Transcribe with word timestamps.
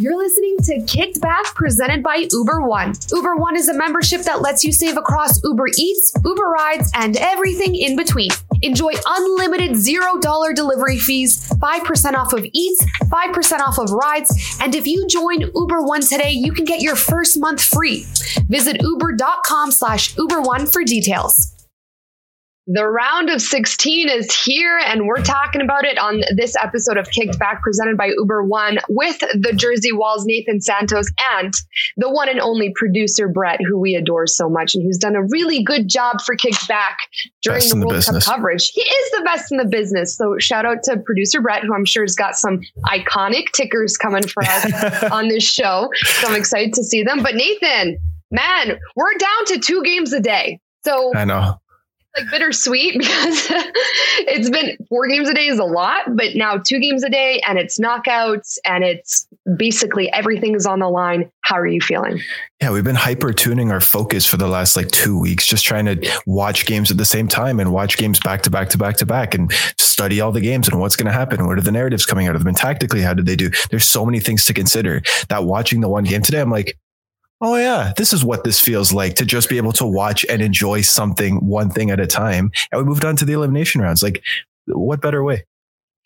You're 0.00 0.16
listening 0.16 0.58
to 0.58 0.80
Kicked 0.86 1.20
Back 1.20 1.56
presented 1.56 2.04
by 2.04 2.28
Uber 2.30 2.60
One. 2.60 2.92
Uber 3.10 3.34
One 3.34 3.56
is 3.56 3.68
a 3.68 3.74
membership 3.74 4.20
that 4.22 4.40
lets 4.40 4.62
you 4.62 4.72
save 4.72 4.96
across 4.96 5.42
Uber 5.42 5.66
Eats, 5.76 6.12
Uber 6.24 6.44
Rides, 6.44 6.92
and 6.94 7.16
everything 7.16 7.74
in 7.74 7.96
between. 7.96 8.30
Enjoy 8.62 8.92
unlimited 9.04 9.72
$0 9.72 10.54
delivery 10.54 10.98
fees, 11.00 11.48
5% 11.48 12.14
off 12.14 12.32
of 12.32 12.46
Eats, 12.52 12.86
5% 13.06 13.58
off 13.58 13.80
of 13.80 13.90
rides, 13.90 14.58
and 14.60 14.76
if 14.76 14.86
you 14.86 15.04
join 15.08 15.40
Uber 15.40 15.82
One 15.82 16.02
today, 16.02 16.30
you 16.30 16.52
can 16.52 16.64
get 16.64 16.80
your 16.80 16.94
first 16.94 17.36
month 17.40 17.60
free. 17.60 18.06
Visit 18.48 18.80
uber.com 18.80 19.72
slash 19.72 20.16
Uber 20.16 20.40
One 20.40 20.66
for 20.66 20.84
details. 20.84 21.57
The 22.70 22.86
round 22.86 23.30
of 23.30 23.40
16 23.40 24.10
is 24.10 24.30
here, 24.44 24.78
and 24.84 25.06
we're 25.06 25.22
talking 25.22 25.62
about 25.62 25.86
it 25.86 25.96
on 25.96 26.20
this 26.36 26.54
episode 26.62 26.98
of 26.98 27.08
Kicked 27.08 27.38
Back 27.38 27.62
presented 27.62 27.96
by 27.96 28.08
Uber 28.14 28.44
One 28.44 28.76
with 28.90 29.18
the 29.20 29.54
Jersey 29.56 29.90
Walls, 29.90 30.26
Nathan 30.26 30.60
Santos, 30.60 31.06
and 31.32 31.54
the 31.96 32.10
one 32.10 32.28
and 32.28 32.38
only 32.38 32.74
producer 32.74 33.26
Brett, 33.26 33.60
who 33.66 33.78
we 33.78 33.94
adore 33.94 34.26
so 34.26 34.50
much 34.50 34.74
and 34.74 34.84
who's 34.84 34.98
done 34.98 35.16
a 35.16 35.22
really 35.22 35.62
good 35.62 35.88
job 35.88 36.20
for 36.20 36.34
Kicked 36.34 36.68
Back 36.68 36.98
during 37.40 37.60
Best 37.60 37.70
the 37.70 37.76
in 37.76 37.80
the 37.80 37.86
World. 37.86 38.04
Cup 38.04 38.22
coverage. 38.22 38.68
He 38.68 38.82
is 38.82 39.10
the 39.12 39.22
best 39.24 39.50
in 39.50 39.56
the 39.56 39.64
business. 39.64 40.14
So 40.14 40.36
shout 40.38 40.66
out 40.66 40.82
to 40.84 40.98
producer 40.98 41.40
Brett, 41.40 41.62
who 41.62 41.74
I'm 41.74 41.86
sure 41.86 42.04
has 42.04 42.16
got 42.16 42.36
some 42.36 42.60
iconic 42.84 43.50
tickers 43.54 43.96
coming 43.96 44.26
for 44.26 44.42
us 44.42 45.04
on 45.10 45.28
this 45.28 45.42
show. 45.42 45.88
So 45.94 46.28
I'm 46.28 46.36
excited 46.36 46.74
to 46.74 46.84
see 46.84 47.02
them. 47.02 47.22
But 47.22 47.34
Nathan, 47.34 47.96
man, 48.30 48.78
we're 48.94 49.14
down 49.16 49.44
to 49.46 49.58
two 49.58 49.82
games 49.84 50.12
a 50.12 50.20
day. 50.20 50.60
So 50.84 51.14
I 51.16 51.24
know. 51.24 51.58
Like 52.16 52.30
bittersweet 52.30 52.94
because 52.98 53.46
it's 54.20 54.50
been 54.50 54.76
four 54.88 55.06
games 55.08 55.28
a 55.28 55.34
day 55.34 55.46
is 55.46 55.58
a 55.58 55.64
lot, 55.64 56.16
but 56.16 56.34
now 56.34 56.56
two 56.56 56.78
games 56.80 57.04
a 57.04 57.10
day 57.10 57.40
and 57.46 57.58
it's 57.58 57.78
knockouts 57.78 58.58
and 58.64 58.84
it's 58.84 59.26
basically 59.56 60.12
everything 60.12 60.54
is 60.54 60.66
on 60.66 60.80
the 60.80 60.88
line. 60.88 61.30
How 61.42 61.58
are 61.58 61.66
you 61.66 61.80
feeling? 61.80 62.20
Yeah, 62.60 62.72
we've 62.72 62.84
been 62.84 62.94
hyper 62.94 63.32
tuning 63.32 63.70
our 63.70 63.80
focus 63.80 64.26
for 64.26 64.36
the 64.36 64.48
last 64.48 64.76
like 64.76 64.88
two 64.88 65.18
weeks, 65.18 65.46
just 65.46 65.64
trying 65.64 65.86
to 65.86 66.20
watch 66.26 66.66
games 66.66 66.90
at 66.90 66.96
the 66.96 67.04
same 67.04 67.28
time 67.28 67.60
and 67.60 67.72
watch 67.72 67.96
games 67.96 68.20
back 68.20 68.42
to 68.42 68.50
back 68.50 68.68
to 68.70 68.78
back 68.78 68.96
to 68.98 69.06
back 69.06 69.34
and 69.34 69.52
study 69.78 70.20
all 70.20 70.32
the 70.32 70.40
games 70.40 70.68
and 70.68 70.78
what's 70.78 70.96
going 70.96 71.06
to 71.06 71.12
happen. 71.12 71.46
What 71.46 71.58
are 71.58 71.62
the 71.62 71.72
narratives 71.72 72.04
coming 72.04 72.28
out 72.28 72.34
of 72.34 72.42
them? 72.42 72.48
And 72.48 72.56
tactically, 72.56 73.00
how 73.00 73.14
did 73.14 73.26
they 73.26 73.36
do? 73.36 73.50
There's 73.70 73.86
so 73.86 74.04
many 74.04 74.20
things 74.20 74.44
to 74.46 74.54
consider 74.54 75.02
that 75.28 75.44
watching 75.44 75.80
the 75.80 75.88
one 75.88 76.04
game 76.04 76.22
today, 76.22 76.40
I'm 76.40 76.50
like, 76.50 76.76
oh 77.40 77.56
yeah, 77.56 77.92
this 77.96 78.12
is 78.12 78.24
what 78.24 78.44
this 78.44 78.60
feels 78.60 78.92
like 78.92 79.14
to 79.16 79.24
just 79.24 79.48
be 79.48 79.56
able 79.56 79.72
to 79.72 79.86
watch 79.86 80.24
and 80.28 80.42
enjoy 80.42 80.80
something 80.80 81.36
one 81.46 81.70
thing 81.70 81.90
at 81.90 82.00
a 82.00 82.06
time. 82.06 82.50
And 82.72 82.80
we 82.80 82.84
moved 82.84 83.04
on 83.04 83.16
to 83.16 83.24
the 83.24 83.32
elimination 83.34 83.80
rounds. 83.80 84.02
Like, 84.02 84.22
what 84.66 85.00
better 85.00 85.22
way? 85.22 85.44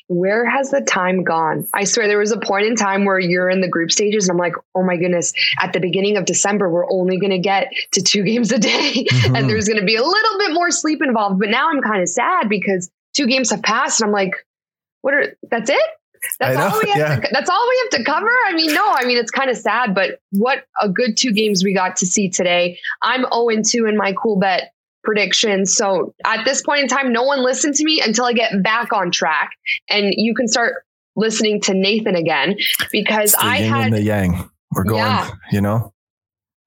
Where 0.08 0.44
has 0.44 0.70
the 0.70 0.82
time 0.82 1.24
gone? 1.24 1.66
I 1.72 1.84
swear 1.84 2.06
there 2.06 2.18
was 2.18 2.32
a 2.32 2.38
point 2.38 2.66
in 2.66 2.76
time 2.76 3.06
where 3.06 3.18
you're 3.18 3.48
in 3.48 3.62
the 3.62 3.68
group 3.68 3.90
stages 3.90 4.28
and 4.28 4.34
I'm 4.34 4.38
like, 4.38 4.54
oh 4.74 4.82
my 4.82 4.96
goodness, 4.96 5.32
at 5.58 5.72
the 5.72 5.80
beginning 5.80 6.18
of 6.18 6.26
December, 6.26 6.68
we're 6.68 6.90
only 6.92 7.18
going 7.18 7.30
to 7.30 7.38
get 7.38 7.68
to 7.92 8.02
two 8.02 8.22
games 8.30 8.52
a 8.52 8.58
day 8.58 9.06
Mhm. 9.10 9.38
and 9.38 9.48
there's 9.48 9.66
going 9.68 9.80
to 9.80 9.86
be 9.86 9.96
a 9.96 10.02
little 10.02 10.38
bit 10.38 10.52
more 10.52 10.70
sleep 10.70 11.00
involved. 11.02 11.38
But 11.40 11.48
now 11.48 11.70
I'm 11.70 11.80
kind 11.80 12.02
of 12.02 12.08
sad 12.10 12.48
because 12.50 12.90
two 13.14 13.26
games 13.26 13.50
have 13.52 13.62
passed 13.62 14.00
and 14.00 14.08
I'm 14.08 14.12
like, 14.12 14.34
what 15.00 15.14
are, 15.14 15.34
that's 15.50 15.70
it? 15.70 15.80
That's 16.38 16.56
all 16.56 16.80
we 16.82 16.88
have 16.90 16.98
yeah. 16.98 17.16
to, 17.16 17.28
that's 17.32 17.50
all 17.50 17.68
we 17.68 17.78
have 17.82 18.00
to 18.00 18.04
cover. 18.10 18.30
I 18.46 18.52
mean, 18.54 18.72
no, 18.74 18.92
I 18.92 19.04
mean, 19.04 19.18
it's 19.18 19.30
kind 19.30 19.50
of 19.50 19.56
sad, 19.56 19.94
but 19.94 20.20
what 20.30 20.64
a 20.80 20.88
good 20.88 21.16
two 21.16 21.32
games 21.32 21.64
we 21.64 21.74
got 21.74 21.96
to 21.96 22.06
see 22.06 22.28
today. 22.28 22.78
I'm 23.02 23.26
0 23.32 23.62
2 23.64 23.86
in 23.86 23.96
my 23.96 24.12
Coolbet 24.12 24.66
predictions. 25.04 25.74
So 25.74 26.14
at 26.24 26.44
this 26.44 26.62
point 26.62 26.82
in 26.82 26.88
time, 26.88 27.12
no 27.12 27.24
one 27.24 27.42
listened 27.42 27.74
to 27.74 27.84
me 27.84 28.00
until 28.00 28.24
I 28.24 28.32
get 28.32 28.62
back 28.62 28.92
on 28.92 29.10
track 29.10 29.50
and 29.88 30.14
you 30.16 30.34
can 30.34 30.48
start 30.48 30.84
listening 31.16 31.60
to 31.62 31.74
Nathan 31.74 32.14
again 32.14 32.56
because 32.90 33.34
I 33.34 33.58
had 33.58 33.92
the 33.92 34.02
yang. 34.02 34.48
We're 34.74 34.84
going, 34.84 34.98
Yeah. 34.98 35.30
you 35.50 35.60
know? 35.60 35.92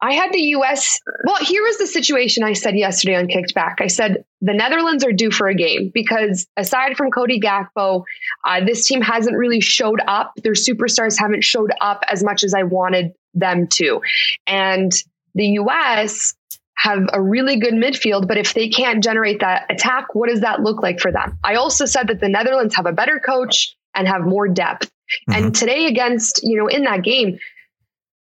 I 0.05 0.13
had 0.13 0.31
the 0.31 0.41
US. 0.57 1.01
Well, 1.23 1.37
here 1.37 1.63
was 1.63 1.79
the 1.79 1.87
situation 1.87 2.43
I 2.43 2.53
said 2.53 2.77
yesterday 2.77 3.15
on 3.15 3.27
Kicked 3.27 3.55
Back. 3.55 3.79
I 3.81 3.87
said 3.87 4.23
the 4.39 4.53
Netherlands 4.53 5.03
are 5.03 5.11
due 5.11 5.31
for 5.31 5.47
a 5.47 5.55
game 5.55 5.89
because 5.91 6.45
aside 6.57 6.95
from 6.95 7.09
Cody 7.09 7.39
Gakpo, 7.39 8.03
uh, 8.45 8.63
this 8.63 8.85
team 8.85 9.01
hasn't 9.01 9.35
really 9.35 9.61
showed 9.61 9.99
up. 10.07 10.33
Their 10.43 10.53
superstars 10.53 11.19
haven't 11.19 11.43
showed 11.43 11.71
up 11.81 12.03
as 12.07 12.23
much 12.23 12.43
as 12.43 12.53
I 12.53 12.61
wanted 12.61 13.13
them 13.33 13.67
to. 13.77 14.01
And 14.45 14.91
the 15.33 15.47
US 15.61 16.35
have 16.77 17.09
a 17.11 17.19
really 17.19 17.55
good 17.55 17.73
midfield, 17.73 18.27
but 18.27 18.37
if 18.37 18.53
they 18.53 18.69
can't 18.69 19.03
generate 19.03 19.39
that 19.39 19.65
attack, 19.71 20.13
what 20.13 20.29
does 20.29 20.41
that 20.41 20.61
look 20.61 20.83
like 20.83 20.99
for 20.99 21.11
them? 21.11 21.39
I 21.43 21.55
also 21.55 21.87
said 21.87 22.09
that 22.09 22.19
the 22.19 22.29
Netherlands 22.29 22.75
have 22.75 22.85
a 22.85 22.91
better 22.91 23.19
coach 23.19 23.75
and 23.95 24.07
have 24.07 24.21
more 24.21 24.47
depth. 24.47 24.91
And 25.27 25.55
today 25.55 25.87
against, 25.87 26.41
you 26.43 26.57
know, 26.57 26.67
in 26.67 26.83
that 26.83 27.03
game, 27.03 27.39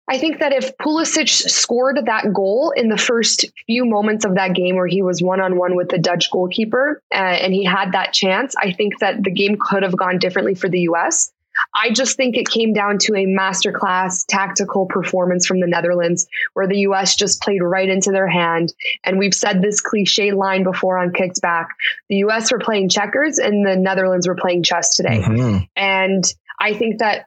I 0.09 0.19
think 0.19 0.41
that 0.41 0.53
if 0.53 0.77
Pulisic 0.77 1.29
scored 1.29 1.99
that 2.05 2.33
goal 2.33 2.73
in 2.77 2.89
the 2.89 2.99
first 2.99 3.47
few 3.67 3.87
moments 3.87 4.25
of 4.25 4.35
that 4.35 4.55
game 4.55 4.77
where 4.77 4.87
he 4.87 5.03
was 5.03 5.23
one 5.23 5.41
on 5.41 5.57
one 5.57 5.77
with 5.77 5.89
the 5.89 5.99
Dutch 5.99 6.31
goalkeeper 6.31 7.03
uh, 7.13 7.17
and 7.17 7.55
he 7.55 7.65
had 7.65 7.93
that 7.93 8.13
chance, 8.13 8.55
I 8.61 8.73
think 8.73 8.99
that 9.01 9.23
the 9.23 9.31
game 9.31 9.57
could 9.59 9.83
have 9.83 9.97
gone 9.97 10.19
differently 10.19 10.55
for 10.55 10.69
the 10.69 10.81
US. 10.81 11.33
I 11.75 11.91
just 11.91 12.17
think 12.17 12.37
it 12.37 12.49
came 12.49 12.73
down 12.73 12.99
to 12.99 13.15
a 13.15 13.27
masterclass 13.27 14.25
tactical 14.27 14.87
performance 14.87 15.47
from 15.47 15.61
the 15.61 15.67
Netherlands 15.67 16.27
where 16.55 16.67
the 16.67 16.79
US 16.81 17.17
just 17.17 17.41
played 17.41 17.63
right 17.63 17.89
into 17.89 18.11
their 18.11 18.27
hand. 18.27 18.75
And 19.05 19.19
we've 19.19 19.35
said 19.35 19.63
this 19.63 19.81
cliche 19.81 20.33
line 20.33 20.65
before 20.65 20.99
on 20.99 21.13
Kicked 21.13 21.41
Back. 21.41 21.69
The 22.09 22.17
US 22.17 22.53
were 22.53 22.59
playing 22.59 22.89
checkers 22.89 23.39
and 23.39 23.67
the 23.67 23.77
Netherlands 23.77 24.29
were 24.29 24.35
playing 24.35 24.65
chess 24.65 24.97
today. 24.97 25.21
Mhm. 25.21 25.69
And 25.77 26.25
I 26.61 26.75
think 26.75 26.99
that 26.99 27.27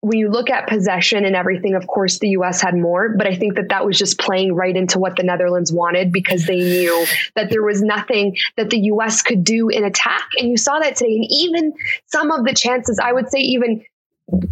when 0.00 0.18
you 0.18 0.30
look 0.30 0.48
at 0.48 0.68
possession 0.68 1.24
and 1.24 1.34
everything, 1.34 1.74
of 1.74 1.86
course, 1.88 2.20
the 2.20 2.28
US 2.30 2.60
had 2.60 2.76
more, 2.76 3.08
but 3.16 3.26
I 3.26 3.34
think 3.34 3.56
that 3.56 3.68
that 3.70 3.84
was 3.84 3.98
just 3.98 4.18
playing 4.18 4.54
right 4.54 4.76
into 4.76 4.98
what 4.98 5.16
the 5.16 5.24
Netherlands 5.24 5.72
wanted 5.72 6.12
because 6.12 6.46
they 6.46 6.58
knew 6.58 7.06
that 7.34 7.50
there 7.50 7.62
was 7.62 7.82
nothing 7.82 8.36
that 8.56 8.70
the 8.70 8.78
US 8.92 9.22
could 9.22 9.42
do 9.42 9.68
in 9.68 9.84
attack. 9.84 10.28
And 10.38 10.48
you 10.48 10.56
saw 10.56 10.78
that 10.78 10.96
today. 10.96 11.16
And 11.16 11.26
even 11.30 11.72
some 12.06 12.30
of 12.30 12.44
the 12.44 12.54
chances, 12.54 13.00
I 13.02 13.12
would 13.12 13.28
say, 13.28 13.40
even 13.40 13.84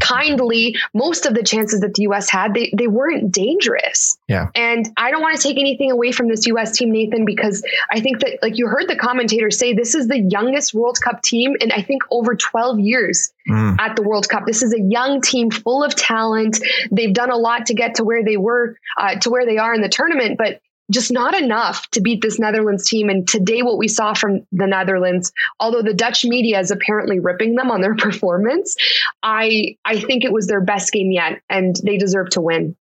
kindly, 0.00 0.76
most 0.94 1.26
of 1.26 1.34
the 1.34 1.42
chances 1.42 1.80
that 1.80 1.94
the 1.94 2.02
US 2.02 2.30
had, 2.30 2.54
they, 2.54 2.72
they 2.76 2.86
weren't 2.86 3.30
dangerous. 3.30 4.18
Yeah. 4.28 4.48
And 4.54 4.88
I 4.96 5.10
don't 5.10 5.22
want 5.22 5.36
to 5.36 5.42
take 5.42 5.58
anything 5.58 5.90
away 5.90 6.12
from 6.12 6.28
this 6.28 6.46
US 6.46 6.76
team, 6.76 6.92
Nathan, 6.92 7.24
because 7.24 7.62
I 7.90 8.00
think 8.00 8.20
that, 8.20 8.38
like 8.42 8.56
you 8.56 8.66
heard 8.66 8.88
the 8.88 8.96
commentator 8.96 9.50
say, 9.50 9.74
this 9.74 9.94
is 9.94 10.08
the 10.08 10.20
youngest 10.20 10.74
World 10.74 10.98
Cup 11.00 11.22
team 11.22 11.54
in, 11.60 11.72
I 11.72 11.82
think, 11.82 12.02
over 12.10 12.34
12 12.34 12.80
years 12.80 13.32
Mm. 13.48 13.78
at 13.78 13.94
the 13.94 14.02
World 14.02 14.28
Cup. 14.28 14.44
This 14.44 14.60
is 14.64 14.74
a 14.74 14.80
young 14.80 15.20
team 15.20 15.52
full 15.52 15.84
of 15.84 15.94
talent. 15.94 16.58
They've 16.90 17.14
done 17.14 17.30
a 17.30 17.36
lot 17.36 17.66
to 17.66 17.74
get 17.74 17.94
to 17.94 18.04
where 18.04 18.24
they 18.24 18.36
were, 18.36 18.76
uh, 18.98 19.20
to 19.20 19.30
where 19.30 19.46
they 19.46 19.56
are 19.56 19.72
in 19.72 19.82
the 19.82 19.88
tournament, 19.88 20.36
but 20.36 20.60
just 20.90 21.12
not 21.12 21.34
enough 21.34 21.88
to 21.90 22.00
beat 22.00 22.22
this 22.22 22.38
Netherlands 22.38 22.88
team. 22.88 23.08
And 23.08 23.26
today, 23.26 23.62
what 23.62 23.78
we 23.78 23.88
saw 23.88 24.14
from 24.14 24.46
the 24.52 24.66
Netherlands, 24.66 25.32
although 25.60 25.82
the 25.82 25.94
Dutch 25.94 26.24
media 26.24 26.60
is 26.60 26.70
apparently 26.70 27.18
ripping 27.18 27.54
them 27.54 27.70
on 27.70 27.80
their 27.80 27.94
performance, 27.96 28.76
I 29.22 29.76
I 29.84 30.00
think 30.00 30.24
it 30.24 30.32
was 30.32 30.46
their 30.46 30.60
best 30.60 30.92
game 30.92 31.10
yet, 31.10 31.40
and 31.48 31.76
they 31.84 31.96
deserve 31.96 32.30
to 32.30 32.40
win. 32.40 32.76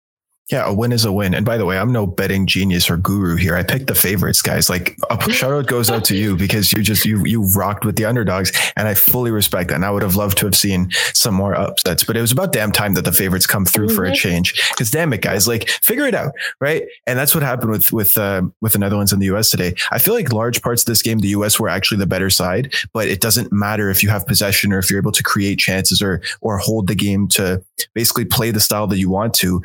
Yeah, 0.52 0.66
a 0.68 0.74
win 0.74 0.92
is 0.92 1.06
a 1.06 1.12
win. 1.12 1.34
And 1.34 1.46
by 1.46 1.58
the 1.58 1.66
way, 1.66 1.78
I'm 1.78 1.94
no 1.94 2.06
betting 2.06 2.46
genius 2.48 2.90
or 2.90 2.98
guru 2.98 3.38
here. 3.38 3.56
I 3.56 3.64
picked 3.64 3.88
the 3.88 3.96
favorites, 3.96 4.42
guys. 4.42 4.70
Like 4.70 4.98
a 5.10 5.32
shout 5.32 5.54
out 5.54 5.68
goes 5.68 5.90
out 5.90 6.04
to 6.06 6.18
you 6.18 6.36
because 6.44 6.74
you 6.74 6.84
just 6.84 7.06
you 7.06 7.24
you 7.26 7.50
rocked 7.56 7.86
with 7.86 7.96
the 7.96 8.04
underdogs, 8.06 8.52
and 8.76 8.86
I 8.88 8.94
fully 8.94 9.32
respect 9.32 9.70
that. 9.70 9.76
And 9.76 9.86
I 9.86 9.90
would 9.92 10.04
have 10.04 10.18
loved 10.18 10.38
to 10.40 10.46
have 10.46 10.56
seen 10.56 10.92
some 11.14 11.34
more 11.34 11.56
upsets, 11.56 12.04
but 12.04 12.18
it 12.18 12.22
was 12.22 12.34
about 12.34 12.52
damn 12.52 12.74
time 12.74 12.94
that 12.96 13.06
the 13.06 13.14
favorites 13.14 13.48
come 13.48 13.66
through 13.66 13.90
for 13.90 14.04
a 14.04 14.12
Mhm. 14.12 14.16
change. 14.16 14.70
Because 14.72 14.92
damn 14.92 15.14
it, 15.14 15.22
guys, 15.22 15.48
like 15.48 15.70
figure 15.82 16.06
it 16.08 16.14
out, 16.14 16.34
right? 16.60 16.84
And 17.08 17.18
that's 17.18 17.34
what 17.34 17.42
happened 17.44 17.72
with 17.72 17.94
with 17.94 18.18
uh, 18.18 18.42
with 18.62 18.74
the 18.74 18.80
Netherlands 18.80 19.14
and 19.14 19.22
the 19.22 19.28
U.S. 19.28 19.50
today. 19.50 19.74
I 19.92 19.98
feel 19.98 20.14
like 20.14 20.34
large 20.34 20.62
parts 20.62 20.82
of 20.84 20.88
this 20.88 21.02
game, 21.02 21.20
the 21.20 21.30
U.S. 21.30 21.58
were 21.58 21.70
actually 21.70 22.00
the 22.00 22.06
better 22.08 22.30
side, 22.30 22.74
but 22.94 23.08
it 23.08 23.22
doesn't 23.22 23.54
matter 23.54 23.90
if 23.90 24.04
you 24.04 24.10
have 24.10 24.28
possession 24.28 24.74
or 24.74 24.80
if 24.80 24.92
you're 24.92 25.00
able 25.00 25.14
to 25.14 25.24
create 25.24 25.58
chances 25.58 26.02
or 26.02 26.22
or 26.42 26.58
hold 26.58 26.88
the 26.88 26.96
game 26.96 27.30
to 27.30 27.64
basically 27.96 28.26
play 28.26 28.52
the 28.52 28.60
style 28.60 28.88
that 28.88 28.98
you 29.00 29.10
want 29.10 29.34
to 29.36 29.62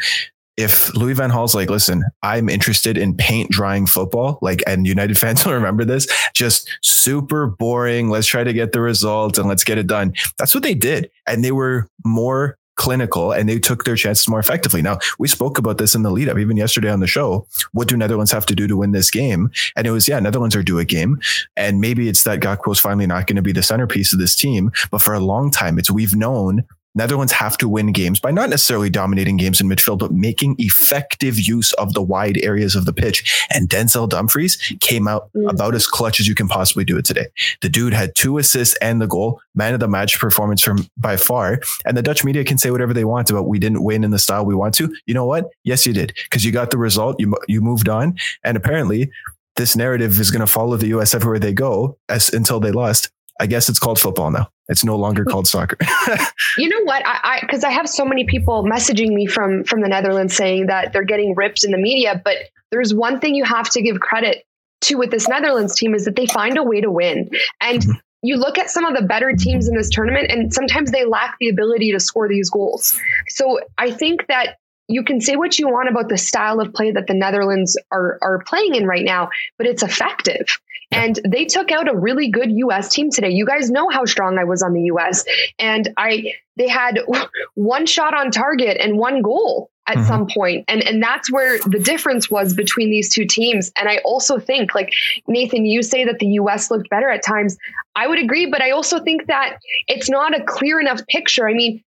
if 0.59 0.93
Louis 0.95 1.15
Van 1.15 1.31
Gaal's 1.31 1.55
like, 1.55 1.71
listen, 1.71 2.05
I'm 2.23 2.49
interested 2.49 2.99
in 2.99 3.17
paint 3.17 3.49
drying 3.51 3.87
football, 3.87 4.39
like, 4.43 4.61
and 4.67 4.87
United 4.87 5.17
fans 5.19 5.47
will 5.47 5.55
remember 5.55 5.85
this, 5.85 6.07
just 6.35 6.69
super 6.83 7.47
boring. 7.47 8.11
Let's 8.11 8.27
try 8.27 8.45
to 8.45 8.53
get 8.53 8.73
the 8.73 8.81
result 8.81 9.39
and 9.39 9.49
let's 9.49 9.65
get 9.65 9.79
it 9.79 9.87
done. 9.87 10.13
That's 10.37 10.55
what 10.55 10.65
they 10.65 10.75
did. 10.75 11.11
And 11.27 11.45
they 11.45 11.53
were 11.53 11.89
more 12.05 12.59
clinical 12.75 13.33
and 13.33 13.49
they 13.49 13.59
took 13.59 13.85
their 13.85 13.97
chances 13.97 14.29
more 14.29 14.39
effectively. 14.41 14.83
Now, 14.83 14.99
we 15.19 15.29
spoke 15.29 15.59
about 15.59 15.79
this 15.79 15.95
in 15.95 16.03
the 16.03 16.11
lead 16.11 16.29
up, 16.29 16.39
even 16.39 16.57
yesterday 16.57 16.91
on 16.91 17.01
the 17.01 17.07
show. 17.07 17.47
What 17.73 17.89
do 17.89 17.97
Netherlands 17.97 18.33
have 18.33 18.47
to 18.47 18.55
do 18.55 18.67
to 18.67 18.77
win 18.77 18.93
this 18.93 19.11
game? 19.11 19.51
And 19.77 19.87
it 19.87 19.91
was, 19.91 20.09
yeah, 20.09 20.19
Netherlands 20.19 20.57
are 20.57 20.63
due 20.63 20.79
a 20.79 20.85
game. 20.85 21.21
And 21.57 21.81
maybe 21.81 22.09
it's 22.09 22.25
that 22.25 22.41
Gakpo's 22.41 22.81
finally 22.81 23.07
not 23.07 23.27
going 23.27 23.37
to 23.37 23.43
be 23.43 23.53
the 23.53 23.63
centerpiece 23.63 24.13
of 24.13 24.19
this 24.19 24.35
team. 24.35 24.73
But 24.91 25.03
for 25.03 25.15
a 25.15 25.21
long 25.21 25.51
time, 25.51 25.79
it's 25.79 25.91
we've 25.91 26.17
known 26.17 26.65
Netherlands 26.99 27.33
have 27.33 27.57
to 27.59 27.69
win 27.69 27.93
games 27.93 28.21
by 28.21 28.31
not 28.31 28.51
necessarily 28.51 28.91
dominating 28.91 29.37
games 29.37 29.61
in 29.61 29.69
midfield, 29.69 30.01
but 30.01 30.13
making 30.13 30.57
effective 30.59 31.39
use 31.39 31.73
of 31.75 31.95
the 31.95 32.03
wide 32.03 32.37
areas 32.39 32.75
of 32.75 32.85
the 32.85 32.93
pitch. 32.93 33.47
And 33.51 33.69
Denzel 33.69 34.09
Dumfries 34.09 34.57
came 34.81 35.09
out 35.09 35.31
mm. 35.35 35.49
about 35.49 35.75
as 35.75 35.87
clutch 35.87 36.21
as 36.21 36.29
you 36.29 36.35
can 36.35 36.49
possibly 36.49 36.85
do 36.85 36.99
it 36.99 37.05
today. 37.05 37.29
The 37.63 37.69
dude 37.69 37.95
had 37.95 38.15
two 38.15 38.37
assists 38.37 38.77
and 38.83 39.01
the 39.01 39.07
goal, 39.07 39.41
man 39.55 39.75
of 39.75 39.81
the 39.81 39.89
match 39.89 40.19
performance 40.19 40.61
from 40.61 40.89
by 40.97 41.17
far. 41.17 41.61
And 41.87 41.97
the 41.97 42.03
Dutch 42.03 42.25
media 42.25 42.45
can 42.45 42.59
say 42.59 42.71
whatever 42.71 42.93
they 42.93 43.05
want 43.05 43.31
about 43.31 43.47
we 43.47 43.59
didn't 43.59 43.85
win 43.85 44.05
in 44.05 44.11
the 44.11 44.19
style 44.19 44.45
we 44.45 44.55
want 44.55 44.75
to. 44.75 44.95
You 45.07 45.15
know 45.15 45.25
what? 45.25 45.49
Yes, 45.65 45.87
you 45.87 45.93
did 45.93 46.15
because 46.25 46.45
you 46.45 46.53
got 46.53 46.71
the 46.71 46.79
result. 46.79 47.17
You 47.21 47.35
you 47.47 47.61
moved 47.61 47.89
on, 47.89 48.17
and 48.43 48.57
apparently 48.57 49.11
this 49.57 49.77
narrative 49.77 50.19
is 50.21 50.31
going 50.31 50.41
to 50.41 50.47
follow 50.47 50.77
the 50.77 50.89
U.S. 50.89 51.15
everywhere 51.15 51.39
they 51.39 51.53
go 51.53 51.99
as 52.09 52.33
until 52.33 52.61
they 52.61 52.71
lost. 52.71 53.11
I 53.41 53.47
guess 53.47 53.69
it's 53.69 53.79
called 53.79 54.01
football 54.01 54.31
now. 54.31 54.51
It's 54.69 54.85
no 54.85 54.97
longer 54.97 55.25
called 55.25 55.47
soccer. 55.47 55.79
you 56.59 56.69
know 56.69 56.83
what? 56.85 57.03
I 57.07 57.39
because 57.41 57.65
I, 57.65 57.69
I, 57.69 57.73
have 57.73 57.89
so 57.89 58.05
many 58.05 58.25
people 58.25 58.65
messaging 58.65 59.15
me 59.15 59.27
from 59.27 59.65
from 59.65 59.81
the 59.81 59.89
Netherlands 59.89 60.37
saying 60.37 60.67
that 60.67 60.93
they're 60.93 61.05
getting 61.05 61.35
ripped 61.35 61.65
in 61.65 61.71
the 61.71 61.79
media, 61.79 62.21
but 62.23 62.37
there's 62.71 62.93
one 62.93 63.21
thing 63.21 63.35
you 63.35 63.45
have 63.45 63.71
to 63.71 63.83
give 63.83 64.01
credit 64.01 64.45
to 64.83 64.97
with 64.97 65.11
this 65.11 65.29
Netherlands 65.29 65.77
team 65.77 65.95
is 65.95 66.05
that 66.05 66.17
they 66.17 66.27
find 66.27 66.59
a 66.59 66.63
way 66.63 66.81
to 66.81 66.91
win. 66.91 67.31
And 67.61 67.81
mm-hmm. 67.81 67.93
you 68.23 68.37
look 68.37 68.59
at 68.59 68.71
some 68.71 68.85
of 68.85 68.95
the 68.95 69.03
better 69.03 69.33
teams 69.35 69.69
in 69.69 69.75
this 69.75 69.89
tournament, 69.89 70.31
and 70.31 70.53
sometimes 70.53 70.91
they 70.91 71.05
lack 71.05 71.37
the 71.41 71.49
ability 71.49 71.93
to 71.93 72.01
score 72.01 72.29
these 72.29 72.51
goals. 72.51 72.99
So 73.29 73.61
I 73.79 73.91
think 73.91 74.27
that 74.29 74.57
you 74.89 75.05
can 75.05 75.21
say 75.21 75.37
what 75.37 75.59
you 75.59 75.69
want 75.69 75.89
about 75.89 76.09
the 76.09 76.19
style 76.19 76.61
of 76.61 76.73
play 76.73 76.91
that 76.93 77.07
the 77.07 77.15
Netherlands 77.15 77.79
are 77.91 78.19
are 78.23 78.43
playing 78.47 78.75
in 78.75 78.87
right 78.87 79.05
now, 79.05 79.31
but 79.57 79.67
it's 79.67 79.83
effective. 79.83 80.59
And 80.91 81.21
they 81.27 81.45
took 81.45 81.71
out 81.71 81.89
a 81.89 81.97
really 81.97 82.29
good 82.29 82.51
US 82.51 82.89
team 82.89 83.11
today. 83.11 83.31
You 83.31 83.45
guys 83.45 83.71
know 83.71 83.89
how 83.89 84.05
strong 84.05 84.39
I 84.39 84.45
was 84.45 84.63
on 84.63 84.73
the 84.73 84.85
US. 84.85 85.25
And 85.59 85.93
I 85.97 86.33
they 86.57 86.69
had 86.69 87.01
one 87.55 87.87
shot 87.87 88.15
on 88.15 88.31
target 88.31 88.79
and 88.81 88.99
one 88.99 89.23
goal 89.23 89.71
at 89.87 89.97
mm-hmm. 89.97 90.07
some 90.07 90.27
point. 90.27 90.65
And 90.67 90.83
and 90.83 91.03
that's 91.03 91.31
where 91.31 91.59
the 91.59 91.79
difference 91.79 92.31
was 92.31 92.55
between 92.55 92.91
these 92.91 93.13
two 93.13 93.27
teams. 93.27 93.71
And 93.79 93.89
I 93.89 93.99
also 93.99 94.39
think 94.39 94.75
like 94.75 94.93
Nathan, 95.27 95.67
you 95.67 95.83
say 95.83 96.05
that 96.05 96.19
the 96.21 96.27
US 96.27 96.71
looked 96.71 96.89
better 96.89 97.11
at 97.11 97.23
times. 97.23 97.59
I 97.95 98.07
would 98.07 98.19
agree, 98.19 98.47
but 98.47 98.63
I 98.63 98.71
also 98.71 99.01
think 99.01 99.27
that 99.27 99.59
it's 99.89 100.09
not 100.09 100.39
a 100.39 100.43
clear 100.43 100.81
enough 100.81 101.07
picture. 101.07 101.49
I 101.49 101.53
mean, 101.53 101.83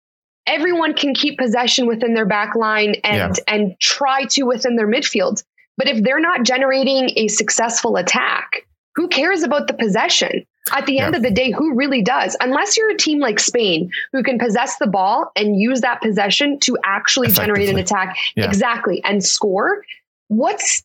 everyone 0.45 0.93
can 0.93 1.13
keep 1.13 1.37
possession 1.37 1.87
within 1.87 2.13
their 2.13 2.25
back 2.25 2.55
line 2.55 2.95
and 3.03 3.35
yeah. 3.35 3.53
and 3.53 3.79
try 3.79 4.25
to 4.25 4.43
within 4.43 4.75
their 4.75 4.87
midfield. 4.87 5.43
But 5.77 5.87
if 5.87 6.03
they're 6.03 6.19
not 6.19 6.43
generating 6.43 7.11
a 7.15 7.27
successful 7.27 7.95
attack, 7.95 8.67
who 8.95 9.07
cares 9.07 9.43
about 9.43 9.67
the 9.67 9.73
possession? 9.73 10.45
At 10.71 10.85
the 10.85 10.99
end 10.99 11.13
yeah. 11.13 11.17
of 11.17 11.23
the 11.23 11.31
day, 11.31 11.51
who 11.51 11.73
really 11.75 12.03
does? 12.03 12.37
Unless 12.39 12.77
you're 12.77 12.91
a 12.91 12.97
team 12.97 13.19
like 13.19 13.39
Spain 13.39 13.89
who 14.11 14.21
can 14.21 14.37
possess 14.37 14.77
the 14.77 14.87
ball 14.87 15.31
and 15.35 15.59
use 15.59 15.81
that 15.81 16.01
possession 16.01 16.59
to 16.61 16.77
actually 16.85 17.29
generate 17.29 17.67
an 17.67 17.79
attack 17.79 18.15
yeah. 18.35 18.45
exactly 18.45 19.01
and 19.03 19.23
score, 19.23 19.83
what's 20.31 20.81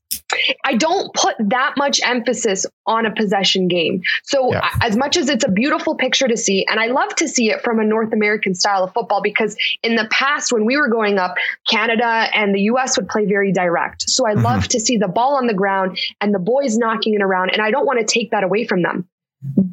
I 0.65 0.75
don't 0.75 1.15
put 1.15 1.37
that 1.39 1.75
much 1.77 2.01
emphasis 2.03 2.67
on 2.85 3.07
a 3.07 3.15
possession 3.15 3.69
game. 3.69 4.03
So 4.25 4.53
yeah. 4.53 4.69
as 4.83 4.97
much 4.97 5.17
as 5.17 5.29
it's 5.29 5.45
a 5.45 5.51
beautiful 5.51 5.95
picture 5.95 6.27
to 6.27 6.37
see 6.37 6.67
and 6.69 6.81
I 6.81 6.87
love 6.87 7.15
to 7.17 7.29
see 7.29 7.51
it 7.53 7.63
from 7.63 7.79
a 7.79 7.85
North 7.85 8.13
American 8.13 8.57
style 8.57 8.83
of 8.83 8.93
football 8.93 9.23
because 9.23 9.57
in 9.85 9.95
the 9.95 10.09
past 10.11 10.53
when 10.53 10.65
we 10.65 10.77
were 10.77 10.89
growing 10.89 11.19
up 11.19 11.37
Canada 11.71 12.27
and 12.35 12.53
the 12.53 12.63
US 12.63 12.97
would 12.97 13.09
play 13.09 13.25
very 13.25 13.53
direct. 13.53 14.11
So 14.11 14.27
I 14.27 14.35
mm-hmm. 14.35 14.43
love 14.43 14.67
to 14.69 14.81
see 14.81 14.97
the 14.97 15.07
ball 15.07 15.37
on 15.37 15.47
the 15.47 15.55
ground 15.55 15.97
and 16.21 16.35
the 16.35 16.41
boys 16.41 16.77
knocking 16.77 17.15
it 17.15 17.23
around 17.23 17.51
and 17.51 17.63
I 17.63 17.71
don't 17.71 17.87
want 17.87 18.01
to 18.01 18.05
take 18.05 18.33
that 18.33 18.43
away 18.43 18.67
from 18.67 18.83
them. 18.83 19.09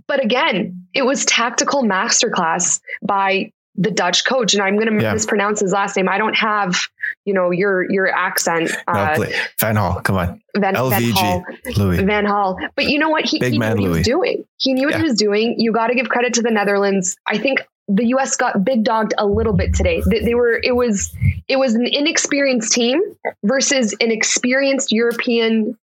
But 0.08 0.24
again, 0.24 0.86
it 0.94 1.04
was 1.04 1.26
tactical 1.26 1.82
masterclass 1.82 2.80
by 3.02 3.52
the 3.76 3.92
Dutch 3.92 4.26
coach, 4.26 4.54
and 4.54 4.62
I'm 4.62 4.78
going 4.78 4.96
to 4.96 5.04
yeah. 5.04 5.14
mispronounce 5.14 5.60
his 5.60 5.72
last 5.72 5.96
name. 5.96 6.08
I 6.08 6.18
don't 6.18 6.36
have, 6.36 6.88
you 7.26 7.34
know, 7.34 7.52
your 7.52 7.90
your 7.92 8.08
accent. 8.08 8.72
Uh, 8.88 9.16
no, 9.18 9.26
Van 9.60 9.76
Hall, 9.76 10.02
come 10.02 10.18
on. 10.18 10.42
Van, 10.58 10.76
LVG, 10.76 10.92
Van 10.92 11.14
Hall, 11.14 11.46
Louis. 11.78 12.04
Van 12.04 12.26
Hall. 12.26 12.60
But 12.76 12.86
you 12.86 13.00
know 13.00 13.10
what? 13.10 13.26
He, 13.26 13.40
Big 13.40 13.54
he 13.54 13.60
man 13.60 13.78
knew 13.78 13.84
what 13.84 13.90
Louis. 13.90 13.94
he 13.94 14.00
was 14.00 14.08
doing. 14.08 14.46
He 14.58 14.74
knew 14.74 14.88
what 14.88 14.94
yeah. 14.94 14.98
he 15.00 15.04
was 15.04 15.18
doing. 15.18 15.56
You 15.58 15.72
got 15.72 15.88
to 15.88 15.96
give 15.96 16.10
credit 16.10 16.34
to 16.36 16.42
the 16.42 16.52
Netherlands. 16.52 17.16
I 17.28 17.38
think 17.38 17.62
the 17.88 18.06
U.S. 18.08 18.36
got 18.36 18.64
big 18.64 18.84
dogged 18.84 19.14
a 19.18 19.26
little 19.26 19.54
bit 19.54 19.74
today. 19.74 20.02
They, 20.06 20.20
they 20.20 20.36
were. 20.36 20.60
It 20.64 20.76
was. 20.76 21.16
It 21.48 21.58
was 21.58 21.76
an 21.76 21.88
inexperienced 21.88 22.72
team 22.72 23.02
versus 23.44 23.96
an 24.00 24.12
experienced 24.12 24.92
European 24.92 25.78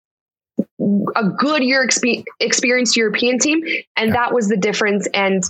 a 1.16 1.24
good 1.24 1.64
year 1.64 1.86
expe- 1.86 2.24
experienced 2.40 2.96
European 2.96 3.40
team, 3.40 3.64
and 3.96 4.10
yeah. 4.10 4.14
that 4.14 4.34
was 4.34 4.48
the 4.48 4.58
difference. 4.58 5.08
And 5.14 5.44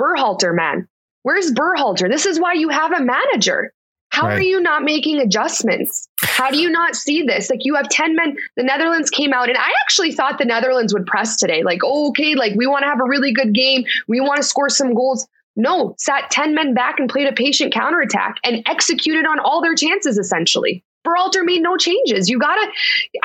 Berhalter, 0.00 0.54
man, 0.54 0.88
Where's 1.24 1.50
Berhalter? 1.52 2.08
This 2.08 2.26
is 2.26 2.38
why 2.38 2.52
you 2.52 2.68
have 2.68 2.92
a 2.92 3.02
manager. 3.02 3.72
How 4.14 4.28
right. 4.28 4.38
are 4.38 4.42
you 4.42 4.60
not 4.60 4.84
making 4.84 5.18
adjustments? 5.18 6.08
How 6.20 6.48
do 6.48 6.56
you 6.56 6.70
not 6.70 6.94
see 6.94 7.24
this? 7.24 7.50
Like 7.50 7.64
you 7.64 7.74
have 7.74 7.88
10 7.88 8.14
men. 8.14 8.36
The 8.56 8.62
Netherlands 8.62 9.10
came 9.10 9.32
out 9.32 9.48
and 9.48 9.58
I 9.58 9.72
actually 9.82 10.12
thought 10.12 10.38
the 10.38 10.44
Netherlands 10.44 10.94
would 10.94 11.04
press 11.04 11.36
today. 11.36 11.64
Like, 11.64 11.80
oh, 11.82 12.10
okay, 12.10 12.36
like 12.36 12.54
we 12.54 12.68
want 12.68 12.84
to 12.84 12.88
have 12.88 13.00
a 13.00 13.08
really 13.08 13.32
good 13.32 13.52
game. 13.52 13.84
We 14.06 14.20
want 14.20 14.36
to 14.36 14.44
score 14.44 14.68
some 14.68 14.94
goals. 14.94 15.26
No, 15.56 15.96
sat 15.98 16.30
10 16.30 16.54
men 16.54 16.74
back 16.74 17.00
and 17.00 17.10
played 17.10 17.26
a 17.26 17.32
patient 17.32 17.72
counterattack 17.72 18.36
and 18.44 18.62
executed 18.66 19.26
on 19.26 19.40
all 19.40 19.60
their 19.60 19.74
chances 19.74 20.16
essentially. 20.16 20.84
Berhalter 21.04 21.44
made 21.44 21.62
no 21.62 21.76
changes. 21.76 22.28
You 22.30 22.38
gotta, 22.38 22.66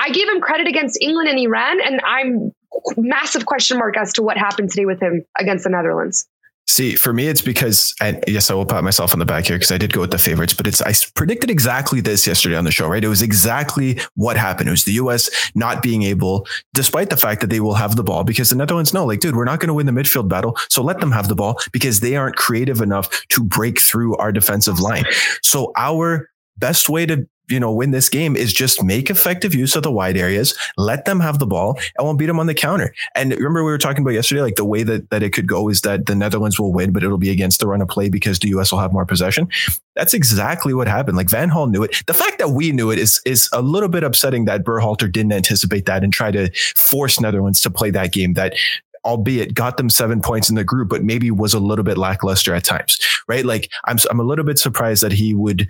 I 0.00 0.10
gave 0.10 0.28
him 0.28 0.40
credit 0.40 0.66
against 0.66 1.00
England 1.00 1.28
and 1.28 1.38
Iran, 1.38 1.80
and 1.80 2.00
I'm 2.04 2.52
massive 2.96 3.46
question 3.46 3.78
mark 3.78 3.96
as 3.96 4.12
to 4.14 4.22
what 4.22 4.36
happened 4.36 4.70
today 4.70 4.86
with 4.86 5.00
him 5.00 5.24
against 5.38 5.64
the 5.64 5.70
Netherlands. 5.70 6.26
See, 6.70 6.94
for 6.94 7.12
me, 7.12 7.26
it's 7.26 7.42
because, 7.42 7.92
and 8.00 8.22
yes, 8.28 8.48
I 8.48 8.54
will 8.54 8.64
pat 8.64 8.84
myself 8.84 9.12
on 9.12 9.18
the 9.18 9.24
back 9.24 9.46
here 9.46 9.56
because 9.56 9.72
I 9.72 9.76
did 9.76 9.92
go 9.92 10.02
with 10.02 10.12
the 10.12 10.18
favorites, 10.18 10.54
but 10.54 10.68
it's, 10.68 10.80
I 10.80 10.92
predicted 11.16 11.50
exactly 11.50 12.00
this 12.00 12.28
yesterday 12.28 12.54
on 12.54 12.62
the 12.62 12.70
show, 12.70 12.86
right? 12.86 13.02
It 13.02 13.08
was 13.08 13.22
exactly 13.22 13.98
what 14.14 14.36
happened. 14.36 14.68
It 14.68 14.70
was 14.70 14.84
the 14.84 14.92
US 14.92 15.28
not 15.56 15.82
being 15.82 16.04
able, 16.04 16.46
despite 16.72 17.10
the 17.10 17.16
fact 17.16 17.40
that 17.40 17.50
they 17.50 17.58
will 17.58 17.74
have 17.74 17.96
the 17.96 18.04
ball, 18.04 18.22
because 18.22 18.50
the 18.50 18.56
Netherlands 18.56 18.94
know, 18.94 19.04
like, 19.04 19.18
dude, 19.18 19.34
we're 19.34 19.44
not 19.44 19.58
going 19.58 19.66
to 19.66 19.74
win 19.74 19.86
the 19.86 19.92
midfield 19.92 20.28
battle. 20.28 20.56
So 20.68 20.80
let 20.80 21.00
them 21.00 21.10
have 21.10 21.26
the 21.26 21.34
ball 21.34 21.58
because 21.72 21.98
they 21.98 22.14
aren't 22.14 22.36
creative 22.36 22.80
enough 22.80 23.10
to 23.30 23.42
break 23.42 23.80
through 23.80 24.16
our 24.18 24.30
defensive 24.30 24.78
line. 24.78 25.06
So 25.42 25.72
our 25.76 26.30
best 26.56 26.88
way 26.88 27.04
to 27.04 27.26
you 27.50 27.60
know, 27.60 27.72
win 27.72 27.90
this 27.90 28.08
game 28.08 28.36
is 28.36 28.52
just 28.52 28.82
make 28.82 29.10
effective 29.10 29.54
use 29.54 29.76
of 29.76 29.82
the 29.82 29.90
wide 29.90 30.16
areas, 30.16 30.56
let 30.76 31.04
them 31.04 31.20
have 31.20 31.38
the 31.38 31.46
ball, 31.46 31.78
and 31.96 32.06
we'll 32.06 32.14
beat 32.14 32.26
them 32.26 32.40
on 32.40 32.46
the 32.46 32.54
counter. 32.54 32.94
And 33.14 33.32
remember, 33.32 33.64
we 33.64 33.70
were 33.70 33.78
talking 33.78 34.02
about 34.02 34.12
yesterday, 34.12 34.42
like 34.42 34.56
the 34.56 34.64
way 34.64 34.82
that, 34.82 35.10
that 35.10 35.22
it 35.22 35.32
could 35.32 35.46
go 35.46 35.68
is 35.68 35.80
that 35.82 36.06
the 36.06 36.14
Netherlands 36.14 36.58
will 36.58 36.72
win, 36.72 36.92
but 36.92 37.02
it'll 37.02 37.18
be 37.18 37.30
against 37.30 37.60
the 37.60 37.66
run 37.66 37.82
of 37.82 37.88
play 37.88 38.08
because 38.08 38.38
the 38.38 38.48
US 38.50 38.72
will 38.72 38.78
have 38.78 38.92
more 38.92 39.06
possession. 39.06 39.48
That's 39.96 40.14
exactly 40.14 40.74
what 40.74 40.88
happened. 40.88 41.16
Like 41.16 41.30
Van 41.30 41.50
Gaal 41.50 41.70
knew 41.70 41.82
it. 41.82 42.02
The 42.06 42.14
fact 42.14 42.38
that 42.38 42.50
we 42.50 42.72
knew 42.72 42.90
it 42.90 42.98
is 42.98 43.20
is 43.26 43.48
a 43.52 43.62
little 43.62 43.88
bit 43.88 44.04
upsetting 44.04 44.44
that 44.46 44.64
Berhalter 44.64 45.10
didn't 45.10 45.32
anticipate 45.32 45.86
that 45.86 46.04
and 46.04 46.12
try 46.12 46.30
to 46.30 46.50
force 46.76 47.20
Netherlands 47.20 47.60
to 47.62 47.70
play 47.70 47.90
that 47.90 48.12
game 48.12 48.34
that 48.34 48.54
albeit 49.04 49.54
got 49.54 49.76
them 49.76 49.88
seven 49.88 50.20
points 50.20 50.50
in 50.50 50.56
the 50.56 50.64
group, 50.64 50.88
but 50.88 51.02
maybe 51.02 51.30
was 51.30 51.54
a 51.54 51.60
little 51.60 51.84
bit 51.84 51.96
lackluster 51.96 52.54
at 52.54 52.64
times, 52.64 52.98
right? 53.28 53.44
Like 53.44 53.70
I'm, 53.86 53.96
I'm 54.10 54.20
a 54.20 54.24
little 54.24 54.44
bit 54.44 54.58
surprised 54.58 55.02
that 55.02 55.12
he 55.12 55.34
would 55.34 55.68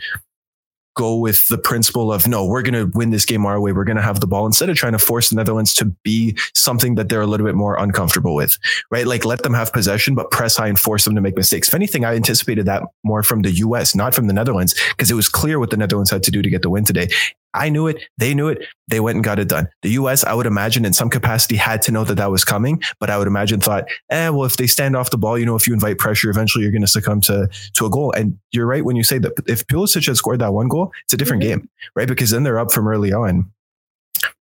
go 1.00 1.16
with 1.16 1.48
the 1.48 1.56
principle 1.56 2.12
of 2.12 2.28
no, 2.28 2.44
we're 2.44 2.60
going 2.60 2.74
to 2.74 2.94
win 2.94 3.08
this 3.08 3.24
game 3.24 3.46
our 3.46 3.58
way. 3.58 3.72
We're 3.72 3.84
going 3.84 3.96
to 3.96 4.02
have 4.02 4.20
the 4.20 4.26
ball 4.26 4.44
instead 4.44 4.68
of 4.68 4.76
trying 4.76 4.92
to 4.92 4.98
force 4.98 5.30
the 5.30 5.36
Netherlands 5.36 5.72
to 5.76 5.86
be 5.86 6.36
something 6.54 6.96
that 6.96 7.08
they're 7.08 7.22
a 7.22 7.26
little 7.26 7.46
bit 7.46 7.54
more 7.54 7.78
uncomfortable 7.78 8.34
with, 8.34 8.58
right? 8.90 9.06
Like 9.06 9.24
let 9.24 9.42
them 9.42 9.54
have 9.54 9.72
possession, 9.72 10.14
but 10.14 10.30
press 10.30 10.58
high 10.58 10.68
and 10.68 10.78
force 10.78 11.06
them 11.06 11.14
to 11.14 11.22
make 11.22 11.36
mistakes. 11.36 11.68
If 11.68 11.74
anything, 11.74 12.04
I 12.04 12.16
anticipated 12.16 12.66
that 12.66 12.82
more 13.02 13.22
from 13.22 13.40
the 13.40 13.50
US, 13.52 13.94
not 13.94 14.14
from 14.14 14.26
the 14.26 14.34
Netherlands, 14.34 14.74
because 14.90 15.10
it 15.10 15.14
was 15.14 15.30
clear 15.30 15.58
what 15.58 15.70
the 15.70 15.78
Netherlands 15.78 16.10
had 16.10 16.22
to 16.24 16.30
do 16.30 16.42
to 16.42 16.50
get 16.50 16.60
the 16.60 16.68
win 16.68 16.84
today. 16.84 17.08
I 17.54 17.68
knew 17.68 17.86
it. 17.86 18.02
They 18.18 18.34
knew 18.34 18.48
it. 18.48 18.64
They 18.88 19.00
went 19.00 19.16
and 19.16 19.24
got 19.24 19.38
it 19.38 19.48
done. 19.48 19.68
The 19.82 19.90
US, 19.90 20.24
I 20.24 20.34
would 20.34 20.46
imagine 20.46 20.84
in 20.84 20.92
some 20.92 21.10
capacity 21.10 21.56
had 21.56 21.82
to 21.82 21.92
know 21.92 22.04
that 22.04 22.16
that 22.16 22.30
was 22.30 22.44
coming, 22.44 22.82
but 22.98 23.10
I 23.10 23.18
would 23.18 23.26
imagine 23.26 23.60
thought, 23.60 23.84
eh, 24.10 24.28
well, 24.28 24.44
if 24.44 24.56
they 24.56 24.66
stand 24.66 24.96
off 24.96 25.10
the 25.10 25.18
ball, 25.18 25.38
you 25.38 25.46
know, 25.46 25.56
if 25.56 25.66
you 25.66 25.74
invite 25.74 25.98
pressure, 25.98 26.30
eventually 26.30 26.62
you're 26.62 26.72
going 26.72 26.82
to 26.82 26.88
succumb 26.88 27.20
to, 27.22 27.48
to 27.74 27.86
a 27.86 27.90
goal. 27.90 28.12
And 28.12 28.38
you're 28.52 28.66
right 28.66 28.84
when 28.84 28.96
you 28.96 29.04
say 29.04 29.18
that 29.18 29.32
if 29.46 29.66
Pulisic 29.66 30.06
had 30.06 30.16
scored 30.16 30.40
that 30.40 30.52
one 30.52 30.68
goal, 30.68 30.92
it's 31.04 31.12
a 31.12 31.16
different 31.16 31.42
mm-hmm. 31.42 31.60
game, 31.60 31.68
right? 31.96 32.08
Because 32.08 32.30
then 32.30 32.42
they're 32.44 32.58
up 32.58 32.72
from 32.72 32.86
early 32.86 33.12
on. 33.12 33.50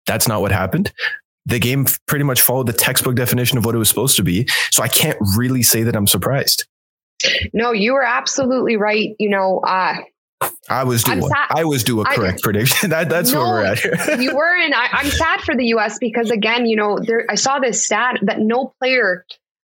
That's 0.06 0.28
not 0.28 0.40
what 0.40 0.52
happened. 0.52 0.92
The 1.46 1.58
game 1.58 1.86
pretty 2.06 2.24
much 2.24 2.42
followed 2.42 2.66
the 2.66 2.72
textbook 2.74 3.14
definition 3.14 3.56
of 3.56 3.64
what 3.64 3.74
it 3.74 3.78
was 3.78 3.88
supposed 3.88 4.16
to 4.16 4.22
be. 4.22 4.46
So 4.70 4.82
I 4.82 4.88
can't 4.88 5.18
really 5.36 5.62
say 5.62 5.82
that 5.82 5.96
I'm 5.96 6.06
surprised. 6.06 6.66
No, 7.52 7.72
you 7.72 7.94
were 7.94 8.04
absolutely 8.04 8.76
right. 8.76 9.14
You 9.18 9.30
know, 9.30 9.60
uh, 9.60 9.96
I 10.70 10.84
was 10.84 11.02
due. 11.02 11.28
I 11.50 11.64
was 11.64 11.82
do 11.82 12.00
a 12.00 12.04
correct 12.04 12.40
I, 12.40 12.42
prediction. 12.42 12.90
That, 12.98 13.08
that's 13.08 13.32
no, 13.32 13.40
where 13.40 13.48
we're 13.48 13.64
at 13.64 13.78
here. 13.78 14.20
you 14.20 14.36
were, 14.36 14.56
and 14.56 14.74
I, 14.74 15.00
am 15.00 15.10
sad 15.10 15.40
for 15.40 15.56
the 15.56 15.66
U.S. 15.66 15.98
because 15.98 16.30
again, 16.30 16.66
you 16.66 16.76
know, 16.76 16.98
there. 16.98 17.26
I 17.28 17.34
saw 17.34 17.58
this 17.58 17.84
stat 17.84 18.18
that 18.22 18.40
no 18.40 18.74
player 18.78 19.24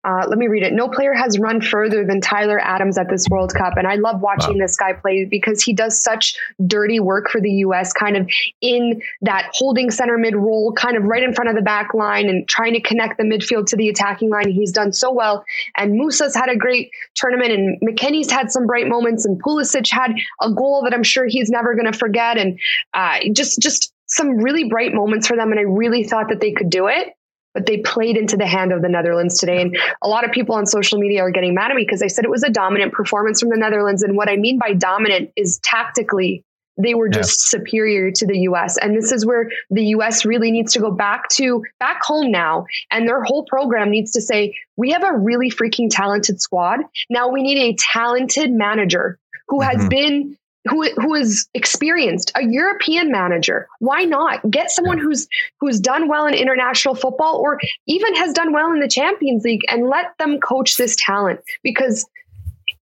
uh, 0.05 0.25
let 0.29 0.39
me 0.39 0.47
read 0.47 0.63
it. 0.63 0.73
No 0.73 0.89
player 0.89 1.13
has 1.13 1.39
run 1.39 1.61
further 1.61 2.05
than 2.05 2.21
Tyler 2.21 2.61
Adams 2.61 2.97
at 2.97 3.11
this 3.11 3.27
World 3.29 3.53
Cup. 3.53 3.75
And 3.77 3.87
I 3.87 3.97
love 3.97 4.21
watching 4.21 4.59
wow. 4.59 4.65
this 4.65 4.77
guy 4.77 4.93
play 4.93 5.25
because 5.25 5.61
he 5.61 5.73
does 5.73 6.01
such 6.01 6.37
dirty 6.67 7.01
work 7.01 7.29
for 7.29 7.41
the 7.41 7.51
U.S., 7.51 7.93
kind 7.93 8.17
of 8.17 8.29
in 8.61 9.03
that 9.23 9.51
holding 9.55 9.91
center 9.91 10.17
mid 10.17 10.37
role, 10.37 10.73
kind 10.73 10.97
of 10.97 11.03
right 11.03 11.23
in 11.23 11.35
front 11.35 11.51
of 11.51 11.57
the 11.57 11.63
back 11.63 11.95
line 11.95 12.29
and 12.29 12.49
trying 12.49 12.75
to 12.75 12.81
connect 12.81 13.19
the 13.19 13.25
midfield 13.25 13.67
to 13.67 13.77
the 13.77 13.89
attacking 13.89 14.31
line. 14.31 14.49
He's 14.49 14.71
done 14.71 14.93
so 14.93 15.13
well. 15.13 15.45
And 15.77 15.95
Musah's 15.95 16.35
had 16.35 16.49
a 16.49 16.57
great 16.57 16.91
tournament, 17.17 17.51
and 17.51 17.81
McKennie's 17.81 18.31
had 18.31 18.53
some 18.53 18.67
bright 18.67 18.87
moments, 18.87 19.25
and 19.25 19.43
Pulisic 19.43 19.91
had 19.91 20.13
a 20.41 20.53
goal 20.53 20.83
that 20.85 20.95
I'm 20.95 21.03
sure 21.03 21.27
he's 21.27 21.51
never 21.51 21.75
going 21.75 21.91
to 21.91 21.99
forget. 21.99 22.39
And 22.39 22.59
uh, 22.95 23.19
just, 23.33 23.61
just 23.61 23.93
some 24.07 24.37
really 24.37 24.69
bright 24.69 24.95
moments 24.95 25.27
for 25.27 25.37
them. 25.37 25.51
And 25.51 25.59
I 25.59 25.65
really 25.65 26.05
thought 26.05 26.29
that 26.29 26.41
they 26.41 26.53
could 26.53 26.71
do 26.71 26.87
it 26.87 27.15
but 27.59 27.67
they 27.67 27.79
played 27.79 28.17
into 28.17 28.37
the 28.37 28.47
hand 28.47 28.73
of 28.73 28.83
the 28.83 28.89
Netherlands 28.89 29.37
today. 29.37 29.61
And 29.61 29.77
a 30.01 30.07
lot 30.07 30.25
of 30.25 30.31
people 30.31 30.55
on 30.55 30.65
social 30.65 30.97
media 30.97 31.23
are 31.23 31.33
getting 31.33 31.55
mad 31.55 31.73
at 31.73 31.77
me 31.77 31.83
because 31.83 32.05
I 32.05 32.07
said 32.07 32.25
it 32.25 32.31
was 32.31 32.45
a 32.45 32.51
dominant 32.51 32.93
performance 32.93 33.41
from 33.41 33.49
the 33.49 33.57
Netherlands. 33.57 34.05
And 34.05 34.17
what 34.17 34.29
I 34.29 34.37
mean 34.37 34.61
by 34.61 34.75
dominant 34.75 35.33
is 35.35 35.59
tactically, 35.65 36.45
they 36.81 36.95
were 36.95 37.09
just 37.09 37.53
yeah. 37.53 37.59
superior 37.59 38.13
to 38.13 38.27
the 38.29 38.39
US. 38.51 38.79
And 38.79 38.97
this 38.97 39.11
is 39.11 39.27
where 39.27 39.51
the 39.71 39.87
US 39.87 40.25
really 40.25 40.53
needs 40.53 40.73
to 40.75 40.79
go 40.79 40.93
back 40.93 41.29
to 41.31 41.65
back 41.81 42.01
home 42.05 42.31
now. 42.31 42.65
And 42.93 43.09
their 43.09 43.25
whole 43.25 43.45
program 43.45 43.91
needs 43.91 44.13
to 44.13 44.21
say, 44.21 44.55
we 44.77 44.93
have 44.93 45.03
a 45.03 45.19
really 45.19 45.51
freaking 45.51 45.89
talented 45.91 46.41
squad. 46.41 46.79
Now 47.11 47.29
we 47.29 47.43
need 47.43 47.59
a 47.59 47.77
talented 47.93 48.53
manager 48.53 49.19
who 49.49 49.63
has 49.63 49.79
mm-hmm. 49.79 49.89
been 49.89 50.38
who 50.69 50.89
who 50.97 51.15
is 51.15 51.49
experienced, 51.55 52.33
a 52.37 52.45
European 52.45 53.11
manager. 53.11 53.69
Why 53.79 54.05
not 54.05 54.49
get 54.51 54.71
someone 54.71 54.99
who's 54.99 55.29
who's 55.61 55.81
done 55.81 56.09
well 56.09 56.27
in 56.27 56.35
international 56.35 56.95
football 56.95 57.37
or 57.37 57.61
even 57.87 58.15
has 58.17 58.33
done 58.33 58.53
well 58.53 58.73
in 58.73 58.81
the 58.81 58.89
Champions 58.89 59.45
League 59.45 59.63
and 59.69 59.89
let 59.89 60.17
them 60.19 60.41
coach 60.41 60.77
this 60.77 60.97
talent 60.97 61.41
because 61.63 62.07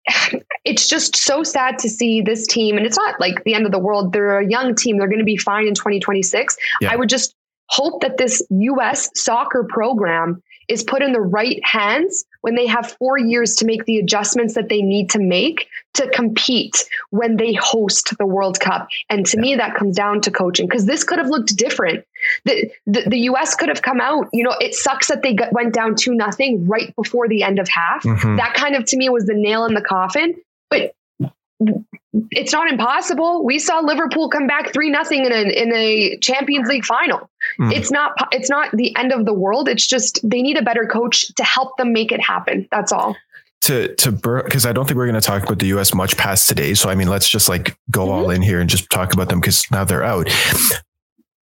it's 0.65 0.87
just 0.87 1.15
so 1.15 1.43
sad 1.43 1.79
to 1.79 1.89
see 1.89 2.21
this 2.21 2.47
team 2.47 2.77
and 2.77 2.85
it's 2.85 2.97
not 2.97 3.19
like 3.19 3.43
the 3.43 3.53
end 3.53 3.65
of 3.65 3.71
the 3.71 3.79
world. 3.79 4.13
They're 4.13 4.39
a 4.39 4.47
young 4.47 4.75
team. 4.75 4.97
They're 4.97 5.07
going 5.07 5.19
to 5.19 5.25
be 5.25 5.37
fine 5.37 5.67
in 5.67 5.75
2026. 5.75 6.57
Yeah. 6.81 6.91
I 6.91 6.95
would 6.95 7.09
just 7.09 7.35
hope 7.69 8.01
that 8.01 8.17
this 8.17 8.43
US 8.49 9.09
soccer 9.15 9.65
program 9.69 10.41
is 10.67 10.83
put 10.83 11.01
in 11.01 11.13
the 11.13 11.21
right 11.21 11.59
hands 11.63 12.25
when 12.41 12.55
they 12.55 12.67
have 12.67 12.95
four 12.99 13.17
years 13.17 13.55
to 13.55 13.65
make 13.65 13.85
the 13.85 13.97
adjustments 13.97 14.53
that 14.55 14.69
they 14.69 14.81
need 14.81 15.09
to 15.11 15.19
make 15.19 15.67
to 15.93 16.09
compete 16.09 16.83
when 17.09 17.37
they 17.37 17.53
host 17.53 18.13
the 18.17 18.25
World 18.25 18.59
Cup. 18.59 18.87
And 19.09 19.25
to 19.27 19.37
yeah. 19.37 19.41
me, 19.41 19.55
that 19.55 19.75
comes 19.75 19.95
down 19.95 20.21
to 20.21 20.31
coaching 20.31 20.67
because 20.67 20.85
this 20.85 21.03
could 21.03 21.19
have 21.19 21.29
looked 21.29 21.55
different. 21.55 22.05
The, 22.43 22.71
the, 22.85 23.03
the 23.07 23.19
US 23.29 23.55
could 23.55 23.69
have 23.69 23.81
come 23.81 24.01
out, 24.01 24.27
you 24.33 24.43
know, 24.43 24.55
it 24.59 24.75
sucks 24.75 25.07
that 25.07 25.21
they 25.21 25.33
got, 25.33 25.53
went 25.53 25.73
down 25.73 25.95
to 25.97 26.13
nothing 26.13 26.67
right 26.67 26.95
before 26.95 27.27
the 27.27 27.43
end 27.43 27.59
of 27.59 27.67
half. 27.69 28.03
Mm-hmm. 28.03 28.35
That 28.37 28.53
kind 28.53 28.75
of 28.75 28.85
to 28.85 28.97
me 28.97 29.09
was 29.09 29.25
the 29.25 29.33
nail 29.33 29.65
in 29.65 29.73
the 29.73 29.81
coffin. 29.81 30.35
But 30.69 30.95
it's 32.31 32.53
not 32.53 32.69
impossible. 32.69 33.43
We 33.45 33.59
saw 33.59 33.79
Liverpool 33.79 34.29
come 34.29 34.47
back 34.47 34.73
three 34.73 34.89
nothing 34.89 35.25
in 35.25 35.31
a 35.31 35.41
in 35.41 35.73
a 35.73 36.17
Champions 36.17 36.67
League 36.67 36.85
final. 36.85 37.29
Mm. 37.59 37.71
It's 37.73 37.91
not 37.91 38.13
it's 38.31 38.49
not 38.49 38.71
the 38.75 38.95
end 38.97 39.11
of 39.11 39.25
the 39.25 39.33
world. 39.33 39.69
It's 39.69 39.87
just 39.87 40.19
they 40.27 40.41
need 40.41 40.57
a 40.57 40.61
better 40.61 40.85
coach 40.85 41.33
to 41.35 41.43
help 41.43 41.77
them 41.77 41.93
make 41.93 42.11
it 42.11 42.21
happen. 42.21 42.67
That's 42.71 42.91
all. 42.91 43.15
To 43.61 43.95
to 43.95 44.11
because 44.11 44.65
I 44.65 44.73
don't 44.73 44.85
think 44.85 44.97
we're 44.97 45.07
going 45.07 45.19
to 45.19 45.21
talk 45.21 45.43
about 45.43 45.59
the 45.59 45.67
U.S. 45.67 45.93
much 45.93 46.17
past 46.17 46.47
today. 46.47 46.73
So 46.73 46.89
I 46.89 46.95
mean, 46.95 47.07
let's 47.07 47.29
just 47.29 47.49
like 47.49 47.77
go 47.89 48.01
mm-hmm. 48.01 48.11
all 48.11 48.29
in 48.29 48.41
here 48.41 48.59
and 48.59 48.69
just 48.69 48.89
talk 48.89 49.13
about 49.13 49.29
them 49.29 49.39
because 49.39 49.69
now 49.71 49.83
they're 49.83 50.03
out. 50.03 50.29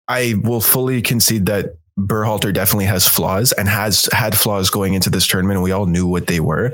I 0.08 0.34
will 0.42 0.60
fully 0.60 1.02
concede 1.02 1.46
that 1.46 1.76
Berhalter 2.06 2.52
definitely 2.52 2.86
has 2.86 3.06
flaws 3.06 3.52
and 3.52 3.68
has 3.68 4.08
had 4.12 4.36
flaws 4.36 4.70
going 4.70 4.94
into 4.94 5.10
this 5.10 5.26
tournament. 5.26 5.56
And 5.56 5.64
we 5.64 5.72
all 5.72 5.86
knew 5.86 6.06
what 6.06 6.26
they 6.26 6.40
were. 6.40 6.72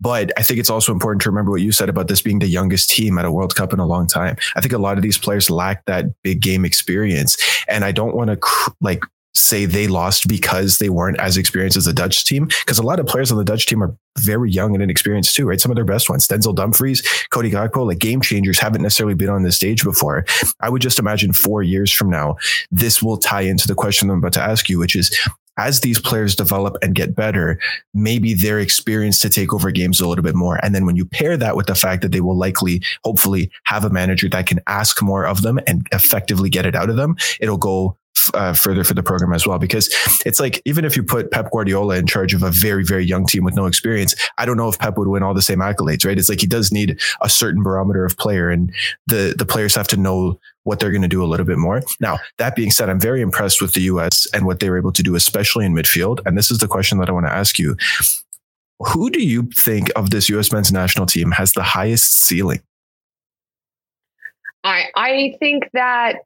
But 0.00 0.32
I 0.36 0.42
think 0.42 0.60
it's 0.60 0.70
also 0.70 0.92
important 0.92 1.22
to 1.22 1.30
remember 1.30 1.50
what 1.50 1.62
you 1.62 1.72
said 1.72 1.88
about 1.88 2.08
this 2.08 2.22
being 2.22 2.38
the 2.38 2.46
youngest 2.46 2.90
team 2.90 3.18
at 3.18 3.24
a 3.24 3.32
World 3.32 3.54
Cup 3.54 3.72
in 3.72 3.78
a 3.78 3.86
long 3.86 4.06
time. 4.06 4.36
I 4.54 4.60
think 4.60 4.72
a 4.72 4.78
lot 4.78 4.96
of 4.96 5.02
these 5.02 5.18
players 5.18 5.50
lack 5.50 5.84
that 5.86 6.06
big 6.22 6.40
game 6.40 6.64
experience. 6.64 7.36
And 7.68 7.84
I 7.84 7.92
don't 7.92 8.14
want 8.14 8.30
to 8.30 8.36
cr- 8.36 8.70
like 8.80 9.02
say 9.36 9.66
they 9.66 9.86
lost 9.86 10.28
because 10.28 10.78
they 10.78 10.88
weren't 10.88 11.20
as 11.20 11.36
experienced 11.36 11.76
as 11.76 11.84
the 11.84 11.92
Dutch 11.92 12.24
team. 12.24 12.46
Because 12.46 12.78
a 12.78 12.82
lot 12.82 12.98
of 12.98 13.06
players 13.06 13.30
on 13.30 13.38
the 13.38 13.44
Dutch 13.44 13.66
team 13.66 13.82
are 13.82 13.96
very 14.18 14.50
young 14.50 14.74
and 14.74 14.82
inexperienced 14.82 15.36
too, 15.36 15.46
right? 15.46 15.60
Some 15.60 15.70
of 15.70 15.76
their 15.76 15.84
best 15.84 16.08
ones, 16.08 16.26
Denzel 16.26 16.54
Dumfries, 16.54 17.02
Cody 17.30 17.50
Gakpo, 17.50 17.86
like 17.86 17.98
game 17.98 18.20
changers 18.20 18.58
haven't 18.58 18.82
necessarily 18.82 19.14
been 19.14 19.28
on 19.28 19.42
this 19.42 19.56
stage 19.56 19.84
before. 19.84 20.24
I 20.60 20.70
would 20.70 20.82
just 20.82 20.98
imagine 20.98 21.32
four 21.32 21.62
years 21.62 21.92
from 21.92 22.10
now, 22.10 22.36
this 22.70 23.02
will 23.02 23.18
tie 23.18 23.42
into 23.42 23.68
the 23.68 23.74
question 23.74 24.10
I'm 24.10 24.18
about 24.18 24.32
to 24.34 24.42
ask 24.42 24.68
you, 24.68 24.78
which 24.78 24.96
is 24.96 25.16
as 25.58 25.80
these 25.80 25.98
players 25.98 26.36
develop 26.36 26.76
and 26.82 26.94
get 26.94 27.14
better, 27.14 27.58
maybe 27.94 28.34
their 28.34 28.60
experience 28.60 29.20
to 29.20 29.30
take 29.30 29.54
over 29.54 29.70
games 29.70 30.00
a 30.00 30.08
little 30.08 30.22
bit 30.22 30.34
more. 30.34 30.58
And 30.62 30.74
then 30.74 30.84
when 30.84 30.96
you 30.96 31.04
pair 31.06 31.36
that 31.36 31.56
with 31.56 31.66
the 31.66 31.74
fact 31.74 32.02
that 32.02 32.12
they 32.12 32.20
will 32.20 32.36
likely, 32.36 32.82
hopefully 33.04 33.50
have 33.64 33.84
a 33.84 33.90
manager 33.90 34.28
that 34.28 34.46
can 34.46 34.60
ask 34.66 35.02
more 35.02 35.24
of 35.24 35.42
them 35.42 35.58
and 35.66 35.86
effectively 35.92 36.50
get 36.50 36.66
it 36.66 36.74
out 36.74 36.90
of 36.90 36.96
them, 36.96 37.16
it'll 37.40 37.56
go 37.56 37.96
uh, 38.34 38.52
further 38.52 38.84
for 38.84 38.94
the 38.94 39.02
program 39.02 39.32
as 39.32 39.46
well. 39.46 39.58
Because 39.58 39.88
it's 40.24 40.40
like, 40.40 40.62
even 40.64 40.84
if 40.84 40.96
you 40.96 41.02
put 41.02 41.30
Pep 41.30 41.50
Guardiola 41.50 41.96
in 41.96 42.06
charge 42.06 42.34
of 42.34 42.42
a 42.42 42.50
very, 42.50 42.84
very 42.84 43.04
young 43.04 43.26
team 43.26 43.44
with 43.44 43.54
no 43.54 43.66
experience, 43.66 44.14
I 44.38 44.46
don't 44.46 44.56
know 44.56 44.68
if 44.68 44.78
Pep 44.78 44.96
would 44.98 45.08
win 45.08 45.22
all 45.22 45.34
the 45.34 45.42
same 45.42 45.58
accolades, 45.58 46.04
right? 46.04 46.18
It's 46.18 46.28
like 46.28 46.40
he 46.40 46.46
does 46.46 46.72
need 46.72 47.00
a 47.22 47.28
certain 47.28 47.62
barometer 47.62 48.04
of 48.04 48.16
player 48.16 48.50
and 48.50 48.72
the, 49.06 49.34
the 49.36 49.46
players 49.46 49.74
have 49.74 49.88
to 49.88 49.96
know 49.96 50.38
what 50.64 50.80
they're 50.80 50.90
going 50.90 51.02
to 51.02 51.08
do 51.08 51.22
a 51.22 51.26
little 51.26 51.46
bit 51.46 51.58
more. 51.58 51.80
Now, 52.00 52.18
that 52.38 52.56
being 52.56 52.72
said, 52.72 52.88
I'm 52.88 52.98
very 52.98 53.20
impressed 53.20 53.62
with 53.62 53.74
the 53.74 53.82
US 53.82 54.26
and 54.34 54.46
what 54.46 54.58
they 54.60 54.68
were 54.68 54.78
able 54.78 54.92
to 54.92 55.02
do, 55.02 55.14
especially 55.14 55.64
in 55.64 55.74
midfield. 55.74 56.20
And 56.26 56.36
this 56.36 56.50
is 56.50 56.58
the 56.58 56.66
question 56.66 56.98
that 56.98 57.08
I 57.08 57.12
want 57.12 57.26
to 57.26 57.32
ask 57.32 57.58
you. 57.58 57.76
Who 58.80 59.08
do 59.08 59.22
you 59.22 59.48
think 59.56 59.90
of 59.96 60.10
this 60.10 60.28
US 60.28 60.52
men's 60.52 60.72
national 60.72 61.06
team 61.06 61.30
has 61.30 61.52
the 61.52 61.62
highest 61.62 62.20
ceiling? 62.26 62.60
I 64.64 64.86
I 64.94 65.36
think 65.38 65.70
that 65.72 66.16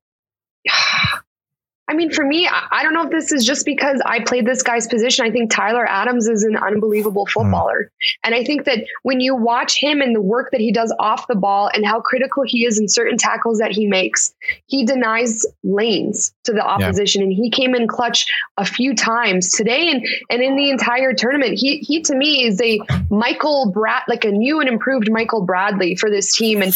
I 1.91 1.95
mean, 1.95 2.13
for 2.13 2.25
me, 2.25 2.49
I, 2.49 2.85
don't 2.85 2.95
know 2.95 3.03
if 3.03 3.11
this 3.11 3.33
is 3.33 3.45
just 3.45 3.67
because 3.67 4.01
I 4.07 4.21
played 4.21 4.47
this 4.47 4.63
guy's 4.63 4.87
position. 4.87 5.27
I 5.27 5.33
think 5.33 5.51
Tyler 5.51 5.85
Adams 5.85 6.29
is 6.29 6.45
an 6.45 6.57
unbelievable 6.57 7.27
hmm. 7.27 7.33
footballer. 7.33 7.91
Mm. 7.91 8.13
And 8.23 8.35
I 8.37 8.45
think 8.45 8.65
that 8.67 8.85
when 9.03 9.19
you 9.19 9.35
watch 9.35 9.77
him 9.77 10.01
and 10.01 10.15
the 10.15 10.21
work 10.21 10.53
that 10.53 10.61
he 10.61 10.71
does 10.71 10.95
off 11.01 11.27
the 11.27 11.35
ball 11.35 11.69
and 11.75 11.85
how 11.85 12.01
critical 12.01 12.45
he 12.47 12.65
is 12.65 12.79
in 12.79 12.89
certain 12.89 13.19
tackles 13.19 13.59
that 13.59 13.73
he 13.73 13.89
makes, 13.89 14.33
he 14.67 14.87
denies 14.87 15.45
lanes 15.65 16.33
to 16.45 16.53
the 16.53 16.65
opposition. 16.65 17.23
Yeah. 17.23 17.27
And 17.27 17.35
he 17.35 17.51
came 17.51 17.75
in 17.75 17.89
clutch 17.89 18.33
a 18.57 18.65
few 18.65 18.95
times 18.95 19.51
today 19.51 19.91
and, 19.91 20.07
and 20.31 20.43
in 20.43 20.55
the 20.55 20.71
entire 20.71 21.13
tournament. 21.13 21.59
He, 21.59 21.79
he 21.79 22.03
to 22.03 22.15
me 22.15 22.47
is 22.47 22.61
a 22.61 22.79
Michael 23.11 23.73
Brad, 23.73 24.05
like 24.07 24.25
a 24.25 24.31
new 24.31 24.61
and 24.61 24.69
improved 24.69 25.11
Michael 25.11 25.45
Bradley 25.45 25.97
for 25.97 26.09
this 26.09 26.37
team. 26.37 26.63
And 26.63 26.73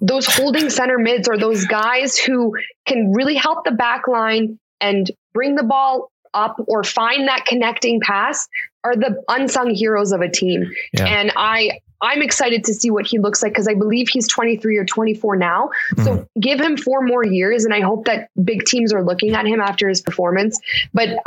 those 0.00 0.26
holding 0.26 0.70
center 0.70 0.98
mids 0.98 1.28
are 1.28 1.38
those 1.38 1.64
guys 1.66 2.18
who 2.18 2.54
can 2.84 3.12
really 3.12 3.34
help 3.34 3.64
the 3.64 3.72
back 3.72 4.08
line 4.08 4.58
and 4.80 5.10
bring 5.32 5.54
the 5.54 5.62
ball 5.62 6.10
up 6.34 6.56
or 6.68 6.84
find 6.84 7.28
that 7.28 7.46
connecting 7.46 8.00
pass 8.00 8.46
are 8.84 8.94
the 8.94 9.22
unsung 9.28 9.74
heroes 9.74 10.12
of 10.12 10.20
a 10.20 10.28
team. 10.28 10.70
Yeah. 10.92 11.06
And 11.06 11.32
I 11.34 11.80
I'm 12.06 12.22
excited 12.22 12.62
to 12.64 12.74
see 12.74 12.88
what 12.88 13.04
he 13.04 13.18
looks 13.18 13.42
like 13.42 13.52
because 13.52 13.66
I 13.66 13.74
believe 13.74 14.08
he's 14.08 14.28
23 14.28 14.76
or 14.76 14.84
24 14.84 15.36
now. 15.36 15.70
Mm-hmm. 15.96 16.04
So 16.04 16.28
give 16.40 16.60
him 16.60 16.76
four 16.76 17.02
more 17.02 17.24
years 17.26 17.64
and 17.64 17.74
I 17.74 17.80
hope 17.80 18.04
that 18.04 18.30
big 18.44 18.64
teams 18.64 18.92
are 18.92 19.02
looking 19.02 19.34
at 19.34 19.44
him 19.44 19.60
after 19.60 19.88
his 19.88 20.00
performance. 20.00 20.60
But 20.94 21.18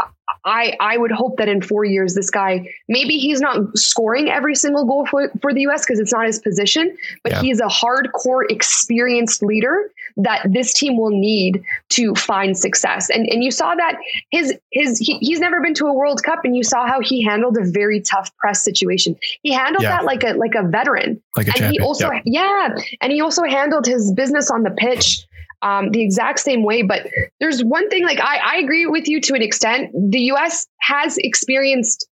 I 0.46 0.76
I 0.80 0.98
would 0.98 1.12
hope 1.12 1.38
that 1.38 1.50
in 1.50 1.62
four 1.62 1.84
years, 1.86 2.16
this 2.16 2.30
guy 2.30 2.66
maybe 2.88 3.18
he's 3.18 3.42
not 3.42 3.78
scoring 3.78 4.30
every 4.30 4.56
single 4.56 4.86
goal 4.86 5.06
for, 5.06 5.30
for 5.42 5.54
the 5.54 5.62
U.S. 5.62 5.86
because 5.86 6.00
it's 6.00 6.14
not 6.14 6.26
his 6.26 6.40
position, 6.40 6.96
but 7.24 7.34
yeah. 7.34 7.42
he's 7.42 7.60
a 7.60 7.66
hardcore, 7.66 8.44
experienced 8.50 9.44
leader 9.44 9.92
that 10.18 10.46
this 10.52 10.74
team 10.74 10.98
will 10.98 11.12
need 11.12 11.64
to 11.90 12.16
find 12.16 12.58
success. 12.58 13.10
And 13.10 13.28
and 13.30 13.44
you 13.44 13.52
saw 13.52 13.76
that 13.76 13.98
his 14.32 14.54
his 14.72 14.98
he, 14.98 15.18
he's 15.20 15.40
never 15.40 15.62
been 15.62 15.74
to 15.76 15.88
a 15.88 15.94
World 15.94 16.24
Cup, 16.24 16.40
and 16.44 16.56
you 16.56 16.64
saw 16.64 16.88
how 16.88 17.02
he 17.02 17.24
handled 17.24 17.58
a 17.58 17.70
very 17.70 18.00
tough 18.00 18.36
press 18.38 18.64
situation. 18.64 19.18
He 19.44 19.52
handled 19.52 19.84
yeah. 19.84 19.98
that 19.98 20.06
like 20.06 20.24
a 20.24 20.34
like 20.34 20.56
a 20.56 20.64
veteran, 20.70 21.22
like 21.36 21.48
a 21.48 21.50
and 21.50 21.58
champion. 21.58 21.82
he 21.82 21.88
also 21.88 22.12
yep. 22.12 22.24
yeah, 22.26 22.70
and 23.02 23.12
he 23.12 23.22
also 23.22 23.44
handled 23.44 23.86
his 23.86 24.14
business 24.14 24.50
on 24.52 24.64
the 24.64 24.72
pitch 24.72 25.26
um, 25.62 25.92
the 25.92 26.02
exact 26.02 26.40
same 26.40 26.64
way. 26.64 26.82
But 26.82 27.08
there's 27.40 27.64
one 27.64 27.90
thing, 27.90 28.04
like 28.04 28.20
I, 28.20 28.38
I 28.38 28.58
agree 28.58 28.86
with 28.86 29.08
you 29.08 29.22
to 29.22 29.34
an 29.34 29.42
extent. 29.42 29.92
The 29.94 30.22
U.S. 30.22 30.68
has 30.82 31.18
experienced 31.18 32.08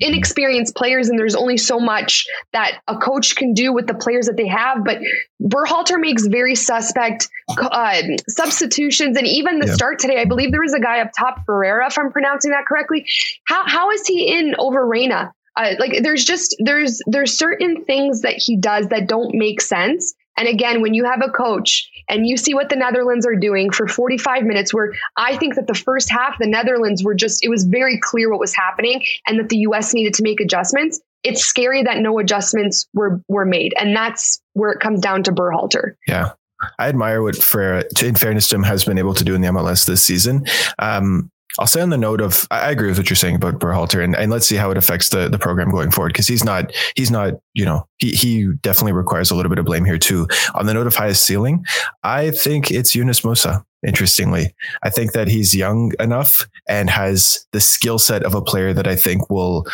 inexperienced 0.00 0.76
players 0.76 1.08
and 1.08 1.18
there's 1.18 1.34
only 1.34 1.56
so 1.56 1.80
much 1.80 2.24
that 2.52 2.78
a 2.86 2.96
coach 2.96 3.34
can 3.34 3.52
do 3.52 3.72
with 3.72 3.88
the 3.88 3.94
players 3.94 4.26
that 4.26 4.36
they 4.36 4.46
have 4.46 4.84
but 4.84 4.98
Berhalter 5.42 5.98
makes 5.98 6.26
very 6.26 6.54
suspect 6.54 7.28
uh, 7.58 8.02
substitutions 8.28 9.16
and 9.16 9.26
even 9.26 9.58
the 9.58 9.66
yeah. 9.66 9.74
start 9.74 9.98
today 9.98 10.20
I 10.20 10.24
believe 10.24 10.52
there 10.52 10.60
was 10.60 10.72
a 10.72 10.78
guy 10.78 11.00
up 11.00 11.10
top 11.18 11.44
Ferreira 11.44 11.84
if 11.88 11.98
I'm 11.98 12.12
pronouncing 12.12 12.52
that 12.52 12.64
correctly 12.66 13.06
how 13.42 13.66
how 13.66 13.90
is 13.90 14.06
he 14.06 14.38
in 14.38 14.54
over 14.60 14.86
Reyna 14.86 15.32
uh, 15.58 15.74
like 15.78 16.02
there's 16.02 16.24
just 16.24 16.56
there's 16.60 17.00
there's 17.06 17.36
certain 17.36 17.84
things 17.84 18.22
that 18.22 18.34
he 18.34 18.56
does 18.56 18.88
that 18.88 19.06
don't 19.06 19.34
make 19.34 19.60
sense 19.60 20.14
And 20.38 20.46
again, 20.46 20.80
when 20.80 20.94
you 20.94 21.04
have 21.04 21.20
a 21.20 21.30
coach 21.30 21.90
and 22.08 22.26
you 22.26 22.36
see 22.36 22.54
what 22.54 22.68
the 22.68 22.76
Netherlands 22.76 23.26
are 23.26 23.34
doing 23.34 23.70
for 23.72 23.88
45 23.88 24.44
minutes, 24.44 24.72
where 24.72 24.92
I 25.16 25.36
think 25.36 25.56
that 25.56 25.66
the 25.66 25.74
first 25.74 26.08
half, 26.08 26.38
the 26.38 26.46
Netherlands 26.46 27.02
were 27.02 27.14
just, 27.14 27.44
it 27.44 27.48
was 27.48 27.64
very 27.64 27.98
clear 28.00 28.30
what 28.30 28.38
was 28.38 28.54
happening 28.54 29.04
and 29.26 29.38
that 29.40 29.48
the 29.48 29.58
US 29.58 29.92
needed 29.92 30.14
to 30.14 30.22
make 30.22 30.40
adjustments. 30.40 31.00
It's 31.24 31.42
scary 31.42 31.82
that 31.82 31.98
no 31.98 32.20
adjustments 32.20 32.88
were 32.94 33.20
were 33.26 33.44
made. 33.44 33.74
And 33.76 33.96
that's 33.96 34.40
where 34.52 34.70
it 34.70 34.78
comes 34.78 35.00
down 35.00 35.24
to 35.24 35.32
Berhalter. 35.32 35.94
Yeah. 36.06 36.30
I 36.78 36.88
admire 36.88 37.22
what 37.22 37.36
Ferreira, 37.36 37.84
in 38.02 38.14
fairness 38.14 38.48
to 38.48 38.56
him, 38.56 38.62
has 38.62 38.84
been 38.84 38.98
able 38.98 39.14
to 39.14 39.24
do 39.24 39.34
in 39.34 39.40
the 39.40 39.48
MLS 39.48 39.86
this 39.86 40.04
season. 40.04 40.46
Um, 40.78 41.30
I'll 41.58 41.66
say 41.66 41.80
on 41.80 41.90
the 41.90 41.98
note 41.98 42.20
of 42.20 42.46
I 42.50 42.70
agree 42.70 42.88
with 42.88 42.98
what 42.98 43.10
you're 43.10 43.16
saying 43.16 43.36
about 43.36 43.58
Berhalter 43.58 44.02
and, 44.02 44.14
and 44.16 44.30
let's 44.30 44.46
see 44.46 44.56
how 44.56 44.70
it 44.70 44.76
affects 44.76 45.08
the, 45.08 45.28
the 45.28 45.38
program 45.38 45.70
going 45.70 45.90
forward 45.90 46.12
because 46.12 46.28
he's 46.28 46.44
not 46.44 46.72
he's 46.94 47.10
not 47.10 47.34
you 47.54 47.64
know 47.64 47.86
he 47.98 48.12
he 48.12 48.48
definitely 48.62 48.92
requires 48.92 49.30
a 49.30 49.34
little 49.34 49.50
bit 49.50 49.58
of 49.58 49.64
blame 49.64 49.84
here 49.84 49.98
too. 49.98 50.28
On 50.54 50.66
the 50.66 50.74
note 50.74 50.86
of 50.86 50.94
highest 50.94 51.24
ceiling, 51.24 51.64
I 52.02 52.30
think 52.30 52.70
it's 52.70 52.94
Yunus 52.94 53.22
Musah 53.22 53.64
interestingly. 53.86 54.54
I 54.82 54.90
think 54.90 55.12
that 55.12 55.28
he's 55.28 55.54
young 55.54 55.92
enough 56.00 56.48
and 56.68 56.90
has 56.90 57.46
the 57.52 57.60
skill 57.60 57.98
set 57.98 58.24
of 58.24 58.34
a 58.34 58.42
player 58.42 58.72
that 58.72 58.86
I 58.86 58.96
think 58.96 59.30
will 59.30 59.66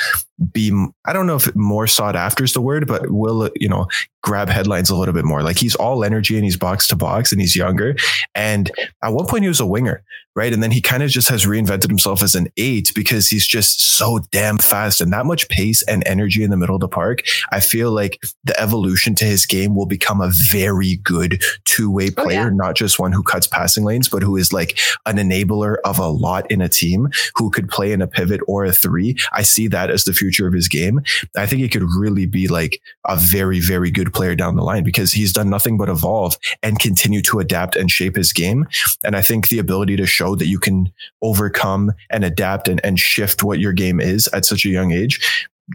be, 0.52 0.72
I 1.04 1.12
don't 1.12 1.26
know 1.26 1.36
if 1.36 1.54
more 1.54 1.86
sought 1.86 2.16
after 2.16 2.44
is 2.44 2.52
the 2.52 2.60
word, 2.60 2.86
but 2.86 3.10
will, 3.10 3.50
you 3.56 3.68
know, 3.68 3.86
grab 4.22 4.48
headlines 4.48 4.90
a 4.90 4.96
little 4.96 5.14
bit 5.14 5.24
more. 5.24 5.42
Like 5.42 5.58
he's 5.58 5.74
all 5.74 6.02
energy 6.02 6.34
and 6.34 6.44
he's 6.44 6.56
box 6.56 6.86
to 6.88 6.96
box 6.96 7.30
and 7.30 7.40
he's 7.40 7.54
younger. 7.54 7.94
And 8.34 8.70
at 9.02 9.12
one 9.12 9.26
point 9.26 9.42
he 9.42 9.48
was 9.48 9.60
a 9.60 9.66
winger, 9.66 10.02
right? 10.34 10.52
And 10.52 10.62
then 10.62 10.70
he 10.70 10.80
kind 10.80 11.02
of 11.02 11.10
just 11.10 11.28
has 11.28 11.44
reinvented 11.44 11.88
himself 11.88 12.22
as 12.22 12.34
an 12.34 12.48
eight 12.56 12.90
because 12.94 13.28
he's 13.28 13.46
just 13.46 13.96
so 13.96 14.20
damn 14.32 14.58
fast 14.58 15.00
and 15.00 15.12
that 15.12 15.26
much 15.26 15.48
pace 15.48 15.82
and 15.82 16.02
energy 16.06 16.42
in 16.42 16.50
the 16.50 16.56
middle 16.56 16.74
of 16.74 16.80
the 16.80 16.88
park. 16.88 17.20
I 17.52 17.60
feel 17.60 17.92
like 17.92 18.18
the 18.44 18.58
evolution 18.58 19.14
to 19.16 19.24
his 19.24 19.46
game 19.46 19.74
will 19.74 19.86
become 19.86 20.20
a 20.20 20.32
very 20.50 20.96
good 20.96 21.42
two 21.64 21.90
way 21.90 22.10
player, 22.10 22.40
oh, 22.40 22.44
yeah. 22.44 22.50
not 22.50 22.74
just 22.74 22.98
one 22.98 23.12
who 23.12 23.22
cuts 23.22 23.46
passing 23.46 23.84
lanes, 23.84 23.93
but 24.10 24.22
who 24.22 24.36
is 24.36 24.52
like 24.52 24.78
an 25.06 25.16
enabler 25.16 25.76
of 25.84 25.98
a 25.98 26.08
lot 26.08 26.50
in 26.50 26.60
a 26.60 26.68
team 26.68 27.08
who 27.36 27.50
could 27.50 27.68
play 27.68 27.92
in 27.92 28.02
a 28.02 28.06
pivot 28.06 28.40
or 28.46 28.64
a 28.64 28.72
three. 28.72 29.16
I 29.32 29.42
see 29.42 29.68
that 29.68 29.90
as 29.90 30.04
the 30.04 30.12
future 30.12 30.46
of 30.46 30.54
his 30.54 30.68
game. 30.68 31.00
I 31.36 31.46
think 31.46 31.62
he 31.62 31.68
could 31.68 31.84
really 31.96 32.26
be 32.26 32.48
like 32.48 32.80
a 33.06 33.16
very, 33.16 33.60
very 33.60 33.90
good 33.90 34.12
player 34.12 34.34
down 34.34 34.56
the 34.56 34.62
line 34.62 34.84
because 34.84 35.12
he's 35.12 35.32
done 35.32 35.50
nothing 35.50 35.76
but 35.76 35.88
evolve 35.88 36.36
and 36.62 36.78
continue 36.78 37.22
to 37.22 37.40
adapt 37.40 37.76
and 37.76 37.90
shape 37.90 38.16
his 38.16 38.32
game. 38.32 38.66
And 39.02 39.16
I 39.16 39.22
think 39.22 39.48
the 39.48 39.58
ability 39.58 39.96
to 39.96 40.06
show 40.06 40.34
that 40.36 40.46
you 40.46 40.58
can 40.58 40.92
overcome 41.22 41.92
and 42.10 42.24
adapt 42.24 42.68
and, 42.68 42.80
and 42.84 42.98
shift 42.98 43.42
what 43.42 43.58
your 43.58 43.72
game 43.72 44.00
is 44.00 44.28
at 44.28 44.44
such 44.44 44.64
a 44.64 44.70
young 44.70 44.92
age 44.92 45.20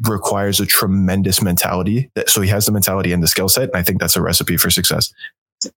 requires 0.07 0.59
a 0.59 0.65
tremendous 0.65 1.41
mentality. 1.41 2.11
So 2.27 2.41
he 2.41 2.49
has 2.49 2.65
the 2.65 2.71
mentality 2.71 3.11
and 3.11 3.23
the 3.23 3.27
skill 3.27 3.49
set. 3.49 3.69
And 3.69 3.75
I 3.75 3.83
think 3.83 3.99
that's 3.99 4.15
a 4.15 4.21
recipe 4.21 4.57
for 4.57 4.69
success. 4.69 5.11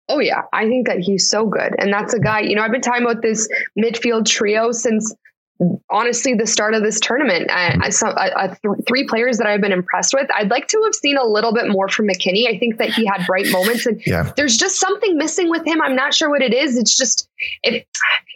Oh 0.07 0.19
yeah, 0.19 0.41
I 0.53 0.67
think 0.67 0.87
that 0.87 0.99
he's 0.99 1.29
so 1.29 1.45
good, 1.45 1.75
and 1.77 1.93
that's 1.93 2.13
a 2.13 2.19
guy. 2.19 2.41
You 2.41 2.55
know, 2.55 2.63
I've 2.63 2.71
been 2.71 2.81
talking 2.81 3.03
about 3.03 3.21
this 3.21 3.47
midfield 3.77 4.25
trio 4.25 4.71
since 4.71 5.15
honestly 5.89 6.33
the 6.33 6.47
start 6.47 6.73
of 6.73 6.83
this 6.83 6.99
tournament. 6.99 7.51
I, 7.51 7.77
I 7.81 7.89
saw 7.89 8.13
th- 8.13 8.85
three 8.87 9.05
players 9.05 9.37
that 9.39 9.47
I've 9.47 9.59
been 9.61 9.73
impressed 9.73 10.13
with. 10.13 10.29
I'd 10.33 10.49
like 10.49 10.67
to 10.67 10.81
have 10.85 10.95
seen 10.95 11.17
a 11.17 11.25
little 11.25 11.53
bit 11.53 11.67
more 11.67 11.89
from 11.89 12.07
McKennie. 12.07 12.47
I 12.47 12.57
think 12.57 12.77
that 12.77 12.93
he 12.93 13.05
had 13.05 13.25
bright 13.27 13.47
moments, 13.51 13.85
and 13.85 14.01
yeah. 14.05 14.31
there's 14.35 14.57
just 14.57 14.79
something 14.79 15.17
missing 15.17 15.49
with 15.49 15.65
him. 15.65 15.81
I'm 15.81 15.95
not 15.95 16.13
sure 16.13 16.29
what 16.29 16.41
it 16.41 16.53
is. 16.53 16.77
It's 16.77 16.95
just 16.95 17.29
if 17.63 17.83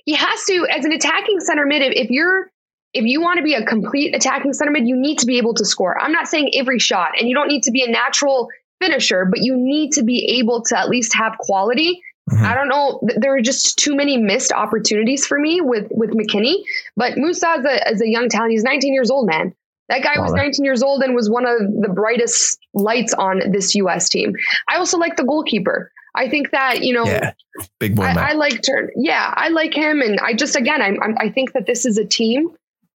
he 0.06 0.14
has 0.16 0.44
to 0.46 0.68
as 0.70 0.86
an 0.86 0.92
attacking 0.92 1.40
center 1.40 1.66
mid. 1.66 1.82
If, 1.82 1.94
if 2.06 2.10
you're 2.10 2.52
if 2.94 3.06
you 3.06 3.22
want 3.22 3.38
to 3.38 3.44
be 3.44 3.54
a 3.54 3.66
complete 3.66 4.16
attacking 4.16 4.54
center 4.54 4.72
mid, 4.72 4.88
you 4.88 4.96
need 4.96 5.20
to 5.20 5.26
be 5.26 5.38
able 5.38 5.54
to 5.56 5.66
score. 5.66 6.00
I'm 6.00 6.12
not 6.12 6.28
saying 6.28 6.52
every 6.56 6.80
shot, 6.80 7.12
and 7.18 7.28
you 7.30 7.36
don't 7.36 7.48
need 7.48 7.64
to 7.64 7.72
be 7.72 7.84
a 7.84 7.90
natural 7.90 8.50
finisher, 8.84 9.26
but 9.26 9.42
you 9.42 9.56
need 9.56 9.92
to 9.94 10.04
be 10.04 10.38
able 10.40 10.62
to 10.64 10.78
at 10.78 10.90
least 10.90 11.14
have 11.16 11.38
quality. 11.40 12.02
Mm-hmm. 12.30 12.46
I 12.46 12.56
don't 12.56 12.70
know. 12.70 13.02
There 13.18 13.36
are 13.36 13.42
just 13.42 13.78
too 13.78 13.96
many 13.96 14.18
missed 14.18 14.52
opportunities 14.54 15.26
for 15.26 15.40
me 15.40 15.60
with 15.62 15.88
with 15.92 16.12
McKennie. 16.12 16.64
But 16.96 17.14
Musah 17.14 17.60
as 17.60 17.66
a, 17.66 17.88
as 17.88 18.02
a 18.02 18.08
young 18.08 18.30
talent, 18.30 18.52
he's 18.52 18.64
19 18.64 18.94
years 18.94 19.12
old, 19.12 19.28
man. 19.28 19.54
That 19.90 20.02
guy 20.02 20.20
was 20.20 20.32
19 20.32 20.64
years 20.64 20.82
old 20.82 21.04
and 21.04 21.14
was 21.14 21.30
one 21.30 21.46
of 21.46 21.60
the 21.60 21.90
brightest 21.94 22.58
lights 22.74 23.14
on 23.14 23.52
this 23.52 23.76
U.S. 23.76 24.08
team. 24.08 24.34
I 24.70 24.78
also 24.78 24.98
like 24.98 25.18
the 25.18 25.26
goalkeeper. 25.26 25.92
I 26.16 26.30
think 26.30 26.52
that 26.52 26.84
you 26.84 26.94
know, 26.94 27.06
yeah, 27.06 27.34
big 27.80 27.96
boy. 27.96 28.04
I, 28.04 28.30
I 28.30 28.34
like 28.34 28.62
turn. 28.62 28.90
Yeah, 28.96 29.34
I 29.36 29.50
like 29.50 29.74
him, 29.74 30.02
and 30.02 30.20
I 30.20 30.34
just 30.34 30.56
again, 30.56 30.82
I'm. 30.82 31.18
I 31.18 31.30
think 31.30 31.54
that 31.54 31.66
this 31.66 31.86
is 31.86 31.98
a 31.98 32.06
team 32.06 32.52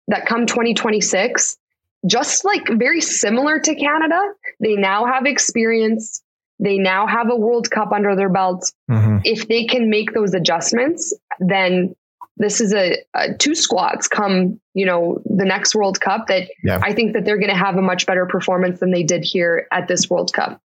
that 0.09 0.27
come 0.27 0.47
2026 0.47 1.57
just 2.07 2.45
like 2.45 2.69
very 2.73 3.01
similar 3.01 3.59
to 3.61 3.75
Canada, 3.75 4.21
they 4.61 4.75
now 4.75 5.07
have 5.07 5.27
experience. 5.27 6.23
They 6.59 6.79
now 6.79 7.07
have 7.07 7.31
a 7.31 7.37
World 7.37 7.71
Cup 7.71 7.93
under 7.93 8.15
their 8.15 8.29
belts. 8.29 8.73
Mm-hmm. 8.91 9.19
If 9.25 9.49
they 9.49 9.65
can 9.65 9.91
make 9.91 10.13
those 10.13 10.35
adjustments, 10.35 11.17
then 11.41 11.95
this 12.37 12.61
is 12.61 12.73
a, 12.73 12.97
a, 13.15 13.35
two 13.35 13.55
squads 13.55 14.09
come, 14.09 14.61
you 14.73 14.87
know, 14.87 15.23
the 15.25 15.45
next 15.45 15.75
World 15.75 16.01
Cup 16.01 16.27
that 16.29 16.51
yeah. 16.63 16.81
I 16.83 16.93
think 16.93 17.15
that 17.15 17.25
they're 17.25 17.39
going 17.39 17.51
to 17.51 17.57
have 17.57 17.77
a 17.77 17.83
much 17.83 18.07
better 18.07 18.27
performance 18.27 18.81
than 18.81 18.91
they 18.91 19.03
did 19.03 19.25
here 19.25 19.67
at 19.73 19.89
this 19.89 20.11
World 20.11 20.33
Cup. 20.33 20.61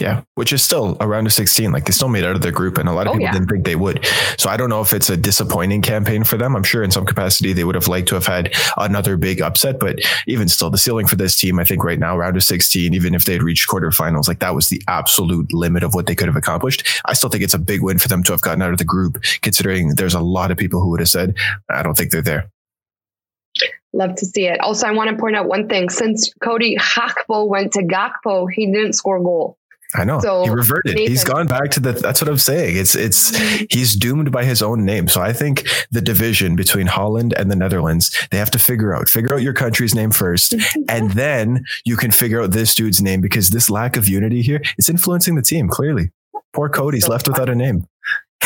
Yeah, 0.00 0.22
which 0.34 0.52
is 0.52 0.60
still 0.60 0.96
around 0.98 1.02
a 1.02 1.06
round 1.06 1.26
of 1.28 1.32
16. 1.32 1.70
Like 1.70 1.84
they 1.84 1.92
still 1.92 2.08
made 2.08 2.24
out 2.24 2.34
of 2.34 2.42
their 2.42 2.50
group, 2.50 2.78
and 2.78 2.88
a 2.88 2.92
lot 2.92 3.06
of 3.06 3.10
oh, 3.10 3.12
people 3.12 3.26
yeah. 3.26 3.32
didn't 3.32 3.48
think 3.48 3.64
they 3.64 3.76
would. 3.76 4.04
So 4.38 4.50
I 4.50 4.56
don't 4.56 4.68
know 4.68 4.80
if 4.80 4.92
it's 4.92 5.08
a 5.08 5.16
disappointing 5.16 5.82
campaign 5.82 6.24
for 6.24 6.36
them. 6.36 6.56
I'm 6.56 6.64
sure 6.64 6.82
in 6.82 6.90
some 6.90 7.06
capacity 7.06 7.52
they 7.52 7.62
would 7.62 7.76
have 7.76 7.86
liked 7.86 8.08
to 8.08 8.16
have 8.16 8.26
had 8.26 8.52
another 8.76 9.16
big 9.16 9.40
upset, 9.40 9.78
but 9.78 10.00
even 10.26 10.48
still, 10.48 10.68
the 10.68 10.78
ceiling 10.78 11.06
for 11.06 11.14
this 11.14 11.38
team, 11.38 11.60
I 11.60 11.64
think 11.64 11.84
right 11.84 11.98
now, 11.98 12.16
round 12.18 12.36
of 12.36 12.42
16, 12.42 12.92
even 12.92 13.14
if 13.14 13.24
they 13.24 13.34
had 13.34 13.42
reached 13.42 13.68
quarterfinals, 13.68 14.26
like 14.26 14.40
that 14.40 14.54
was 14.54 14.68
the 14.68 14.82
absolute 14.88 15.52
limit 15.52 15.84
of 15.84 15.94
what 15.94 16.06
they 16.06 16.16
could 16.16 16.26
have 16.26 16.36
accomplished. 16.36 16.86
I 17.04 17.12
still 17.12 17.30
think 17.30 17.44
it's 17.44 17.54
a 17.54 17.58
big 17.58 17.82
win 17.82 17.98
for 17.98 18.08
them 18.08 18.24
to 18.24 18.32
have 18.32 18.42
gotten 18.42 18.62
out 18.62 18.72
of 18.72 18.78
the 18.78 18.84
group, 18.84 19.22
considering 19.42 19.94
there's 19.94 20.14
a 20.14 20.20
lot 20.20 20.50
of 20.50 20.56
people 20.56 20.80
who 20.80 20.90
would 20.90 21.00
have 21.00 21.08
said, 21.08 21.36
I 21.70 21.84
don't 21.84 21.96
think 21.96 22.10
they're 22.10 22.20
there. 22.20 22.50
Love 23.92 24.16
to 24.16 24.26
see 24.26 24.46
it. 24.46 24.58
Also, 24.60 24.88
I 24.88 24.90
want 24.90 25.10
to 25.10 25.16
point 25.16 25.36
out 25.36 25.46
one 25.46 25.68
thing. 25.68 25.88
Since 25.88 26.34
Cody 26.42 26.76
Gakpo 26.76 27.46
went 27.46 27.74
to 27.74 27.82
Gakpo, 27.82 28.48
he 28.52 28.66
didn't 28.66 28.94
score 28.94 29.18
a 29.18 29.22
goal. 29.22 29.56
I 29.94 30.04
know 30.04 30.20
so 30.20 30.44
he 30.44 30.50
reverted. 30.50 30.96
Nathan. 30.96 31.10
He's 31.10 31.24
gone 31.24 31.46
back 31.46 31.70
to 31.72 31.80
the. 31.80 31.92
That's 31.92 32.20
what 32.20 32.28
I'm 32.28 32.38
saying. 32.38 32.76
It's 32.76 32.94
it's 32.94 33.32
mm-hmm. 33.32 33.64
he's 33.70 33.94
doomed 33.94 34.32
by 34.32 34.44
his 34.44 34.62
own 34.62 34.84
name. 34.84 35.08
So 35.08 35.20
I 35.20 35.32
think 35.32 35.66
the 35.90 36.00
division 36.00 36.56
between 36.56 36.86
Holland 36.86 37.32
and 37.36 37.50
the 37.50 37.56
Netherlands, 37.56 38.16
they 38.30 38.38
have 38.38 38.50
to 38.52 38.58
figure 38.58 38.94
out 38.94 39.08
figure 39.08 39.34
out 39.34 39.42
your 39.42 39.52
country's 39.52 39.94
name 39.94 40.10
first, 40.10 40.54
and 40.88 41.12
then 41.12 41.64
you 41.84 41.96
can 41.96 42.10
figure 42.10 42.42
out 42.42 42.50
this 42.50 42.74
dude's 42.74 43.00
name 43.00 43.20
because 43.20 43.50
this 43.50 43.70
lack 43.70 43.96
of 43.96 44.08
unity 44.08 44.42
here 44.42 44.60
is 44.78 44.88
influencing 44.88 45.36
the 45.36 45.42
team 45.42 45.68
clearly. 45.68 46.10
Poor 46.52 46.68
Cody's 46.68 47.04
so 47.04 47.12
left 47.12 47.26
funny. 47.26 47.34
without 47.34 47.48
a 47.48 47.54
name. 47.54 47.86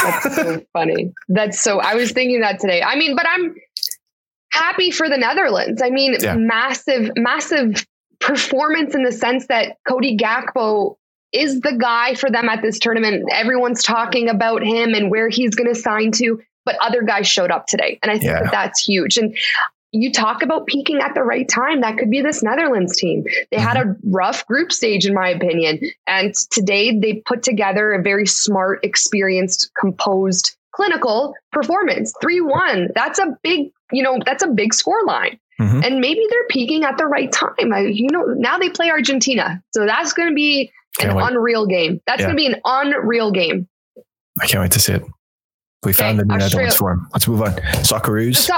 That's 0.03 0.37
so 0.37 0.63
funny. 0.73 1.13
That's 1.29 1.61
so. 1.63 1.81
I 1.81 1.95
was 1.95 2.13
thinking 2.13 2.41
that 2.41 2.61
today. 2.61 2.83
I 2.83 2.97
mean, 2.97 3.17
but 3.17 3.27
I'm 3.27 3.55
happy 4.51 4.91
for 4.91 5.09
the 5.09 5.17
Netherlands. 5.17 5.81
I 5.83 5.91
mean, 5.91 6.17
yeah. 6.21 6.35
massive, 6.37 7.11
massive 7.17 7.87
performance 8.21 8.95
in 8.95 9.03
the 9.03 9.13
sense 9.13 9.47
that 9.47 9.77
Cody 9.87 10.17
Gakpo 10.17 10.97
is 11.33 11.61
the 11.61 11.77
guy 11.77 12.15
for 12.15 12.31
them 12.31 12.49
at 12.49 12.63
this 12.63 12.79
tournament. 12.79 13.29
Everyone's 13.31 13.83
talking 13.83 14.29
about 14.29 14.63
him 14.63 14.95
and 14.95 15.11
where 15.11 15.29
he's 15.29 15.55
going 15.55 15.73
to 15.73 15.79
sign 15.79 16.13
to, 16.13 16.41
but 16.65 16.77
other 16.81 17.03
guys 17.03 17.29
showed 17.29 17.51
up 17.51 17.67
today. 17.67 17.99
And 18.03 18.11
I 18.11 18.15
think 18.15 18.31
yeah. 18.31 18.43
that 18.43 18.53
that's 18.53 18.83
huge. 18.83 19.19
And 19.19 19.37
you 19.93 20.13
talk 20.13 20.43
about 20.43 20.67
peaking 20.67 21.01
at 21.01 21.15
the 21.15 21.23
right 21.23 21.49
time. 21.49 21.81
That 21.81 21.97
could 21.97 22.11
be 22.11 22.21
this 22.21 22.43
Netherlands 22.43 22.97
team. 22.97 23.25
They 23.51 23.57
mm-hmm. 23.57 23.67
had 23.67 23.77
a 23.77 23.97
rough 24.05 24.47
group 24.47 24.71
stage, 24.71 25.07
in 25.07 25.15
my 25.15 25.29
opinion. 25.31 25.81
And 26.07 26.35
today 26.51 26.99
they 26.99 27.23
put 27.27 27.43
together 27.43 27.93
a 27.93 28.03
very 28.03 28.27
smart, 28.27 28.85
experienced, 28.85 29.71
composed, 29.79 30.57
clinical 30.73 31.35
performance. 31.53 32.13
3 32.21 32.41
1. 32.43 32.89
That's 32.95 33.19
a 33.19 33.39
big, 33.43 33.71
you 33.91 34.03
know, 34.03 34.19
that's 34.25 34.43
a 34.43 34.49
big 34.49 34.75
score 34.75 35.05
line. 35.07 35.39
Mm-hmm. 35.61 35.81
And 35.83 36.01
maybe 36.01 36.25
they're 36.31 36.47
peaking 36.49 36.85
at 36.85 36.99
the 36.99 37.07
right 37.07 37.33
time. 37.33 37.73
I, 37.73 37.81
you 37.81 38.09
know, 38.13 38.25
now 38.25 38.59
they 38.59 38.71
play 38.71 38.91
Argentina. 38.91 39.63
So 39.73 39.87
that's 39.87 40.13
going 40.13 40.29
to 40.29 40.35
be 40.35 40.71
can't 40.99 41.13
an 41.13 41.17
wait. 41.17 41.33
unreal 41.33 41.67
game. 41.67 42.01
That's 42.07 42.21
yeah. 42.21 42.27
going 42.27 42.37
to 42.37 42.41
be 42.41 42.47
an 42.47 42.61
unreal 42.65 43.31
game. 43.31 43.69
I 44.41 44.47
can't 44.47 44.63
wait 44.63 44.73
to 44.73 44.81
see 44.81 44.95
it. 44.95 45.03
We 45.85 45.91
okay, 45.91 45.99
found 45.99 46.19
the 46.19 46.25
new 46.25 46.37
Netherlands 46.37 46.77
form. 46.77 47.09
Let's 47.13 47.29
move 47.29 47.41
on. 47.41 47.53
Socceroos. 47.83 48.51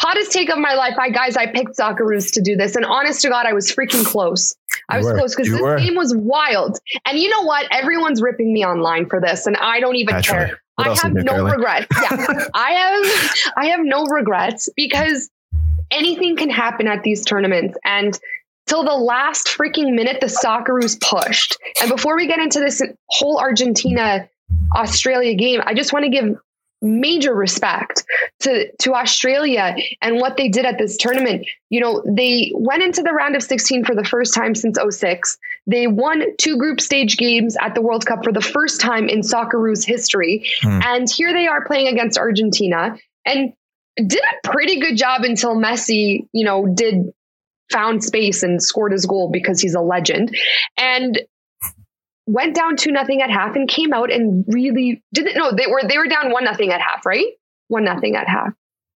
hottest 0.00 0.32
take 0.32 0.50
of 0.50 0.58
my 0.58 0.74
life. 0.74 0.94
I 0.98 1.08
guys, 1.08 1.36
I 1.36 1.46
picked 1.46 1.76
Socceroos 1.76 2.32
to 2.32 2.40
do 2.40 2.56
this, 2.56 2.74
and 2.74 2.84
honest 2.84 3.22
to 3.22 3.28
God, 3.28 3.46
I 3.46 3.52
was 3.52 3.70
freaking 3.70 4.04
close. 4.04 4.56
I 4.88 4.98
was 4.98 5.06
close 5.06 5.36
because 5.36 5.52
this 5.52 5.60
were. 5.60 5.78
game 5.78 5.94
was 5.94 6.14
wild. 6.16 6.78
And 7.06 7.16
you 7.18 7.30
know 7.30 7.42
what? 7.42 7.66
Everyone's 7.70 8.20
ripping 8.20 8.52
me 8.52 8.64
online 8.64 9.08
for 9.08 9.20
this, 9.20 9.46
and 9.46 9.56
I 9.56 9.78
don't 9.78 9.94
even 9.94 10.16
Naturally. 10.16 10.46
care. 10.46 10.60
What 10.74 10.88
I 10.88 10.94
have 10.94 11.14
no 11.14 11.44
regrets. 11.44 11.86
Yeah, 12.02 12.46
I 12.54 12.70
have. 12.72 13.52
I 13.56 13.66
have 13.66 13.80
no 13.80 14.06
regrets 14.06 14.68
because 14.74 15.30
anything 15.92 16.36
can 16.36 16.50
happen 16.50 16.88
at 16.88 17.04
these 17.04 17.24
tournaments, 17.24 17.78
and 17.84 18.18
till 18.66 18.84
the 18.84 18.94
last 18.94 19.46
freaking 19.46 19.94
minute 19.94 20.20
the 20.20 20.26
Socceroos 20.26 21.00
pushed. 21.00 21.56
And 21.80 21.90
before 21.90 22.16
we 22.16 22.26
get 22.26 22.38
into 22.38 22.60
this 22.60 22.82
whole 23.08 23.38
Argentina 23.38 24.28
Australia 24.76 25.34
game, 25.34 25.60
I 25.64 25.74
just 25.74 25.92
want 25.92 26.04
to 26.04 26.10
give 26.10 26.36
major 26.84 27.34
respect 27.34 28.04
to 28.40 28.70
to 28.76 28.94
Australia 28.94 29.74
and 30.02 30.16
what 30.20 30.36
they 30.36 30.48
did 30.48 30.66
at 30.66 30.78
this 30.78 30.96
tournament. 30.96 31.46
You 31.70 31.80
know, 31.80 32.02
they 32.06 32.52
went 32.54 32.82
into 32.82 33.02
the 33.02 33.12
round 33.12 33.34
of 33.36 33.42
16 33.42 33.84
for 33.84 33.94
the 33.94 34.04
first 34.04 34.34
time 34.34 34.54
since 34.54 34.78
06. 34.78 35.38
They 35.66 35.86
won 35.86 36.36
two 36.36 36.58
group 36.58 36.80
stage 36.80 37.16
games 37.16 37.56
at 37.60 37.74
the 37.74 37.80
World 37.80 38.04
Cup 38.06 38.22
for 38.22 38.32
the 38.32 38.42
first 38.42 38.80
time 38.80 39.08
in 39.08 39.20
Socceroos 39.20 39.84
history. 39.84 40.46
Hmm. 40.60 40.80
And 40.84 41.10
here 41.10 41.32
they 41.32 41.46
are 41.46 41.64
playing 41.64 41.88
against 41.88 42.18
Argentina 42.18 42.98
and 43.24 43.54
did 43.96 44.20
a 44.20 44.48
pretty 44.48 44.78
good 44.80 44.96
job 44.96 45.22
until 45.22 45.56
Messi, 45.56 46.26
you 46.32 46.44
know, 46.44 46.66
did 46.66 47.12
found 47.70 48.04
space 48.04 48.42
and 48.42 48.62
scored 48.62 48.92
his 48.92 49.06
goal 49.06 49.30
because 49.32 49.60
he's 49.60 49.74
a 49.74 49.80
legend. 49.80 50.36
And 50.76 51.20
went 52.26 52.54
down 52.54 52.76
two 52.76 52.90
nothing 52.90 53.20
at 53.20 53.30
half 53.30 53.54
and 53.54 53.68
came 53.68 53.92
out 53.92 54.10
and 54.10 54.44
really 54.48 55.02
didn't 55.12 55.36
know 55.36 55.52
they 55.52 55.66
were 55.66 55.82
they 55.86 55.98
were 55.98 56.06
down 56.06 56.30
one 56.30 56.44
nothing 56.44 56.70
at 56.72 56.80
half 56.80 57.04
right? 57.04 57.26
One 57.68 57.84
nothing 57.84 58.16
at 58.16 58.28
half 58.28 58.52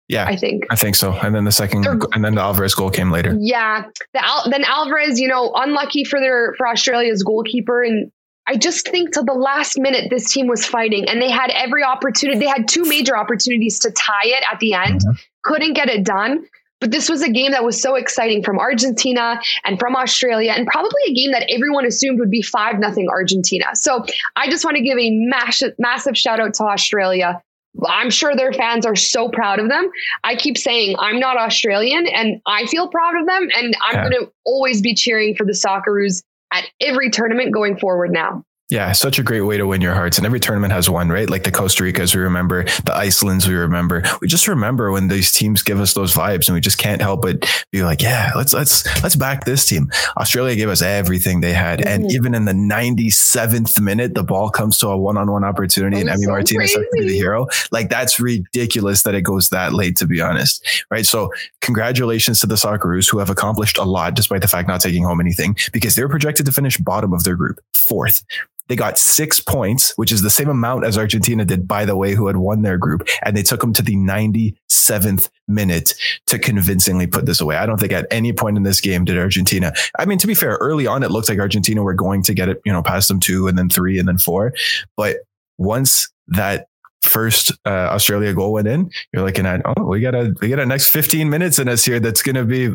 yeah 0.08 0.26
i 0.26 0.36
think. 0.36 0.66
I 0.70 0.76
think 0.76 0.96
so. 0.96 1.12
And 1.12 1.34
then 1.34 1.44
the 1.44 1.50
2nd 1.50 2.06
and 2.12 2.24
then 2.24 2.34
the 2.34 2.40
alvarez 2.40 2.74
goal 2.74 2.90
came 2.90 3.10
later. 3.10 3.36
Yeah 3.38 3.84
the 4.14 4.24
Al, 4.24 4.50
then 4.50 4.64
alvarez 4.64 5.20
you 5.20 5.28
know 5.28 5.52
unlucky 5.54 6.04
for 6.04 6.20
their 6.20 6.54
for 6.56 6.66
australia's 6.66 7.22
goalkeeper. 7.22 7.82
And 7.82 8.10
i 8.46 8.56
just 8.56 8.88
think 8.88 9.12
to 9.12 9.22
the 9.22 9.34
last 9.34 9.78
minute 9.78 10.08
this 10.10 10.32
team 10.32 10.46
was 10.46 10.64
fighting 10.66 11.08
and 11.08 11.20
they 11.20 11.30
had 11.30 11.50
every 11.50 11.84
opportunity 11.84 12.38
they 12.38 12.46
had 12.46 12.66
two 12.66 12.84
major 12.84 13.16
opportunities 13.16 13.80
to 13.80 13.90
tie 13.90 14.26
it 14.26 14.44
at 14.50 14.58
the 14.60 14.74
end. 14.74 15.00
Mm-hmm. 15.00 15.12
couldn't 15.42 15.74
get 15.74 15.88
it 15.88 16.04
done 16.04 16.46
but 16.80 16.90
this 16.90 17.08
was 17.08 17.22
a 17.22 17.30
game 17.30 17.52
that 17.52 17.64
was 17.64 17.80
so 17.80 17.94
exciting 17.96 18.42
from 18.42 18.58
Argentina 18.58 19.40
and 19.64 19.78
from 19.78 19.96
Australia, 19.96 20.52
and 20.54 20.66
probably 20.66 21.02
a 21.08 21.12
game 21.12 21.32
that 21.32 21.46
everyone 21.50 21.84
assumed 21.86 22.20
would 22.20 22.30
be 22.30 22.42
5 22.42 22.78
nothing 22.78 23.08
Argentina. 23.08 23.66
So 23.74 24.04
I 24.36 24.48
just 24.50 24.64
want 24.64 24.76
to 24.76 24.82
give 24.82 24.98
a 24.98 25.10
massive, 25.10 25.74
massive 25.78 26.16
shout 26.16 26.40
out 26.40 26.54
to 26.54 26.64
Australia. 26.64 27.42
I'm 27.86 28.10
sure 28.10 28.34
their 28.34 28.52
fans 28.52 28.86
are 28.86 28.96
so 28.96 29.28
proud 29.28 29.60
of 29.60 29.68
them. 29.68 29.90
I 30.24 30.34
keep 30.36 30.58
saying 30.58 30.96
I'm 30.98 31.20
not 31.20 31.36
Australian 31.36 32.06
and 32.06 32.40
I 32.46 32.66
feel 32.66 32.88
proud 32.88 33.20
of 33.20 33.26
them. 33.26 33.48
And 33.56 33.76
I'm 33.86 33.94
yeah. 33.94 34.08
going 34.08 34.24
to 34.24 34.32
always 34.44 34.80
be 34.80 34.94
cheering 34.94 35.36
for 35.36 35.44
the 35.44 35.52
Socceroos 35.52 36.22
at 36.52 36.64
every 36.80 37.10
tournament 37.10 37.52
going 37.52 37.78
forward 37.78 38.10
now. 38.10 38.44
Yeah, 38.70 38.92
such 38.92 39.18
a 39.18 39.22
great 39.22 39.40
way 39.40 39.56
to 39.56 39.66
win 39.66 39.80
your 39.80 39.94
hearts. 39.94 40.18
And 40.18 40.26
every 40.26 40.40
tournament 40.40 40.74
has 40.74 40.90
one, 40.90 41.08
right? 41.08 41.30
Like 41.30 41.44
the 41.44 41.50
Costa 41.50 41.84
Ricas 41.84 42.14
we 42.14 42.20
remember, 42.20 42.64
the 42.84 42.94
Icelands 42.94 43.48
we 43.48 43.54
remember. 43.54 44.02
We 44.20 44.28
just 44.28 44.46
remember 44.46 44.92
when 44.92 45.08
these 45.08 45.32
teams 45.32 45.62
give 45.62 45.80
us 45.80 45.94
those 45.94 46.14
vibes 46.14 46.48
and 46.48 46.54
we 46.54 46.60
just 46.60 46.76
can't 46.76 47.00
help 47.00 47.22
but 47.22 47.66
be 47.70 47.82
like, 47.82 48.02
yeah, 48.02 48.30
let's 48.36 48.52
let's 48.52 48.84
let's 49.02 49.16
back 49.16 49.46
this 49.46 49.66
team. 49.66 49.90
Australia 50.18 50.54
gave 50.54 50.68
us 50.68 50.82
everything 50.82 51.40
they 51.40 51.54
had. 51.54 51.78
Mm-hmm. 51.78 51.88
And 51.88 52.12
even 52.12 52.34
in 52.34 52.44
the 52.44 52.52
97th 52.52 53.80
minute, 53.80 54.14
the 54.14 54.22
ball 54.22 54.50
comes 54.50 54.76
to 54.78 54.88
a 54.88 54.98
one-on-one 54.98 55.44
opportunity 55.44 56.02
and 56.02 56.10
Emi 56.10 56.24
so 56.24 56.30
Martinez 56.30 56.72
has 56.72 56.84
to 56.84 56.88
be 56.92 57.08
the 57.08 57.16
hero. 57.16 57.46
Like 57.70 57.88
that's 57.88 58.20
ridiculous 58.20 59.02
that 59.04 59.14
it 59.14 59.22
goes 59.22 59.48
that 59.48 59.72
late, 59.72 59.96
to 59.96 60.06
be 60.06 60.20
honest. 60.20 60.84
Right. 60.90 61.06
So 61.06 61.32
congratulations 61.62 62.38
to 62.40 62.46
the 62.46 62.56
Socceroos 62.56 63.10
who 63.10 63.18
have 63.18 63.30
accomplished 63.30 63.78
a 63.78 63.84
lot 63.84 64.12
despite 64.12 64.42
the 64.42 64.48
fact 64.48 64.68
not 64.68 64.82
taking 64.82 65.04
home 65.04 65.22
anything 65.22 65.56
because 65.72 65.94
they're 65.94 66.08
projected 66.08 66.44
to 66.44 66.52
finish 66.52 66.76
bottom 66.76 67.14
of 67.14 67.24
their 67.24 67.34
group, 67.34 67.60
fourth. 67.72 68.22
They 68.68 68.76
got 68.76 68.98
six 68.98 69.40
points, 69.40 69.92
which 69.96 70.12
is 70.12 70.22
the 70.22 70.30
same 70.30 70.48
amount 70.48 70.84
as 70.84 70.96
Argentina 70.96 71.44
did, 71.44 71.66
by 71.66 71.84
the 71.84 71.96
way, 71.96 72.14
who 72.14 72.26
had 72.26 72.36
won 72.36 72.62
their 72.62 72.78
group. 72.78 73.08
And 73.24 73.36
they 73.36 73.42
took 73.42 73.60
them 73.60 73.72
to 73.74 73.82
the 73.82 73.96
97th 73.96 75.30
minute 75.48 75.94
to 76.26 76.38
convincingly 76.38 77.06
put 77.06 77.26
this 77.26 77.40
away. 77.40 77.56
I 77.56 77.66
don't 77.66 77.80
think 77.80 77.92
at 77.92 78.06
any 78.10 78.32
point 78.32 78.56
in 78.56 78.62
this 78.62 78.80
game 78.80 79.04
did 79.04 79.18
Argentina. 79.18 79.72
I 79.98 80.04
mean, 80.04 80.18
to 80.18 80.26
be 80.26 80.34
fair, 80.34 80.58
early 80.60 80.86
on, 80.86 81.02
it 81.02 81.10
looked 81.10 81.28
like 81.28 81.38
Argentina 81.38 81.82
were 81.82 81.94
going 81.94 82.22
to 82.24 82.34
get 82.34 82.48
it, 82.48 82.60
you 82.64 82.72
know, 82.72 82.82
past 82.82 83.08
them 83.08 83.20
two 83.20 83.48
and 83.48 83.58
then 83.58 83.68
three 83.68 83.98
and 83.98 84.06
then 84.06 84.18
four. 84.18 84.52
But 84.96 85.16
once 85.56 86.10
that 86.28 86.68
first 87.02 87.52
uh, 87.64 87.70
Australia 87.70 88.34
goal 88.34 88.52
went 88.52 88.68
in, 88.68 88.90
you're 89.12 89.24
looking 89.24 89.46
at, 89.46 89.62
oh, 89.64 89.84
we 89.84 90.00
got 90.00 90.14
a, 90.14 90.34
we 90.40 90.48
got 90.48 90.58
a 90.58 90.66
next 90.66 90.90
15 90.90 91.30
minutes 91.30 91.58
in 91.58 91.68
us 91.68 91.84
here. 91.84 92.00
That's 92.00 92.22
going 92.22 92.36
to 92.36 92.44
be, 92.44 92.74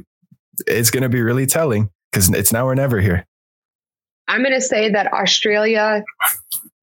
it's 0.65 0.89
going 0.89 1.03
to 1.03 1.10
be 1.10 1.21
really 1.21 1.45
telling 1.45 1.89
because 2.12 2.29
it's 2.29 2.51
now 2.51 2.67
or 2.67 2.75
never 2.75 2.99
here. 2.99 3.27
I'm 4.27 4.41
going 4.41 4.53
to 4.53 4.62
say 4.62 4.89
that 4.89 5.12
Australia 5.13 6.03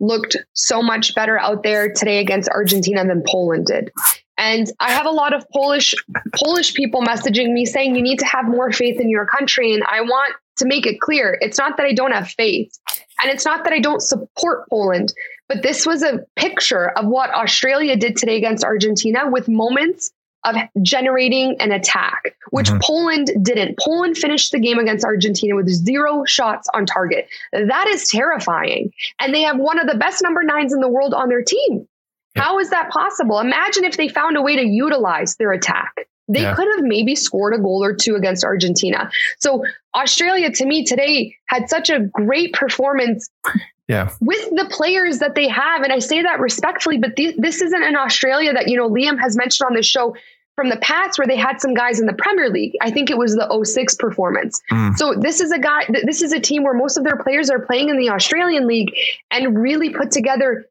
looked 0.00 0.37
so 0.55 0.83
much 0.83 1.14
better 1.14 1.38
out 1.38 1.62
there 1.62 1.92
today 1.92 2.18
against 2.18 2.48
Argentina 2.48 3.05
than 3.07 3.22
Poland 3.26 3.66
did. 3.66 3.90
And 4.38 4.72
I 4.81 4.90
have 4.92 5.05
a 5.05 5.11
lot 5.11 5.35
of 5.35 5.44
Polish 5.53 5.94
Polish 6.35 6.72
people 6.74 7.03
messaging 7.03 7.53
me 7.53 7.66
saying 7.66 7.94
you 7.94 8.03
need 8.03 8.18
to 8.20 8.26
have 8.26 8.46
more 8.46 8.72
faith 8.72 8.98
in 8.98 9.11
your 9.11 9.26
country 9.26 9.74
and 9.74 9.85
I 9.85 10.00
want 10.00 10.35
to 10.57 10.66
make 10.66 10.87
it 10.87 11.00
clear 11.00 11.37
it's 11.42 11.59
not 11.59 11.76
that 11.76 11.85
I 11.85 11.92
don't 11.92 12.12
have 12.12 12.29
faith 12.29 12.72
and 13.22 13.31
it's 13.31 13.44
not 13.44 13.64
that 13.64 13.74
I 13.74 13.81
don't 13.81 14.00
support 14.00 14.68
Poland, 14.70 15.12
but 15.48 15.62
this 15.62 15.85
was 15.87 16.03
a 16.03 16.24
picture 16.37 16.88
of 16.98 17.07
what 17.07 17.31
Australia 17.31 17.96
did 17.96 18.16
today 18.16 18.38
against 18.38 18.64
Argentina 18.64 19.31
with 19.31 19.46
moments 19.46 20.11
of 20.44 20.57
generating 20.83 21.57
an 21.61 21.72
attack, 21.72 22.35
which 22.50 22.68
mm-hmm. 22.68 22.79
Poland 22.83 23.31
didn't. 23.42 23.79
Poland 23.79 24.16
finished 24.16 24.53
the 24.53 24.59
game 24.59 24.79
against 24.79 25.05
Argentina 25.05 25.55
with 25.55 25.68
zero 25.68 26.24
shots 26.24 26.68
on 26.74 26.87
target. 26.87 27.29
That 27.53 27.87
is 27.88 28.09
terrifying. 28.09 28.92
And 29.20 29.35
they 29.35 29.42
have 29.42 29.59
one 29.59 29.79
of 29.79 29.87
the 29.87 29.96
best 29.96 30.22
number 30.22 30.42
nines 30.42 30.72
in 30.72 30.81
the 30.81 30.88
world 30.88 31.14
on 31.14 31.29
their 31.29 31.42
team. 31.42 31.87
Yeah. 32.37 32.42
How 32.42 32.59
is 32.59 32.70
that 32.70 32.90
possible? 32.90 33.38
Imagine 33.38 33.85
if 33.85 33.96
they 33.96 34.09
found 34.09 34.37
a 34.37 34.42
way 34.42 34.57
to 34.57 34.64
utilize 34.64 35.37
their 35.37 35.53
attack. 35.53 36.07
They 36.33 36.43
yeah. 36.43 36.55
could 36.55 36.69
have 36.77 36.85
maybe 36.85 37.16
scored 37.16 37.55
a 37.55 37.59
goal 37.59 37.83
or 37.83 37.95
two 37.95 38.14
against 38.14 38.45
Argentina. 38.45 39.11
So 39.38 39.64
Australia, 39.95 40.51
to 40.51 40.64
me, 40.64 40.85
today 40.85 41.37
had 41.47 41.69
such 41.69 41.90
a 41.90 42.01
great 42.01 42.53
performance 42.53 43.29
yeah. 43.88 44.11
with 44.21 44.49
the 44.51 44.66
players 44.71 45.19
that 45.19 45.35
they 45.35 45.49
have. 45.49 45.83
And 45.83 45.93
I 45.93 45.99
say 45.99 46.23
that 46.23 46.38
respectfully, 46.38 46.99
but 46.99 47.16
th- 47.16 47.37
this 47.38 47.61
isn't 47.61 47.83
an 47.83 47.97
Australia 47.97 48.53
that, 48.53 48.69
you 48.69 48.77
know, 48.77 48.88
Liam 48.88 49.19
has 49.21 49.37
mentioned 49.37 49.66
on 49.66 49.75
the 49.75 49.83
show 49.83 50.14
from 50.55 50.69
the 50.69 50.77
past 50.77 51.19
where 51.19 51.27
they 51.27 51.37
had 51.37 51.61
some 51.61 51.75
guys 51.75 51.99
in 51.99 52.07
the 52.07 52.12
Premier 52.12 52.49
League. 52.49 52.77
I 52.81 52.90
think 52.90 53.11
it 53.11 53.19
was 53.19 53.35
the 53.35 53.64
06 53.64 53.95
performance. 53.97 54.61
Mm. 54.71 54.97
So 54.97 55.14
this 55.14 55.40
is 55.40 55.51
a 55.51 55.59
guy, 55.59 55.87
this 56.05 56.23
is 56.23 56.33
a 56.33 56.40
team 56.40 56.62
where 56.62 56.75
most 56.75 56.97
of 56.97 57.05
their 57.05 57.16
players 57.16 57.51
are 57.51 57.61
playing 57.61 57.88
in 57.88 57.97
the 57.97 58.11
Australian 58.11 58.66
League 58.66 58.93
and 59.31 59.59
really 59.59 59.90
put 59.90 60.11
together 60.11 60.66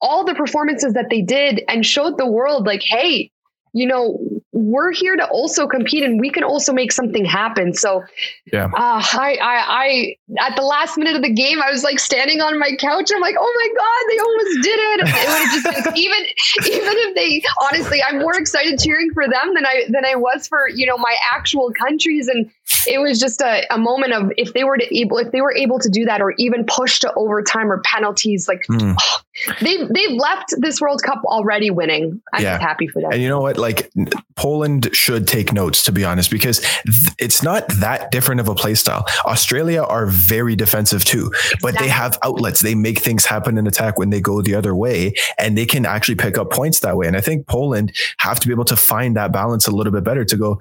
all 0.00 0.24
the 0.24 0.34
performances 0.34 0.94
that 0.94 1.10
they 1.10 1.22
did 1.22 1.62
and 1.68 1.84
showed 1.84 2.18
the 2.18 2.26
world 2.26 2.66
like, 2.66 2.82
hey, 2.82 3.30
you 3.72 3.86
know, 3.86 4.18
we're 4.56 4.90
here 4.90 5.14
to 5.16 5.26
also 5.28 5.66
compete 5.66 6.02
and 6.02 6.18
we 6.18 6.30
can 6.30 6.42
also 6.42 6.72
make 6.72 6.90
something 6.90 7.26
happen. 7.26 7.74
So, 7.74 8.04
yeah, 8.50 8.64
uh, 8.64 9.02
I, 9.04 9.36
I, 9.40 9.64
I, 9.68 10.16
at 10.40 10.56
the 10.56 10.62
last 10.62 10.96
minute 10.96 11.14
of 11.14 11.22
the 11.22 11.32
game, 11.32 11.60
I 11.60 11.70
was 11.70 11.84
like 11.84 11.98
standing 11.98 12.40
on 12.40 12.58
my 12.58 12.70
couch. 12.80 13.10
I'm 13.14 13.20
like, 13.20 13.36
oh 13.38 13.54
my 13.54 13.68
God, 13.76 14.02
they 14.08 14.18
almost 14.18 14.62
did 14.62 14.78
it. 14.78 15.00
It 15.00 15.28
would 15.28 15.42
have 15.42 15.62
just 15.62 15.84
been, 15.84 15.96
even, 15.98 16.18
even 16.72 16.94
if 16.96 17.14
they, 17.14 17.42
honestly, 17.60 18.02
I'm 18.02 18.18
more 18.18 18.34
excited 18.34 18.80
cheering 18.80 19.10
for 19.12 19.24
them 19.24 19.54
than 19.54 19.66
I, 19.66 19.84
than 19.90 20.06
I 20.06 20.14
was 20.16 20.48
for, 20.48 20.70
you 20.70 20.86
know, 20.86 20.96
my 20.96 21.14
actual 21.34 21.70
countries. 21.78 22.28
And 22.28 22.50
it 22.86 23.00
was 23.00 23.18
just 23.18 23.40
a, 23.40 23.62
a 23.72 23.78
moment 23.78 24.12
of 24.12 24.32
if 24.36 24.52
they 24.52 24.64
were 24.64 24.76
to 24.76 24.98
able, 24.98 25.18
if 25.18 25.30
they 25.32 25.40
were 25.40 25.54
able 25.54 25.78
to 25.78 25.88
do 25.88 26.04
that 26.04 26.20
or 26.20 26.34
even 26.38 26.64
push 26.64 27.00
to 27.00 27.12
overtime 27.14 27.70
or 27.70 27.80
penalties, 27.82 28.48
like 28.48 28.64
mm. 28.68 28.94
oh, 28.98 29.52
they, 29.60 29.76
they've 29.76 30.16
left 30.16 30.54
this 30.58 30.80
World 30.80 31.02
Cup 31.02 31.22
already 31.24 31.70
winning. 31.70 32.20
I'm 32.32 32.42
yeah. 32.42 32.58
happy 32.58 32.86
for 32.88 33.00
them. 33.02 33.12
And 33.12 33.22
you 33.22 33.28
know 33.28 33.40
what? 33.40 33.56
Like, 33.56 33.90
Poland 34.34 34.88
should 34.92 35.26
take 35.26 35.52
notes, 35.52 35.84
to 35.84 35.92
be 35.92 36.04
honest, 36.04 36.30
because 36.30 36.60
th- 36.60 37.14
it's 37.18 37.42
not 37.42 37.68
that 37.80 38.10
different 38.10 38.40
of 38.40 38.48
a 38.48 38.54
play 38.54 38.74
style. 38.74 39.04
Australia 39.24 39.82
are 39.82 40.06
very 40.06 40.56
defensive 40.56 41.04
too, 41.04 41.30
but 41.62 41.70
exactly. 41.70 41.86
they 41.86 41.88
have 41.92 42.18
outlets. 42.22 42.60
They 42.60 42.74
make 42.74 42.98
things 42.98 43.24
happen 43.24 43.58
in 43.58 43.66
attack 43.66 43.98
when 43.98 44.10
they 44.10 44.20
go 44.20 44.42
the 44.42 44.54
other 44.54 44.74
way, 44.74 45.14
and 45.38 45.56
they 45.56 45.66
can 45.66 45.86
actually 45.86 46.16
pick 46.16 46.38
up 46.38 46.50
points 46.50 46.80
that 46.80 46.96
way. 46.96 47.06
And 47.06 47.16
I 47.16 47.20
think 47.20 47.46
Poland 47.46 47.94
have 48.18 48.40
to 48.40 48.48
be 48.48 48.52
able 48.52 48.64
to 48.66 48.76
find 48.76 49.16
that 49.16 49.32
balance 49.32 49.66
a 49.66 49.70
little 49.70 49.92
bit 49.92 50.04
better 50.04 50.24
to 50.24 50.36
go. 50.36 50.58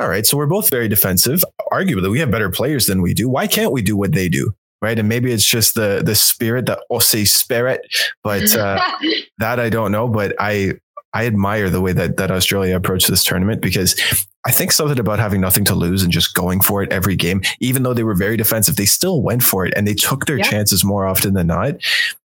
All 0.00 0.08
right, 0.08 0.26
so 0.26 0.36
we're 0.36 0.46
both 0.46 0.70
very 0.70 0.88
defensive. 0.88 1.44
Arguably, 1.70 2.10
we 2.10 2.20
have 2.20 2.30
better 2.30 2.50
players 2.50 2.86
than 2.86 3.02
we 3.02 3.14
do. 3.14 3.28
Why 3.28 3.46
can't 3.46 3.70
we 3.70 3.82
do 3.82 3.96
what 3.96 4.12
they 4.12 4.28
do? 4.28 4.54
right? 4.82 4.98
And 4.98 5.08
maybe 5.08 5.32
it's 5.32 5.44
just 5.44 5.74
the 5.74 6.02
the 6.04 6.14
spirit, 6.14 6.66
the 6.66 6.82
Aussie 6.90 7.26
spirit, 7.26 7.82
but 8.22 8.54
uh, 8.56 8.80
that 9.38 9.60
I 9.60 9.68
don't 9.68 9.92
know. 9.92 10.08
But 10.08 10.34
I 10.38 10.72
I 11.12 11.26
admire 11.26 11.70
the 11.70 11.80
way 11.80 11.92
that 11.92 12.16
that 12.16 12.30
Australia 12.30 12.76
approached 12.76 13.08
this 13.08 13.24
tournament 13.24 13.60
because 13.60 14.00
I 14.46 14.52
think 14.52 14.72
something 14.72 14.98
about 14.98 15.18
having 15.18 15.40
nothing 15.40 15.64
to 15.66 15.74
lose 15.74 16.02
and 16.02 16.12
just 16.12 16.34
going 16.34 16.60
for 16.60 16.82
it 16.82 16.92
every 16.92 17.16
game, 17.16 17.42
even 17.60 17.82
though 17.82 17.94
they 17.94 18.04
were 18.04 18.14
very 18.14 18.36
defensive, 18.36 18.76
they 18.76 18.86
still 18.86 19.22
went 19.22 19.42
for 19.42 19.66
it 19.66 19.74
and 19.76 19.86
they 19.86 19.94
took 19.94 20.26
their 20.26 20.38
yeah. 20.38 20.44
chances 20.44 20.84
more 20.84 21.06
often 21.06 21.34
than 21.34 21.48
not. 21.48 21.74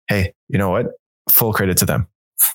Hey, 0.09 0.33
you 0.49 0.59
know 0.59 0.71
what? 0.71 0.87
Full 1.31 1.53
credit 1.53 1.77
to 1.79 1.87
them. 1.87 2.09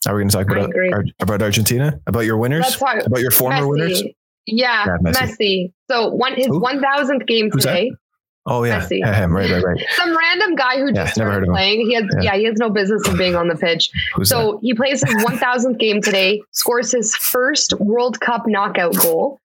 Are 0.08 0.16
we 0.16 0.22
going 0.22 0.30
to 0.30 0.38
talk 0.38 0.50
about 0.50 1.06
about 1.20 1.42
Argentina? 1.42 2.00
About 2.08 2.22
your 2.22 2.38
winners? 2.38 2.66
About 3.06 3.20
your 3.20 3.32
former 3.32 3.62
Messi. 3.62 3.70
winners? 3.70 4.04
Yeah, 4.46 4.86
Messi. 5.04 5.14
Messi. 5.14 5.74
So 5.90 6.10
one 6.10 6.36
his 6.36 6.50
one 6.50 6.82
thousandth 6.82 7.26
game 7.26 7.50
Who's 7.52 7.64
today. 7.64 7.90
That? 7.90 7.98
Oh 8.46 8.64
yeah, 8.64 8.86
yeah 8.92 9.16
him. 9.16 9.34
Right, 9.34 9.50
right, 9.50 9.64
right. 9.64 9.86
Some 9.96 10.18
random 10.18 10.56
guy 10.56 10.78
who 10.78 10.92
just 10.92 11.18
yeah, 11.18 11.26
started 11.26 11.48
playing. 11.48 11.88
He 11.88 11.94
has, 11.94 12.04
yeah. 12.16 12.22
yeah. 12.24 12.38
he 12.38 12.44
has 12.46 12.56
no 12.58 12.70
business 12.70 13.08
of 13.08 13.18
being 13.18 13.36
on 13.36 13.48
the 13.48 13.56
pitch. 13.56 13.90
Who's 14.16 14.28
so 14.28 14.54
that? 14.54 14.60
he 14.62 14.74
plays 14.74 15.02
his 15.02 15.16
1,000th 15.24 15.80
game 15.80 16.02
today, 16.02 16.42
scores 16.52 16.92
his 16.92 17.16
first 17.16 17.74
World 17.80 18.20
Cup 18.20 18.44
knockout 18.46 18.96
goal, 18.98 19.40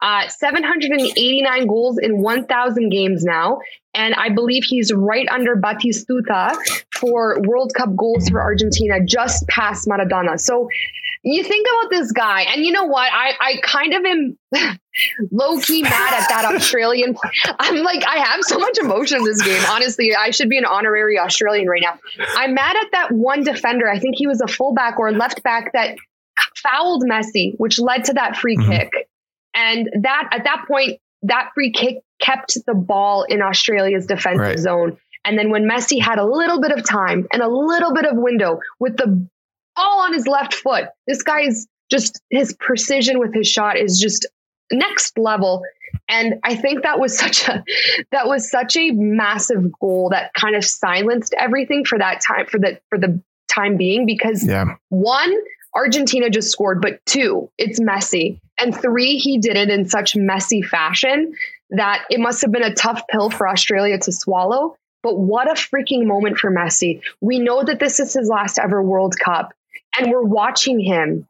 Uh, 0.00 0.26
789 0.28 1.66
goals 1.66 1.98
in 1.98 2.22
1,000 2.22 2.88
games 2.88 3.22
now. 3.22 3.58
And 3.92 4.14
I 4.14 4.30
believe 4.30 4.62
he's 4.64 4.92
right 4.94 5.28
under 5.28 5.56
Batistuta 5.56 6.56
for 6.94 7.40
World 7.42 7.72
Cup 7.74 7.94
goals 7.96 8.28
for 8.30 8.40
Argentina, 8.40 9.04
just 9.04 9.46
past 9.48 9.86
Maradona. 9.88 10.40
So 10.40 10.68
you 11.22 11.42
think 11.42 11.66
about 11.66 11.90
this 11.90 12.12
guy, 12.12 12.42
and 12.42 12.64
you 12.64 12.72
know 12.72 12.84
what? 12.84 13.10
I, 13.12 13.32
I 13.40 13.60
kind 13.62 13.94
of 13.94 14.04
am 14.04 14.38
low 15.30 15.58
key 15.60 15.82
mad 15.82 16.14
at 16.14 16.28
that 16.28 16.44
Australian. 16.54 17.16
I'm 17.58 17.82
like, 17.82 18.04
I 18.06 18.18
have 18.18 18.42
so 18.42 18.58
much 18.58 18.78
emotion 18.78 19.18
in 19.18 19.24
this 19.24 19.42
game. 19.42 19.62
Honestly, 19.68 20.14
I 20.14 20.30
should 20.30 20.48
be 20.48 20.58
an 20.58 20.64
honorary 20.64 21.18
Australian 21.18 21.68
right 21.68 21.82
now. 21.82 21.98
I'm 22.36 22.54
mad 22.54 22.76
at 22.76 22.92
that 22.92 23.12
one 23.12 23.42
defender. 23.42 23.90
I 23.90 23.98
think 23.98 24.16
he 24.16 24.26
was 24.26 24.40
a 24.40 24.48
fullback 24.48 24.98
or 24.98 25.12
left 25.12 25.42
back 25.42 25.72
that 25.72 25.96
fouled 26.56 27.04
Messi, 27.04 27.54
which 27.58 27.78
led 27.78 28.04
to 28.04 28.14
that 28.14 28.36
free 28.36 28.56
mm-hmm. 28.56 28.70
kick. 28.70 28.90
And 29.54 29.88
that 30.02 30.28
at 30.32 30.44
that 30.44 30.64
point, 30.68 31.00
that 31.22 31.50
free 31.54 31.72
kick 31.72 31.96
kept 32.20 32.58
the 32.66 32.74
ball 32.74 33.24
in 33.24 33.42
Australia's 33.42 34.06
defensive 34.06 34.40
right. 34.40 34.58
zone. 34.58 34.98
And 35.24 35.38
then 35.38 35.50
when 35.50 35.68
Messi 35.68 36.00
had 36.00 36.18
a 36.18 36.24
little 36.24 36.60
bit 36.60 36.70
of 36.70 36.88
time 36.88 37.26
and 37.32 37.42
a 37.42 37.48
little 37.48 37.92
bit 37.92 38.04
of 38.04 38.12
window 38.16 38.60
with 38.78 38.96
the 38.96 39.28
ball 39.78 40.00
on 40.00 40.12
his 40.12 40.26
left 40.26 40.54
foot, 40.54 40.86
this 41.06 41.22
guy's 41.22 41.66
just 41.90 42.20
his 42.30 42.54
precision 42.54 43.18
with 43.18 43.34
his 43.34 43.48
shot 43.48 43.78
is 43.78 43.98
just 43.98 44.26
next 44.72 45.18
level. 45.18 45.62
And 46.08 46.34
I 46.44 46.54
think 46.54 46.82
that 46.82 47.00
was 47.00 47.16
such 47.18 47.48
a 47.48 47.64
that 48.12 48.26
was 48.26 48.50
such 48.50 48.76
a 48.76 48.90
massive 48.90 49.72
goal 49.80 50.10
that 50.10 50.32
kind 50.34 50.54
of 50.56 50.64
silenced 50.64 51.34
everything 51.38 51.84
for 51.84 51.98
that 51.98 52.20
time 52.20 52.46
for 52.46 52.58
the 52.58 52.78
for 52.90 52.98
the 52.98 53.20
time 53.48 53.76
being 53.76 54.06
because 54.06 54.46
yeah. 54.46 54.74
one 54.90 55.34
Argentina 55.74 56.30
just 56.30 56.50
scored, 56.50 56.80
but 56.80 57.04
two, 57.06 57.50
it's 57.58 57.80
Messi. 57.80 58.40
And 58.58 58.74
three, 58.74 59.16
he 59.16 59.38
did 59.38 59.56
it 59.56 59.70
in 59.70 59.88
such 59.88 60.16
messy 60.16 60.62
fashion 60.62 61.34
that 61.70 62.04
it 62.10 62.18
must 62.18 62.42
have 62.42 62.50
been 62.50 62.62
a 62.64 62.74
tough 62.74 63.02
pill 63.10 63.30
for 63.30 63.48
Australia 63.48 63.98
to 63.98 64.12
swallow. 64.12 64.76
But 65.02 65.18
what 65.18 65.48
a 65.48 65.54
freaking 65.54 66.06
moment 66.06 66.38
for 66.38 66.50
Messi. 66.50 67.00
We 67.20 67.38
know 67.38 67.62
that 67.62 67.78
this 67.78 68.00
is 68.00 68.14
his 68.14 68.28
last 68.28 68.58
ever 68.58 68.82
World 68.82 69.14
Cup, 69.18 69.52
and 69.96 70.10
we're 70.10 70.22
watching 70.22 70.80
him 70.80 71.26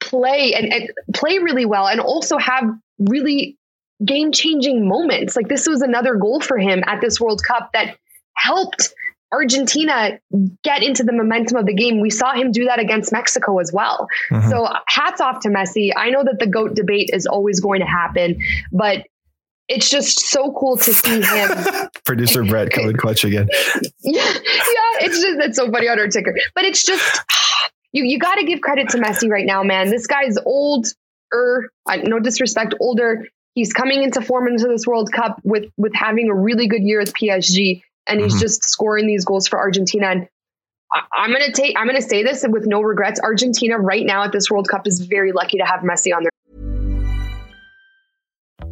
play 0.00 0.54
and, 0.54 0.72
and 0.72 0.90
play 1.14 1.38
really 1.38 1.64
well 1.64 1.86
and 1.86 2.00
also 2.00 2.38
have 2.38 2.64
really 2.98 3.56
game 4.04 4.32
changing 4.32 4.88
moments. 4.88 5.36
Like 5.36 5.48
this 5.48 5.66
was 5.66 5.82
another 5.82 6.16
goal 6.16 6.40
for 6.40 6.58
him 6.58 6.82
at 6.86 7.00
this 7.00 7.20
World 7.20 7.42
Cup 7.46 7.70
that 7.72 7.96
helped 8.36 8.92
Argentina 9.32 10.18
get 10.62 10.82
into 10.82 11.02
the 11.04 11.12
momentum 11.12 11.56
of 11.56 11.66
the 11.66 11.74
game. 11.74 12.00
We 12.00 12.10
saw 12.10 12.34
him 12.34 12.52
do 12.52 12.66
that 12.66 12.78
against 12.78 13.12
Mexico 13.12 13.58
as 13.58 13.72
well. 13.72 14.06
Mm-hmm. 14.30 14.50
So 14.50 14.68
hats 14.86 15.20
off 15.20 15.40
to 15.40 15.48
Messi. 15.48 15.90
I 15.96 16.10
know 16.10 16.22
that 16.22 16.38
the 16.38 16.46
GOAT 16.46 16.74
debate 16.74 17.10
is 17.12 17.26
always 17.26 17.60
going 17.60 17.80
to 17.80 17.86
happen, 17.86 18.38
but 18.70 19.06
it's 19.68 19.88
just 19.90 20.20
so 20.20 20.52
cool 20.52 20.76
to 20.76 20.92
see 20.92 21.20
him. 21.20 21.50
Producer 22.04 22.44
Brett 22.44 22.70
coming 22.70 22.96
clutch 22.96 23.24
again. 23.24 23.48
yeah, 24.02 24.22
yeah, 24.22 25.00
it's 25.00 25.20
just 25.20 25.38
it's 25.40 25.56
so 25.56 25.70
funny 25.70 25.88
on 25.88 25.98
our 25.98 26.08
ticker. 26.08 26.36
But 26.54 26.64
it's 26.64 26.84
just 26.84 27.20
you 27.92 28.04
you 28.04 28.18
got 28.18 28.36
to 28.36 28.44
give 28.44 28.60
credit 28.60 28.88
to 28.90 28.98
Messi 28.98 29.28
right 29.28 29.46
now, 29.46 29.62
man. 29.62 29.90
This 29.90 30.06
guy's 30.06 30.36
old, 30.44 30.86
er, 31.32 31.70
no 32.04 32.18
disrespect, 32.18 32.74
older. 32.80 33.26
He's 33.54 33.72
coming 33.72 34.02
into 34.02 34.22
form 34.22 34.48
into 34.48 34.66
this 34.66 34.86
World 34.86 35.12
Cup 35.12 35.40
with 35.44 35.70
with 35.76 35.94
having 35.94 36.28
a 36.28 36.34
really 36.34 36.68
good 36.68 36.82
year 36.82 37.00
with 37.00 37.12
PSG 37.14 37.82
and 38.06 38.20
he's 38.20 38.32
mm-hmm. 38.32 38.40
just 38.40 38.64
scoring 38.64 39.06
these 39.06 39.24
goals 39.24 39.48
for 39.48 39.58
Argentina. 39.58 40.08
And 40.08 40.28
I, 40.92 41.24
am 41.24 41.34
to 41.34 41.52
take, 41.52 41.76
I'm 41.78 41.86
going 41.86 42.00
to 42.00 42.06
say 42.06 42.22
this 42.22 42.44
with 42.46 42.66
no 42.66 42.82
regrets. 42.82 43.20
Argentina 43.20 43.78
right 43.78 44.04
now 44.04 44.24
at 44.24 44.32
this 44.32 44.50
World 44.50 44.68
Cup 44.68 44.86
is 44.86 45.00
very 45.00 45.32
lucky 45.32 45.58
to 45.58 45.64
have 45.64 45.80
Messi 45.80 46.14
on 46.14 46.24
their. 46.24 46.31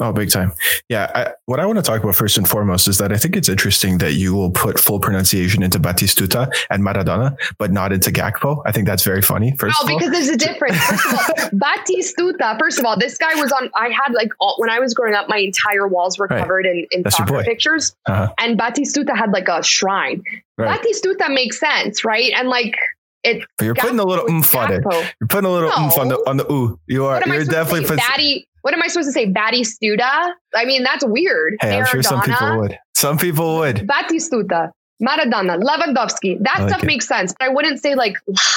Oh, 0.00 0.12
big 0.12 0.30
time. 0.30 0.52
Yeah. 0.88 1.10
I, 1.14 1.32
what 1.44 1.60
I 1.60 1.66
want 1.66 1.76
to 1.76 1.82
talk 1.82 2.02
about 2.02 2.14
first 2.14 2.38
and 2.38 2.48
foremost 2.48 2.88
is 2.88 2.96
that 2.98 3.12
I 3.12 3.18
think 3.18 3.36
it's 3.36 3.50
interesting 3.50 3.98
that 3.98 4.14
you 4.14 4.34
will 4.34 4.50
put 4.50 4.80
full 4.80 4.98
pronunciation 4.98 5.62
into 5.62 5.78
Batistuta 5.78 6.50
and 6.70 6.82
Maradona, 6.82 7.36
but 7.58 7.70
not 7.70 7.92
into 7.92 8.10
Gakpo. 8.10 8.62
I 8.64 8.72
think 8.72 8.86
that's 8.86 9.04
very 9.04 9.20
funny. 9.20 9.54
First 9.58 9.76
oh, 9.82 9.86
because 9.86 10.10
there's 10.10 10.28
a 10.28 10.38
difference. 10.38 10.78
First 10.78 11.06
all, 11.06 11.50
Batistuta, 11.50 12.58
first 12.58 12.78
of 12.78 12.86
all, 12.86 12.98
this 12.98 13.18
guy 13.18 13.34
was 13.34 13.52
on, 13.52 13.70
I 13.74 13.90
had 13.90 14.14
like, 14.14 14.30
all, 14.40 14.54
when 14.56 14.70
I 14.70 14.78
was 14.78 14.94
growing 14.94 15.14
up, 15.14 15.28
my 15.28 15.38
entire 15.38 15.86
walls 15.86 16.18
were 16.18 16.28
right. 16.30 16.40
covered 16.40 16.64
in, 16.64 16.86
in 16.90 17.10
soccer 17.10 17.42
pictures. 17.42 17.94
Uh-huh. 18.06 18.32
And 18.38 18.58
Batistuta 18.58 19.14
had 19.14 19.32
like 19.32 19.48
a 19.48 19.62
shrine. 19.62 20.22
Right. 20.56 20.80
Batistuta 20.80 21.32
makes 21.32 21.60
sense, 21.60 22.06
right? 22.06 22.32
And 22.34 22.48
like, 22.48 22.74
it, 23.22 23.44
but 23.58 23.64
you're 23.66 23.74
putting 23.74 23.98
a 23.98 24.04
little 24.04 24.26
oomph 24.30 24.54
on 24.54 24.72
it. 24.72 24.82
You're 24.82 25.28
putting 25.28 25.44
a 25.44 25.52
little 25.52 25.68
no. 25.68 25.84
oomph 25.84 25.98
on 25.98 26.08
the 26.08 26.16
on 26.26 26.36
the 26.38 26.50
ooh. 26.50 26.80
You 26.86 27.04
are. 27.04 27.22
You're 27.26 27.44
definitely 27.44 27.82
putting. 27.82 27.98
Batty, 27.98 28.48
what 28.62 28.74
am 28.74 28.82
I 28.82 28.88
supposed 28.88 29.08
to 29.08 29.12
say? 29.12 29.26
Batistuta? 29.26 30.32
I 30.54 30.64
mean, 30.64 30.82
that's 30.82 31.04
weird. 31.04 31.56
Hey, 31.60 31.68
Maradona, 31.68 31.80
I'm 31.80 31.86
sure 31.86 32.02
some 32.02 32.22
people 32.22 32.58
would. 32.58 32.78
Some 32.94 33.18
people 33.18 33.58
would. 33.58 33.76
Batistuta, 33.76 34.70
Maradona, 35.02 35.60
Lewandowski. 35.62 36.42
That 36.42 36.60
like 36.60 36.68
stuff 36.68 36.82
it. 36.82 36.86
makes 36.86 37.06
sense. 37.06 37.34
But 37.38 37.46
I 37.46 37.48
wouldn't 37.48 37.80
say 37.80 37.94
like 37.94 38.16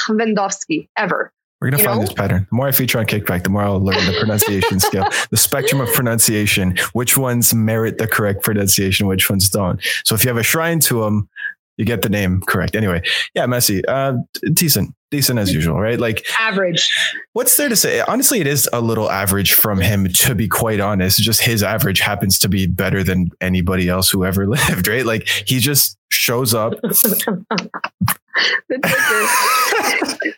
Lewandowski 0.09 0.87
ever. 0.97 1.31
We're 1.63 1.69
going 1.69 1.79
to 1.79 1.85
find 1.85 1.99
know? 2.01 2.05
this 2.05 2.13
pattern. 2.13 2.45
The 2.49 2.55
more 2.57 2.67
I 2.67 2.73
feature 2.73 2.99
on 2.99 3.05
Kicked 3.05 3.25
Back, 3.25 3.43
the 3.43 3.49
more 3.49 3.61
I'll 3.61 3.79
learn 3.79 4.05
the 4.05 4.17
pronunciation 4.19 4.81
scale, 4.81 5.07
the 5.29 5.37
spectrum 5.37 5.79
of 5.79 5.87
pronunciation, 5.93 6.75
which 6.91 7.15
ones 7.15 7.53
merit 7.53 7.99
the 7.99 8.07
correct 8.07 8.43
pronunciation, 8.43 9.07
which 9.07 9.29
ones 9.29 9.49
don't. 9.49 9.81
So 10.03 10.13
if 10.13 10.25
you 10.25 10.27
have 10.27 10.35
a 10.35 10.43
shrine 10.43 10.81
to 10.81 11.03
them, 11.03 11.29
you 11.77 11.85
get 11.85 12.01
the 12.01 12.09
name 12.09 12.41
correct. 12.41 12.75
Anyway, 12.75 13.01
yeah, 13.33 13.45
Messi, 13.45 13.81
uh, 13.87 14.13
decent, 14.53 14.93
decent 15.09 15.39
as 15.39 15.53
usual, 15.53 15.79
right? 15.79 15.99
Like 15.99 16.25
average. 16.39 16.87
What's 17.33 17.57
there 17.57 17.69
to 17.69 17.75
say? 17.75 18.01
Honestly, 18.01 18.39
it 18.41 18.47
is 18.47 18.69
a 18.71 18.81
little 18.81 19.09
average 19.09 19.53
from 19.53 19.79
him, 19.79 20.07
to 20.07 20.35
be 20.35 20.47
quite 20.47 20.79
honest. 20.79 21.19
Just 21.19 21.41
his 21.41 21.63
average 21.63 21.99
happens 21.99 22.37
to 22.39 22.49
be 22.49 22.67
better 22.67 23.03
than 23.03 23.31
anybody 23.41 23.89
else 23.89 24.09
who 24.09 24.23
ever 24.23 24.47
lived, 24.49 24.87
right? 24.87 25.05
Like 25.05 25.27
he 25.27 25.59
just 25.59 25.97
shows 26.09 26.53
up. 26.53 26.73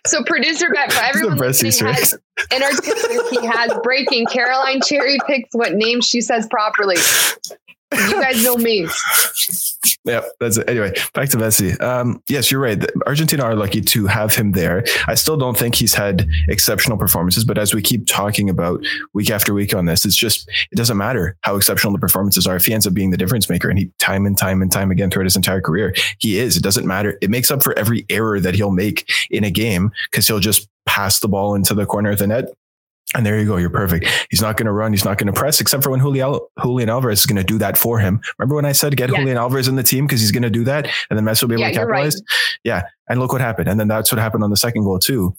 so 0.06 0.24
producer 0.24 0.68
Brett 0.70 0.92
for 0.94 1.04
everyone 1.04 1.38
listening 1.38 1.74
has, 1.94 2.18
in 2.52 2.64
our 2.64 2.72
he 3.30 3.46
has 3.46 3.74
breaking 3.84 4.26
Caroline 4.28 4.82
Cherry 4.82 5.18
picks 5.28 5.54
what 5.54 5.74
name 5.74 6.02
she 6.02 6.22
says 6.22 6.48
properly. 6.50 6.98
You 8.10 8.22
guys 8.22 8.44
know 8.44 8.58
me. 8.58 8.88
yeah, 10.06 10.22
that's 10.40 10.58
it. 10.58 10.70
Anyway, 10.70 10.94
back 11.14 11.30
to 11.30 11.38
Messi. 11.38 11.80
Um, 11.82 12.22
yes, 12.30 12.52
you're 12.52 12.62
right. 12.62 12.84
Argentina 13.06 13.44
are 13.44 13.56
lucky 13.56 13.82
to 13.82 14.08
have 14.08 14.36
him 14.36 14.52
there. 14.52 14.84
I 15.08 15.16
still 15.16 15.38
don't 15.38 15.58
think 15.58 15.76
he's 15.76 15.94
had 15.94 16.28
exceptional 16.48 16.98
performances, 16.98 17.44
but 17.44 17.58
as 17.58 17.74
we 17.74 17.82
keep 17.82 18.08
talking 18.08 18.50
about 18.50 18.84
week 19.14 19.30
after 19.30 19.54
week 19.54 19.74
on 19.74 19.86
this, 19.86 20.06
it's 20.06 20.16
just 20.16 20.50
it 20.72 20.76
doesn't 20.76 20.98
matter 20.98 21.38
how 21.42 21.56
exceptional 21.56 21.94
the 21.94 22.00
performances 22.00 22.46
are 22.48 22.56
if 22.56 22.66
he 22.66 22.74
ends 22.74 22.86
up 22.86 22.94
being 22.94 23.12
the 23.12 23.18
difference 23.18 23.50
maker, 23.50 23.70
and 23.70 23.80
he 23.80 23.92
time 24.00 24.26
and 24.26 24.38
time 24.38 24.62
and 24.62 24.72
time 24.72 24.92
again 24.92 25.10
throughout 25.10 25.26
his 25.26 25.36
entire 25.36 25.62
career, 25.62 25.94
he 26.20 26.38
is. 26.38 26.58
It 26.58 26.64
doesn't 26.64 26.86
matter. 26.86 27.18
It 27.22 27.30
makes 27.30 27.52
up 27.52 27.64
for 27.64 27.78
every 27.78 28.06
error 28.10 28.40
that 28.40 28.56
he'll 28.56 28.72
make 28.72 29.10
in 29.30 29.44
a 29.44 29.52
game 29.52 29.92
because 30.12 30.28
he'll 30.28 30.40
just 30.40 30.68
pass 30.86 31.20
the 31.20 31.28
ball 31.28 31.56
into 31.56 31.74
the 31.74 31.86
corner 31.86 32.12
of 32.12 32.20
the 32.20 32.28
net 32.28 32.46
and 33.14 33.26
there 33.26 33.40
you 33.40 33.46
go. 33.46 33.58
You're 33.58 33.70
perfect. 33.70 34.08
He's 34.30 34.42
not 34.42 34.58
going 34.58 34.66
to 34.66 34.72
run. 34.72 34.92
He's 34.92 35.06
not 35.06 35.18
going 35.18 35.28
to 35.28 35.34
press, 35.34 35.62
except 35.62 35.84
for 35.84 35.92
when 35.92 36.00
Julian, 36.00 36.40
Julian 36.62 36.90
Alvarez 36.90 37.20
is 37.20 37.26
going 37.26 37.38
to 37.38 37.44
do 37.44 37.58
that 37.60 37.78
for 37.78 38.00
him. 38.00 38.20
Remember 38.38 38.56
when 38.56 38.66
I 38.66 38.72
said 38.72 38.96
get 38.98 39.10
yeah. 39.10 39.18
Julian 39.18 39.38
Alvarez 39.38 39.68
in 39.68 39.76
the 39.76 39.84
team 39.84 40.08
because 40.08 40.22
he's 40.22 40.32
going 40.32 40.44
to 40.44 40.50
do 40.50 40.64
that, 40.64 40.90
and 41.10 41.18
then 41.18 41.24
Messi 41.24 41.44
will 41.44 41.50
be 41.50 41.56
able 41.56 41.62
yeah, 41.62 41.70
to 41.70 41.76
capitalize. 41.76 42.16
Right. 42.16 42.58
Yeah, 42.64 42.82
and 43.08 43.20
look 43.20 43.32
what 43.32 43.42
happened. 43.42 43.70
And 43.70 43.80
then 43.80 43.88
that's 43.88 44.12
what 44.12 44.20
happened 44.20 44.44
on 44.44 44.50
the 44.50 44.58
second 44.58 44.84
goal 44.84 45.00
too. 45.00 45.36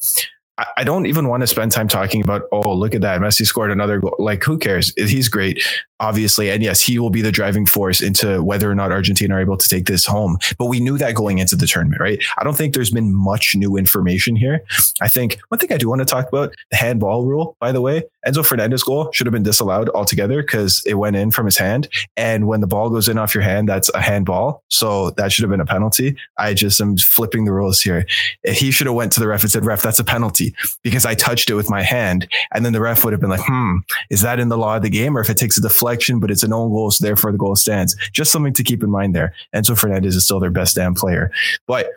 I 0.77 0.85
don't 0.85 1.05
even 1.05 1.29
want 1.29 1.43
to 1.43 1.47
spend 1.47 1.73
time 1.73 1.87
talking 1.87 2.23
about, 2.23 2.43
oh, 2.51 2.75
look 2.75 2.95
at 2.95 3.03
that. 3.03 3.21
Messi 3.21 3.45
scored 3.45 3.71
another 3.71 4.01
goal. 4.01 4.17
Like, 4.19 4.43
who 4.43 4.57
cares? 4.57 4.91
He's 4.97 5.29
great, 5.29 5.63
obviously. 6.01 6.51
And 6.51 6.63
yes, 6.63 6.81
he 6.81 6.99
will 6.99 7.11
be 7.11 7.21
the 7.21 7.31
driving 7.31 7.67
force 7.67 8.01
into 8.01 8.43
whether 8.43 8.71
or 8.71 8.75
not 8.75 8.91
Argentina 8.91 9.35
are 9.35 9.41
able 9.41 9.59
to 9.59 9.69
take 9.69 9.85
this 9.85 10.07
home. 10.07 10.39
But 10.59 10.67
we 10.67 10.81
knew 10.81 10.97
that 10.97 11.15
going 11.15 11.39
into 11.39 11.57
the 11.57 11.67
tournament, 11.67 12.01
right? 12.01 12.23
I 12.39 12.45
don't 12.45 12.57
think 12.57 12.73
there's 12.73 12.91
been 12.91 13.15
much 13.15 13.55
new 13.55 13.77
information 13.77 14.35
here. 14.35 14.63
I 15.03 15.09
think 15.09 15.39
one 15.49 15.59
thing 15.59 15.73
I 15.73 15.77
do 15.77 15.91
want 15.91 16.01
to 16.01 16.07
talk 16.07 16.27
about 16.29 16.55
the 16.71 16.77
handball 16.77 17.27
rule, 17.27 17.57
by 17.61 17.71
the 17.71 17.83
way. 17.83 18.05
Enzo 18.27 18.45
Fernandez 18.45 18.83
goal 18.83 19.11
should 19.13 19.27
have 19.27 19.33
been 19.33 19.43
disallowed 19.43 19.89
altogether 19.91 20.43
because 20.43 20.83
it 20.87 20.95
went 20.95 21.17
in 21.17 21.31
from 21.31 21.47
his 21.47 21.57
hand. 21.57 21.89
And 22.17 22.47
when 22.47 22.61
the 22.61 22.67
ball 22.67 22.91
goes 22.91 23.09
in 23.09 23.19
off 23.19 23.35
your 23.35 23.45
hand, 23.45 23.69
that's 23.69 23.89
a 23.91 24.01
handball. 24.01 24.63
So 24.69 25.11
that 25.11 25.33
should 25.33 25.43
have 25.43 25.51
been 25.51 25.61
a 25.61 25.67
penalty. 25.67 26.17
I 26.39 26.55
just 26.55 26.81
am 26.81 26.97
flipping 26.97 27.45
the 27.45 27.53
rules 27.53 27.81
here. 27.81 28.07
He 28.45 28.71
should 28.71 28.87
have 28.87 28.97
went 28.97 29.13
to 29.13 29.21
the 29.21 29.29
ref 29.29 29.43
and 29.43 29.51
said, 29.51 29.65
ref, 29.65 29.83
that's 29.83 29.99
a 29.99 30.05
penalty 30.05 30.55
because 30.83 31.07
I 31.07 31.15
touched 31.15 31.51
it 31.51 31.55
with 31.55 31.71
my 31.71 31.83
hand. 31.83 32.29
And 32.53 32.65
then 32.65 32.73
the 32.73 32.81
ref 32.81 33.05
would 33.05 33.13
have 33.13 33.21
been 33.21 33.31
like, 33.31 33.45
hmm, 33.45 33.79
is 34.11 34.23
that 34.23 34.41
in 34.41 34.49
the 34.49 34.59
law 34.59 34.77
of 34.77 34.83
the 34.83 34.91
game? 34.91 35.17
Or 35.17 35.21
if 35.21 35.31
it 35.31 35.37
takes 35.37 35.59
a 35.59 35.63
deflection, 35.63 36.21
but 36.21 36.31
it's 36.31 36.43
an 36.43 36.53
own 36.53 36.71
goal, 36.71 36.91
so 36.91 37.05
therefore 37.05 37.33
the 37.33 37.39
goal 37.39 37.57
stands. 37.57 37.97
Just 38.13 38.33
something 38.33 38.53
to 38.55 38.65
keep 38.65 38.83
in 38.83 38.91
mind 38.91 39.15
there. 39.15 39.35
Enzo 39.55 39.79
Fernandez 39.79 40.17
is 40.17 40.25
still 40.25 40.41
their 40.41 40.51
best 40.51 40.77
damn 40.77 40.95
player. 40.95 41.31
But 41.67 41.91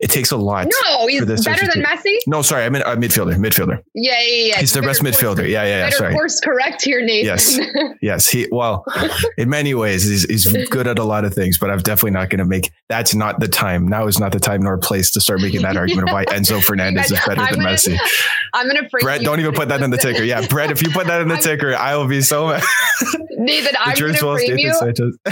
It 0.00 0.10
takes 0.10 0.30
a 0.30 0.36
lot. 0.38 0.66
No, 0.84 1.06
he's 1.06 1.44
better 1.44 1.66
than 1.66 1.84
Messi. 1.84 2.16
No, 2.26 2.40
sorry, 2.40 2.64
I 2.64 2.70
mean 2.70 2.82
uh, 2.82 2.96
midfielder. 2.96 3.34
Midfielder. 3.36 3.82
Yeah, 3.94 4.18
yeah, 4.22 4.44
yeah. 4.44 4.58
He's 4.60 4.72
the 4.72 4.80
best 4.80 5.02
midfielder. 5.02 5.46
Yeah, 5.46 5.64
yeah. 5.64 5.86
Better 5.86 5.96
sorry. 5.96 6.14
course 6.14 6.40
correct 6.40 6.82
here, 6.82 7.04
Nathan. 7.04 7.26
Yes, 7.26 7.58
yes. 8.00 8.28
He 8.28 8.48
well, 8.50 8.84
in 9.36 9.50
many 9.50 9.74
ways, 9.74 10.04
he's, 10.04 10.24
he's 10.24 10.68
good 10.70 10.86
at 10.86 10.98
a 10.98 11.04
lot 11.04 11.26
of 11.26 11.34
things, 11.34 11.58
but 11.58 11.70
I'm 11.70 11.80
definitely 11.80 12.12
not 12.12 12.30
going 12.30 12.38
to 12.38 12.46
make. 12.46 12.72
That's 12.88 13.14
not 13.14 13.40
the 13.40 13.48
time. 13.48 13.86
Now 13.86 14.06
is 14.06 14.18
not 14.18 14.32
the 14.32 14.40
time 14.40 14.62
nor 14.62 14.78
place 14.78 15.10
to 15.12 15.20
start 15.20 15.42
making 15.42 15.62
that 15.62 15.76
argument 15.76 16.08
of 16.08 16.14
why 16.14 16.24
Enzo 16.24 16.62
Fernandez 16.62 17.10
is 17.10 17.20
better 17.26 17.40
I'm 17.42 17.52
than 17.52 17.62
gonna, 17.62 17.74
Messi. 17.74 17.98
I'm 18.54 18.66
gonna 18.66 18.88
frame 18.88 19.02
Brett, 19.02 19.20
you 19.20 19.26
don't 19.26 19.40
even 19.40 19.52
put 19.52 19.68
that 19.68 19.82
in 19.82 19.90
the 19.90 19.98
ticker. 19.98 20.22
Yeah, 20.22 20.46
Brett, 20.46 20.70
if 20.70 20.82
you 20.82 20.90
put 20.90 21.08
that 21.08 21.20
in 21.20 21.28
the 21.28 21.36
ticker, 21.42 21.74
I 21.74 21.96
will 21.96 22.08
be 22.08 22.22
so 22.22 22.48
mad. 22.48 22.62
Nathan, 23.32 23.74
I'm 23.78 23.96
gonna 23.96 24.14
frame 24.16 24.58
you. 24.58 24.72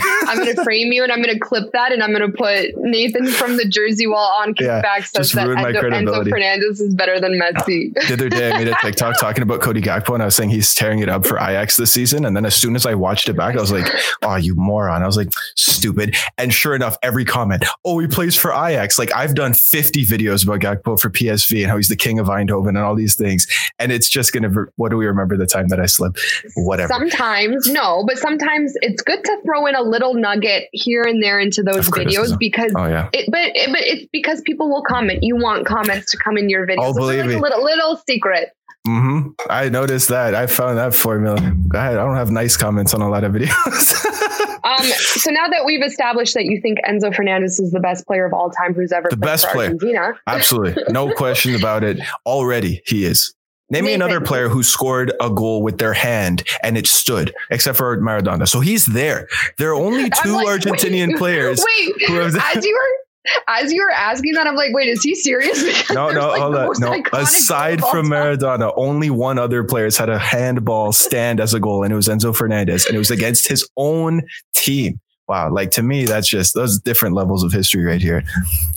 I'm 0.01 0.39
gonna 0.39 0.63
frame 0.63 0.93
you, 0.93 1.03
and 1.03 1.13
I'm 1.13 1.23
gonna 1.23 1.39
clip 1.39 1.73
that, 1.73 1.93
and 1.93 2.03
I'm 2.03 2.13
gonna 2.13 2.33
put 2.33 2.77
Nathan 2.77 3.27
from 3.27 3.57
the 3.57 3.67
Jersey 3.67 4.07
Wall 4.07 4.35
on 4.41 4.55
Yeah, 4.61 4.67
Kicked 4.77 4.83
Back 4.83 5.07
says 5.07 5.33
just 5.33 5.35
that 5.35 5.49
my 5.49 5.73
Enzo, 5.73 5.83
Enzo. 5.83 6.29
Fernandez 6.29 6.81
is 6.81 6.95
better 6.95 7.21
than 7.21 7.33
Messi. 7.33 7.95
the 7.95 8.13
other 8.15 8.29
day 8.29 8.51
I 8.51 8.59
made 8.59 8.69
a 8.69 8.77
TikTok 8.81 9.19
talking 9.21 9.43
about 9.43 9.61
Cody 9.61 9.81
Gakpo 9.81 10.15
and 10.15 10.23
I 10.23 10.27
was 10.27 10.37
saying 10.37 10.51
he's 10.51 10.75
tearing 10.75 11.01
it 11.01 11.09
up 11.09 11.27
for 11.27 11.39
Ajax 11.39 11.77
this 11.77 11.93
season. 11.93 12.25
And 12.25 12.37
then 12.37 12.45
as 12.45 12.55
soon 12.55 12.77
as 12.77 12.87
I 12.87 12.95
watched 12.95 13.29
it 13.29 13.35
back, 13.35 13.57
I 13.57 13.61
was 13.61 13.73
like, 13.73 13.87
oh, 14.23 14.37
you 14.37 14.55
moron. 14.55 15.03
I 15.03 15.07
was 15.07 15.17
like, 15.17 15.31
stupid. 15.57 16.17
And 16.37 16.53
sure 16.53 16.75
enough, 16.75 16.97
every 17.03 17.25
comment, 17.25 17.65
oh, 17.85 17.99
he 17.99 18.07
plays 18.07 18.37
for 18.37 18.53
Ajax. 18.53 18.99
Like 18.99 19.15
I've 19.15 19.35
done 19.35 19.55
50 19.55 20.05
videos 20.05 20.45
about 20.45 20.61
Gakpo 20.61 21.01
for 21.01 21.11
PSV 21.11 21.63
and 21.63 21.71
how 21.71 21.77
he's 21.77 21.89
the 21.89 21.97
king 21.97 22.19
of 22.19 22.27
Eindhoven 22.27 22.69
and 22.69 22.79
all 22.79 22.95
these 22.95 23.15
things. 23.15 23.47
And 23.79 23.93
it's 23.93 24.09
just 24.09 24.33
going 24.33 24.43
to, 24.43 24.67
what 24.77 24.91
do 24.91 24.97
we 24.97 25.07
remember 25.07 25.37
the 25.37 25.47
time 25.47 25.69
that 25.69 25.81
I 25.81 25.87
slipped? 25.87 26.21
Whatever. 26.57 26.93
Sometimes, 26.93 27.69
no, 27.69 28.05
but 28.07 28.19
sometimes 28.19 28.75
it's 28.77 29.03
good 29.03 29.25
to 29.25 29.39
throw 29.45 29.67
in 29.67 29.75
a 29.75 29.83
little 29.83 30.15
nugget 30.15 30.69
here 30.73 31.03
and 31.03 31.23
there 31.23 31.39
into 31.39 31.63
those 31.63 31.89
videos 31.89 32.39
because 32.39 32.73
oh, 32.77 32.87
yeah. 32.87 33.09
it, 33.13 33.31
but 33.31 33.41
it, 33.55 33.71
but 33.71 33.81
it's 33.81 34.07
because 34.13 34.41
people 34.49 34.69
will 34.69 34.83
comment. 34.83 35.21
You 35.23 35.37
want 35.37 35.67
comments 35.67 36.11
to 36.13 36.17
come 36.17 36.37
in 36.37 36.49
your 36.49 36.67
videos. 36.67 36.77
Oh, 36.81 36.93
believe 36.95 37.21
like 37.21 37.29
me. 37.29 37.35
a 37.35 37.39
little 37.39 37.63
little 37.63 38.01
secret. 38.09 38.49
hmm 38.87 39.29
I 39.49 39.69
noticed 39.69 40.09
that. 40.09 40.35
I 40.35 40.47
found 40.47 40.79
that 40.79 40.95
formula. 40.95 41.37
Go 41.69 41.79
ahead. 41.79 41.99
I 41.99 42.05
don't 42.05 42.17
have 42.17 42.31
nice 42.31 42.57
comments 42.57 42.95
on 42.95 43.03
a 43.03 43.09
lot 43.09 43.23
of 43.25 43.33
videos. 43.33 44.05
Um, 44.65 44.85
so 44.85 45.31
now 45.31 45.49
that 45.49 45.65
we've 45.65 45.83
established 45.83 46.35
that 46.35 46.45
you 46.45 46.61
think 46.61 46.79
Enzo 46.87 47.15
Fernandez 47.15 47.59
is 47.59 47.71
the 47.71 47.81
best 47.81 48.07
player 48.07 48.27
of 48.27 48.35
all 48.35 48.51
time 48.51 48.75
who's 48.75 48.93
ever 48.93 49.09
The 49.09 49.17
best 49.17 49.47
player. 49.49 49.69
Argentina, 49.71 50.13
Absolutely. 50.27 50.83
No 50.91 51.11
question 51.17 51.55
about 51.55 51.85
it. 51.85 51.99
Already 52.27 52.83
he 52.85 53.05
is. 53.07 53.35
Name 53.71 53.87
me 53.87 53.95
another 53.95 54.21
player 54.21 54.49
who 54.49 54.63
scored 54.63 55.13
a 55.23 55.31
goal 55.31 55.63
with 55.63 55.79
their 55.79 55.95
hand 55.95 56.43
and 56.63 56.77
it 56.77 56.87
stood, 56.87 57.33
except 57.51 57.79
for 57.79 57.97
Maradona. 57.99 58.47
So 58.47 58.61
he's 58.61 58.85
there. 58.87 59.27
There 59.57 59.71
are 59.71 59.75
only 59.75 60.11
two 60.23 60.33
like, 60.33 60.47
Argentinian 60.61 61.09
wait, 61.11 61.19
players. 61.19 61.65
Wait, 61.79 61.95
who 62.09 62.15
have- 62.15 62.37
as 62.57 62.65
you 62.65 62.75
were 62.75 63.08
as 63.47 63.73
you 63.73 63.83
were 63.83 63.91
asking 63.91 64.35
that, 64.35 64.47
I'm 64.47 64.55
like, 64.57 64.73
wait, 64.73 64.89
is 64.89 65.03
he 65.03 65.15
serious? 65.15 65.63
Because 65.69 65.95
No, 65.95 66.11
no, 66.11 66.29
like, 66.29 66.41
hold 66.41 66.57
on. 66.57 66.73
No, 66.79 67.03
aside 67.19 67.81
from. 67.81 68.09
Maradona, 68.09 68.73
only 68.77 69.11
one 69.11 69.39
other 69.39 69.63
player 69.65 69.85
has 69.85 69.97
had 69.97 70.09
a 70.09 70.19
handball 70.19 70.93
stand 70.93 71.41
as 71.41 71.53
a 71.55 71.61
goal, 71.61 71.83
and 71.85 71.93
it 71.93 71.97
was 71.97 72.09
Enzo 72.09 72.35
Fernandez, 72.35 72.87
and 72.87 72.95
it 72.95 72.99
was 72.99 73.11
against 73.11 73.49
his 73.49 73.69
own 73.77 74.23
team. 74.55 75.01
Wow, 75.29 75.53
like 75.53 75.71
to 75.73 75.83
me, 75.83 76.07
that's 76.07 76.27
just 76.27 76.55
those 76.55 76.79
different 76.81 77.15
levels 77.15 77.43
of 77.45 77.53
history 77.53 77.85
right 77.85 78.01
here. 78.01 78.25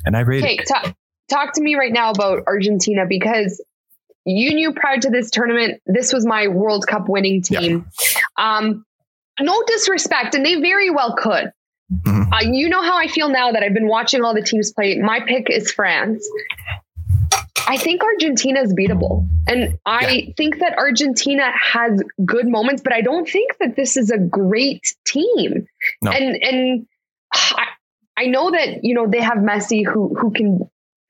And 0.05 0.17
I 0.17 0.21
rate 0.21 0.43
Okay, 0.43 0.55
it. 0.55 0.67
talk, 0.67 0.95
talk 1.29 1.53
to 1.53 1.61
me 1.61 1.75
right 1.75 1.93
now 1.93 2.11
about 2.11 2.43
Argentina 2.45 3.05
because 3.07 3.63
you 4.25 4.53
knew 4.53 4.73
prior 4.73 4.97
to 4.97 5.09
this 5.09 5.31
tournament, 5.31 5.81
this 5.85 6.11
was 6.11 6.25
my 6.25 6.47
World 6.47 6.85
Cup 6.87 7.07
winning 7.07 7.41
team. 7.41 7.85
Um, 8.37 8.85
no 9.39 9.63
disrespect, 9.65 10.35
and 10.35 10.45
they 10.45 10.55
very 10.59 10.89
well 10.89 11.15
could. 11.15 11.51
Mhm. 11.91 12.31
Uh, 12.31 12.51
you 12.51 12.69
know 12.69 12.81
how 12.81 12.97
I 12.97 13.07
feel 13.07 13.29
now 13.29 13.51
that 13.51 13.63
I've 13.63 13.73
been 13.73 13.87
watching 13.87 14.23
all 14.23 14.33
the 14.33 14.41
teams 14.41 14.71
play. 14.71 14.97
My 14.97 15.19
pick 15.19 15.49
is 15.49 15.71
France. 15.71 16.27
I 17.67 17.77
think 17.77 18.01
Argentina 18.03 18.61
is 18.61 18.73
beatable. 18.73 19.27
And 19.47 19.77
I 19.85 20.33
think 20.35 20.59
that 20.59 20.77
Argentina 20.77 21.51
has 21.61 22.01
good 22.25 22.47
moments, 22.47 22.81
but 22.81 22.93
I 22.93 23.01
don't 23.01 23.27
think 23.27 23.57
that 23.59 23.75
this 23.75 23.97
is 23.97 24.09
a 24.09 24.17
great 24.17 24.95
team. 25.05 25.67
No. 26.01 26.11
And 26.11 26.35
and 26.41 26.87
I, 27.33 27.65
I 28.17 28.25
know 28.25 28.51
that, 28.51 28.83
you 28.83 28.93
know, 28.93 29.07
they 29.07 29.21
have 29.21 29.37
Messi 29.37 29.85
who 29.85 30.15
who 30.15 30.31
can 30.31 30.69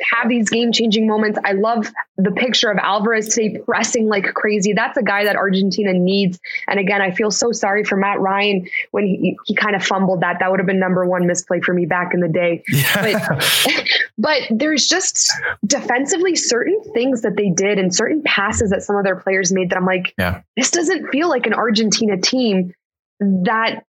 have 0.10 0.30
these 0.30 0.50
game 0.50 0.72
changing 0.72 1.08
moments. 1.08 1.38
I 1.46 1.54
love 1.54 1.92
the 2.18 2.32
picture 2.32 2.70
of 2.70 2.78
Alvarez 2.78 3.30
today 3.30 3.58
pressing 3.66 4.08
like 4.08 4.34
crazy. 4.34 4.74
That's 4.74 4.98
a 4.98 5.04
guy 5.04 5.24
that 5.24 5.36
Argentina 5.36 5.94
needs. 5.94 6.40
And 6.68 6.80
again, 6.80 7.02
I 7.02 7.12
feel 7.12 7.32
so 7.32 7.52
sorry 7.52 7.84
for 7.84 7.96
Matt 7.98 8.20
Ryan 8.20 8.68
when 8.92 9.06
he, 9.06 9.38
he 9.46 9.56
kind 9.56 9.76
of 9.76 9.84
fumbled 9.84 10.22
that. 10.22 10.38
That 10.40 10.50
would 10.52 10.60
have 10.60 10.68
been 10.68 10.80
number 10.80 11.06
one 11.06 11.28
misplay 11.28 11.60
for 11.62 11.74
me 11.74 11.86
back 11.86 12.14
in 12.14 12.20
the 12.20 12.28
day. 12.30 12.64
Yeah. 12.72 13.80
But 14.18 14.42
there's 14.50 14.88
just 14.88 15.32
defensively 15.66 16.36
certain 16.36 16.82
things 16.94 17.22
that 17.22 17.36
they 17.36 17.50
did 17.50 17.80
and 17.80 17.94
certain 17.94 18.22
passes 18.24 18.70
that 18.72 18.84
some 18.84 18.96
of 18.96 19.04
their 19.04 19.16
players 19.16 19.52
made 19.52 19.70
that 19.70 19.78
I'm 19.78 19.86
like, 19.86 20.14
Yeah. 20.18 20.42
this 20.58 20.72
doesn't 20.72 21.08
feel 21.10 21.30
like 21.30 21.46
an 21.46 21.54
Argentina 21.54 22.18
team 22.18 22.74
that 23.20 23.84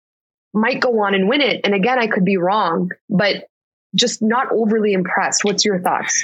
might 0.53 0.79
go 0.79 0.99
on 1.03 1.13
and 1.13 1.29
win 1.29 1.41
it. 1.41 1.61
And 1.63 1.73
again, 1.73 1.99
I 1.99 2.07
could 2.07 2.25
be 2.25 2.37
wrong, 2.37 2.91
but 3.09 3.48
just 3.95 4.21
not 4.21 4.51
overly 4.51 4.93
impressed. 4.93 5.43
What's 5.43 5.65
your 5.65 5.79
thoughts? 5.79 6.23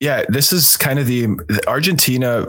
Yeah, 0.00 0.24
this 0.28 0.52
is 0.52 0.76
kind 0.76 0.98
of 0.98 1.06
the, 1.06 1.28
Argentina. 1.66 2.46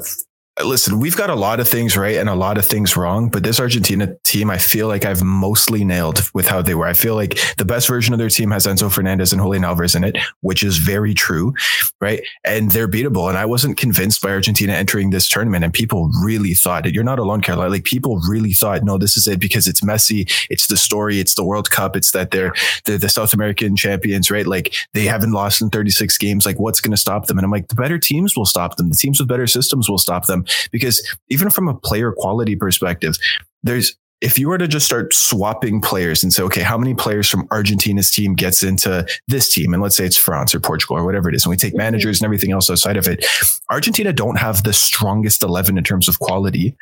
Listen, 0.64 1.00
we've 1.00 1.16
got 1.16 1.30
a 1.30 1.36
lot 1.36 1.60
of 1.60 1.68
things 1.68 1.98
right 1.98 2.18
and 2.18 2.30
a 2.30 2.36
lot 2.36 2.58
of 2.58 2.66
things 2.66 2.96
wrong, 2.96 3.30
but 3.30 3.44
this 3.44 3.60
Argentina 3.60 4.16
team, 4.34 4.50
I 4.50 4.58
feel 4.58 4.88
like 4.88 5.06
I've 5.06 5.22
mostly 5.22 5.86
nailed 5.86 6.30
with 6.34 6.48
how 6.48 6.62
they 6.62 6.74
were. 6.74 6.88
I 6.88 6.94
feel 6.94 7.16
like 7.16 7.38
the 7.58 7.66
best 7.66 7.88
version 7.88 8.14
of 8.14 8.20
their 8.20 8.30
team 8.30 8.50
has 8.50 8.66
Enzo 8.66 8.92
Fernandez 8.92 9.32
and 9.32 9.40
Julian 9.40 9.64
Alvarez 9.64 9.94
in 9.94 10.04
it, 10.04 10.18
which 10.42 10.64
is 10.64 10.78
very 10.78 11.14
true, 11.14 11.54
right? 12.02 12.24
And 12.44 12.72
they're 12.72 12.88
beatable. 12.88 13.30
And 13.30 13.38
I 13.38 13.46
wasn't 13.46 13.78
convinced 13.78 14.22
by 14.24 14.32
Argentina 14.32 14.74
entering 14.74 15.12
this 15.12 15.30
tournament, 15.30 15.64
and 15.64 15.72
people 15.72 16.10
really 16.24 16.56
thought 16.56 16.88
it. 16.88 16.96
You're 16.96 17.04
not 17.04 17.20
alone, 17.20 17.42
Caroline. 17.42 17.72
Like 17.72 17.84
people 17.84 18.20
really 18.28 18.54
thought, 18.54 18.84
no, 18.84 18.98
this 18.98 19.16
is 19.16 19.28
it 19.28 19.40
because 19.40 19.68
it's 19.68 19.82
Messi. 19.82 20.32
it's 20.50 20.68
the 20.68 20.78
story, 20.78 21.20
it's 21.20 21.36
the 21.36 21.44
World 21.46 21.70
Cup, 21.70 21.96
it's 21.96 22.12
that 22.12 22.32
they're 22.32 22.54
they're 22.86 22.98
the 22.98 23.10
South 23.10 23.34
American 23.34 23.76
champions, 23.76 24.32
right? 24.32 24.48
Like 24.48 24.74
they 24.94 25.06
haven't 25.06 25.32
lost 25.32 25.62
in 25.62 25.70
36 25.70 26.18
games. 26.18 26.46
Like 26.46 26.60
what's 26.60 26.82
going 26.82 26.92
to 26.92 26.98
stop 26.98 27.28
them? 27.28 27.38
And 27.38 27.46
I'm 27.46 27.52
like, 27.52 27.68
the 27.68 27.76
better 27.76 28.00
teams 28.00 28.36
will 28.36 28.46
stop 28.46 28.78
them. 28.78 28.90
The 28.90 28.96
teams 28.96 29.20
with 29.20 29.30
better 29.30 29.48
systems 29.48 29.88
will 29.88 30.00
stop 30.00 30.26
them 30.26 30.46
because 30.72 31.16
even 31.30 31.52
from 31.52 31.68
a 31.68 31.76
player 31.76 32.12
quality 32.12 32.56
perspective, 32.56 33.16
there's 33.62 33.96
if 34.24 34.40
you 34.40 34.48
were 34.48 34.58
to 34.58 34.70
just 34.70 34.86
start 34.86 35.14
swapping 35.14 35.82
players 35.82 36.24
and 36.24 36.32
say, 36.32 36.42
okay, 36.44 36.62
how 36.62 36.78
many 36.78 36.94
players 36.94 37.30
from 37.30 37.46
Argentina's 37.52 38.10
team 38.10 38.36
gets 38.36 38.64
into 38.64 39.06
this 39.28 39.54
team? 39.54 39.74
And 39.74 39.84
let's 39.84 39.98
say 39.98 40.06
it's 40.06 40.18
France 40.18 40.56
or 40.56 40.62
Portugal 40.62 40.96
or 40.96 41.04
whatever 41.04 41.28
it 41.28 41.36
is. 41.36 41.44
And 41.46 41.50
we 41.50 41.58
take 41.58 41.74
mm-hmm. 41.74 41.80
managers 41.80 42.22
and 42.22 42.26
everything 42.26 42.54
else 42.54 42.70
outside 42.70 42.96
of 42.96 43.06
it. 43.06 43.26
Argentina 43.70 44.14
don't 44.14 44.38
have 44.38 44.64
the 44.64 44.72
strongest 44.72 45.44
11 45.44 45.78
in 45.78 45.84
terms 45.84 46.08
of 46.08 46.20
quality. 46.20 46.74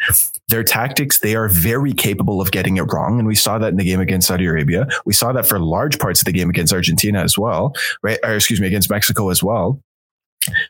Their 0.50 0.64
tactics, 0.64 1.18
they 1.20 1.36
are 1.36 1.48
very 1.50 1.94
capable 1.94 2.42
of 2.42 2.52
getting 2.52 2.78
it 2.78 2.84
wrong. 2.94 3.18
And 3.18 3.28
we 3.28 3.36
saw 3.36 3.58
that 3.58 3.70
in 3.70 3.78
the 3.78 3.86
game 3.86 4.00
against 4.00 4.28
Saudi 4.28 4.46
Arabia. 4.46 4.88
We 5.06 5.14
saw 5.14 5.34
that 5.34 5.48
for 5.48 5.58
large 5.58 5.98
parts 5.98 6.22
of 6.22 6.26
the 6.26 6.32
game 6.32 6.50
against 6.50 6.72
Argentina 6.72 7.24
as 7.24 7.40
well, 7.40 7.74
right? 8.04 8.20
Or 8.24 8.36
excuse 8.36 8.62
me, 8.62 8.68
against 8.68 8.90
Mexico 8.92 9.30
as 9.30 9.42
well. 9.42 9.82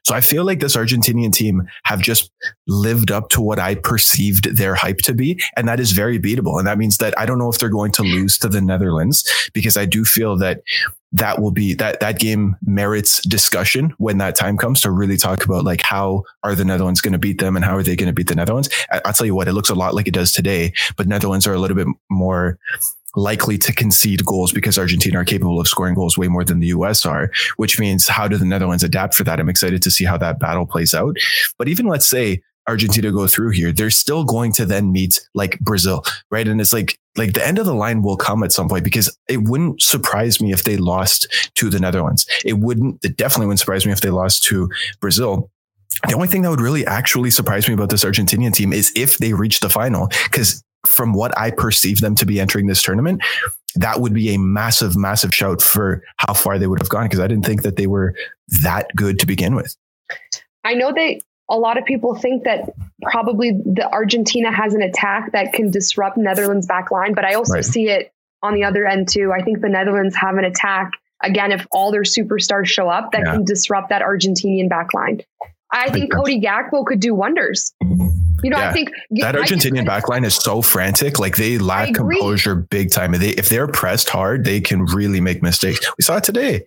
So 0.04 0.14
I 0.14 0.22
feel 0.22 0.44
like 0.44 0.60
this 0.60 0.76
Argentinian 0.76 1.32
team 1.32 1.68
have 1.86 2.02
just 2.02 2.32
lived 2.68 3.12
up 3.12 3.30
to 3.30 3.42
what 3.42 3.60
I 3.60 3.76
perceived 3.76 4.58
their 4.58 4.76
hype 4.76 4.98
to 5.00 5.14
be. 5.14 5.42
And 5.56 5.68
that 5.68 5.80
is 5.80 5.94
very 5.94 6.20
beatable. 6.20 6.58
And 6.58 6.68
that 6.68 6.78
means 6.78 6.98
that 6.98 7.18
I 7.18 7.26
don't 7.26 7.38
know 7.38 7.50
if 7.50 7.58
they're 7.58 7.70
going 7.70 7.94
to 7.94 8.04
lose 8.04 8.38
to 8.40 8.50
the 8.50 8.62
Netherlands 8.62 9.30
because 9.54 9.78
I 9.78 9.86
do 9.86 10.04
feel 10.04 10.38
that 10.38 10.62
that 11.14 11.42
will 11.42 11.52
be 11.52 11.74
that 11.74 12.00
that 12.00 12.20
game 12.20 12.56
merits 12.66 13.22
discussion 13.28 13.94
when 13.98 14.18
that 14.20 14.36
time 14.36 14.58
comes 14.58 14.80
to 14.82 14.92
really 14.92 15.18
talk 15.18 15.44
about 15.44 15.66
like 15.66 15.82
how 15.82 16.24
are 16.44 16.56
the 16.56 16.64
Netherlands 16.64 17.02
going 17.02 17.12
to 17.12 17.20
beat 17.20 17.40
them 17.40 17.56
and 17.56 17.66
how 17.66 17.76
are 17.76 17.84
they 17.84 17.98
going 17.98 18.08
to 18.08 18.14
beat 18.14 18.28
the 18.28 18.36
Netherlands. 18.36 18.70
I, 18.92 19.02
I'll 19.04 19.14
tell 19.14 19.28
you 19.28 19.36
what, 19.36 19.48
it 19.48 19.54
looks 19.54 19.70
a 19.70 19.76
lot 19.76 19.94
like 19.94 20.08
it 20.08 20.14
does 20.14 20.32
today, 20.32 20.74
but 20.96 21.08
Netherlands 21.08 21.46
are 21.48 21.54
a 21.54 21.60
little 21.60 21.76
bit 21.76 21.88
more 22.10 22.58
likely 23.16 23.58
to 23.58 23.74
concede 23.74 24.26
goals 24.26 24.52
because 24.52 24.78
Argentina 24.78 25.20
are 25.20 25.26
capable 25.26 25.60
of 25.60 25.68
scoring 25.68 25.96
goals 25.96 26.18
way 26.18 26.28
more 26.28 26.44
than 26.44 26.60
the 26.60 26.68
US 26.68 27.06
are, 27.06 27.30
which 27.58 27.80
means 27.80 28.08
how 28.08 28.28
do 28.28 28.38
the 28.38 28.46
Netherlands 28.46 28.84
adapt 28.84 29.16
for 29.16 29.24
that? 29.24 29.40
I'm 29.40 29.50
excited 29.50 29.82
to 29.84 29.92
see 29.92 30.06
how 30.06 30.18
that 30.18 30.40
battle 30.40 30.66
plays 30.66 30.94
out. 30.94 31.18
But 31.58 31.68
even 31.68 31.88
let's 31.88 32.08
say 32.08 32.42
Argentina 32.68 33.12
go 33.12 33.28
through 33.28 33.50
here, 33.50 33.72
they're 33.72 33.90
still 33.90 34.24
going 34.24 34.54
to 34.54 34.66
then 34.66 34.92
meet 34.92 35.20
like 35.34 35.60
Brazil, 35.60 36.04
right? 36.30 36.48
And 36.48 36.62
it's 36.62 36.74
like, 36.74 36.98
like 37.18 37.34
the 37.34 37.46
end 37.46 37.60
of 37.60 37.66
the 37.66 37.74
line 37.74 38.02
will 38.02 38.18
come 38.18 38.44
at 38.44 38.52
some 38.52 38.70
point 38.70 38.84
because 38.84 39.16
it 39.28 39.44
wouldn't 39.44 39.82
surprise 39.82 40.40
me 40.40 40.54
if 40.54 40.64
they 40.64 40.78
lost 40.78 41.52
to 41.56 41.70
the 41.70 41.80
Netherlands. 41.80 42.26
It 42.46 42.60
wouldn't, 42.60 43.04
it 43.04 43.18
definitely 43.18 43.48
wouldn't 43.48 43.60
surprise 43.60 43.86
me 43.86 43.92
if 43.92 44.02
they 44.02 44.10
lost 44.10 44.44
to 44.44 44.70
Brazil. 45.02 45.50
The 46.08 46.16
only 46.16 46.28
thing 46.28 46.44
that 46.44 46.50
would 46.50 46.62
really 46.62 46.86
actually 46.86 47.32
surprise 47.32 47.68
me 47.68 47.74
about 47.74 47.90
this 47.90 48.06
Argentinian 48.06 48.54
team 48.54 48.72
is 48.72 48.92
if 48.96 49.18
they 49.18 49.34
reach 49.34 49.60
the 49.60 49.70
final, 49.70 50.08
because 50.26 50.64
from 50.86 51.14
what 51.14 51.38
I 51.38 51.52
perceive 51.52 52.02
them 52.02 52.16
to 52.16 52.26
be 52.26 52.40
entering 52.40 52.68
this 52.68 52.82
tournament, 52.82 53.22
that 53.76 54.02
would 54.02 54.14
be 54.14 54.34
a 54.34 54.40
massive, 54.40 54.98
massive 54.98 55.34
shout 55.34 55.62
for 55.62 56.04
how 56.18 56.34
far 56.34 56.60
they 56.60 56.68
would 56.68 56.80
have 56.80 56.90
gone. 56.90 57.06
Because 57.06 57.20
I 57.20 57.28
didn't 57.28 57.46
think 57.46 57.62
that 57.64 57.76
they 57.78 57.88
were 57.88 58.16
that 58.62 58.88
good 58.96 59.20
to 59.20 59.28
begin 59.28 59.56
with. 59.56 59.76
I 60.64 60.74
know 60.74 60.92
that 60.92 61.22
a 61.50 61.58
lot 61.58 61.78
of 61.78 61.86
people 61.86 62.16
think 62.16 62.44
that 62.44 62.70
probably 63.02 63.52
the 63.52 63.90
Argentina 63.92 64.52
has 64.52 64.74
an 64.74 64.82
attack 64.82 65.32
that 65.34 65.54
can 65.54 65.70
disrupt 65.72 66.18
Netherlands 66.18 66.68
back 66.68 66.92
line, 66.92 67.14
but 67.14 67.26
I 67.26 67.34
also 67.34 67.56
Right. 67.56 67.66
see 67.66 67.90
it 67.90 68.12
on 68.42 68.54
the 68.54 68.64
other 68.64 68.88
end 68.88 69.10
too. 69.10 69.32
I 69.34 69.42
think 69.44 69.62
the 69.62 69.70
Netherlands 69.70 70.16
have 70.16 70.38
an 70.38 70.46
attack 70.46 70.92
again, 71.24 71.52
if 71.52 71.66
all 71.72 71.92
their 71.92 72.04
superstars 72.04 72.66
show 72.66 72.90
up, 72.90 73.12
that 73.12 73.24
yeah. 73.26 73.34
can 73.34 73.46
disrupt 73.46 73.90
that 73.90 74.02
Argentinian 74.02 74.70
backline. 74.70 75.24
I 75.72 75.90
think 75.90 76.12
Cody 76.12 76.42
Gakpo 76.42 76.86
could 76.86 77.00
do 77.00 77.16
wonders. 77.16 77.74
Mm-hmm. 77.84 78.11
You 78.44 78.50
know, 78.50 78.58
yeah. 78.58 78.70
I 78.70 78.74
think 78.74 78.92
that 79.12 79.36
Argentinian 79.36 79.86
backline 79.86 80.26
is 80.26 80.36
so 80.36 80.62
frantic. 80.62 81.20
Like 81.20 81.38
they 81.38 81.58
lack 81.58 81.94
composure 81.94 82.56
big 82.56 82.92
time. 82.92 83.12
They, 83.12 83.30
if 83.30 83.50
they're 83.50 83.68
pressed 83.68 84.10
hard, 84.10 84.46
they 84.46 84.62
can 84.62 84.86
really 84.86 85.22
make 85.22 85.42
mistakes. 85.42 85.80
We 85.98 86.04
saw 86.04 86.18
it 86.18 86.24
today. 86.24 86.66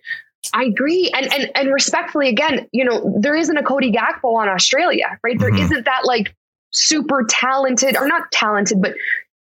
I 0.53 0.65
agree. 0.65 1.09
And 1.13 1.31
and 1.33 1.51
and 1.55 1.73
respectfully, 1.73 2.29
again, 2.29 2.67
you 2.71 2.85
know, 2.85 3.15
there 3.19 3.35
isn't 3.35 3.57
a 3.57 3.63
Cody 3.63 3.91
Gakpo 3.91 4.35
on 4.35 4.47
Australia, 4.47 5.17
right? 5.23 5.37
There 5.39 5.49
mm-hmm. 5.49 5.73
not 5.73 5.85
that 5.85 6.01
like 6.05 6.35
super 6.71 7.25
talented 7.27 7.95
or 7.97 8.07
not 8.07 8.31
talented, 8.31 8.81
but 8.81 8.93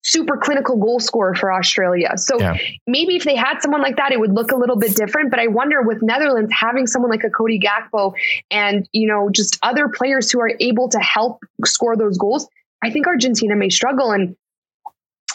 super 0.04 0.38
clinical 0.38 0.78
goal 0.78 0.99
scorer 0.99 1.36
for 1.36 1.52
Australia. 1.52 2.18
So 2.18 2.39
yeah. 2.39 2.58
maybe 2.88 3.16
if 3.16 3.24
they 3.24 3.36
had 3.36 3.60
someone 3.60 3.82
like 3.82 3.97
that, 3.97 4.12
it 4.12 4.20
would 4.20 4.34
look 4.34 4.52
a 4.52 4.56
little 4.56 4.78
bit 4.78 4.95
different. 4.95 5.30
But 5.30 5.39
I 5.39 5.47
wonder 5.47 5.82
with 5.82 6.02
Netherlands 6.02 6.52
having 6.54 6.88
someone 6.88 7.12
like 7.12 7.24
a 7.24 7.30
Cody 7.30 7.60
Gakpo 7.60 8.14
and, 8.49 8.88
you 8.91 9.08
know, 9.08 9.30
just 9.30 9.60
other 9.62 9.88
players 9.89 10.32
who 10.32 10.39
are 10.39 10.54
able 10.60 10.89
to 10.89 10.99
help 10.99 11.39
score 11.66 11.95
those 11.95 12.18
goals, 12.18 12.47
I 12.84 12.89
think 12.89 13.06
Argentina 13.08 13.56
may 13.56 13.70
struggle. 13.70 14.12
And 14.12 14.36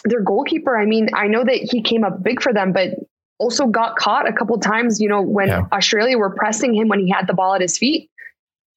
their 0.03 0.21
goalkeeper, 0.21 0.77
I 0.77 0.85
mean, 0.85 1.09
I 1.13 1.27
know 1.27 1.43
that 1.43 1.55
he 1.55 1.81
came 1.81 2.03
up 2.03 2.21
big 2.21 2.41
for 2.41 2.53
them, 2.53 2.73
but 2.73 2.91
also 3.39 3.67
got 3.67 3.95
caught 3.95 4.27
a 4.27 4.33
couple 4.33 4.57
times, 4.59 4.99
you 4.99 5.07
know, 5.07 5.21
when 5.21 5.47
yeah. 5.47 5.65
Australia 5.71 6.17
were 6.17 6.31
pressing 6.31 6.73
him 6.73 6.87
when 6.87 6.99
he 6.99 7.09
had 7.09 7.27
the 7.27 7.33
ball 7.33 7.53
at 7.53 7.61
his 7.61 7.77
feet. 7.77 8.09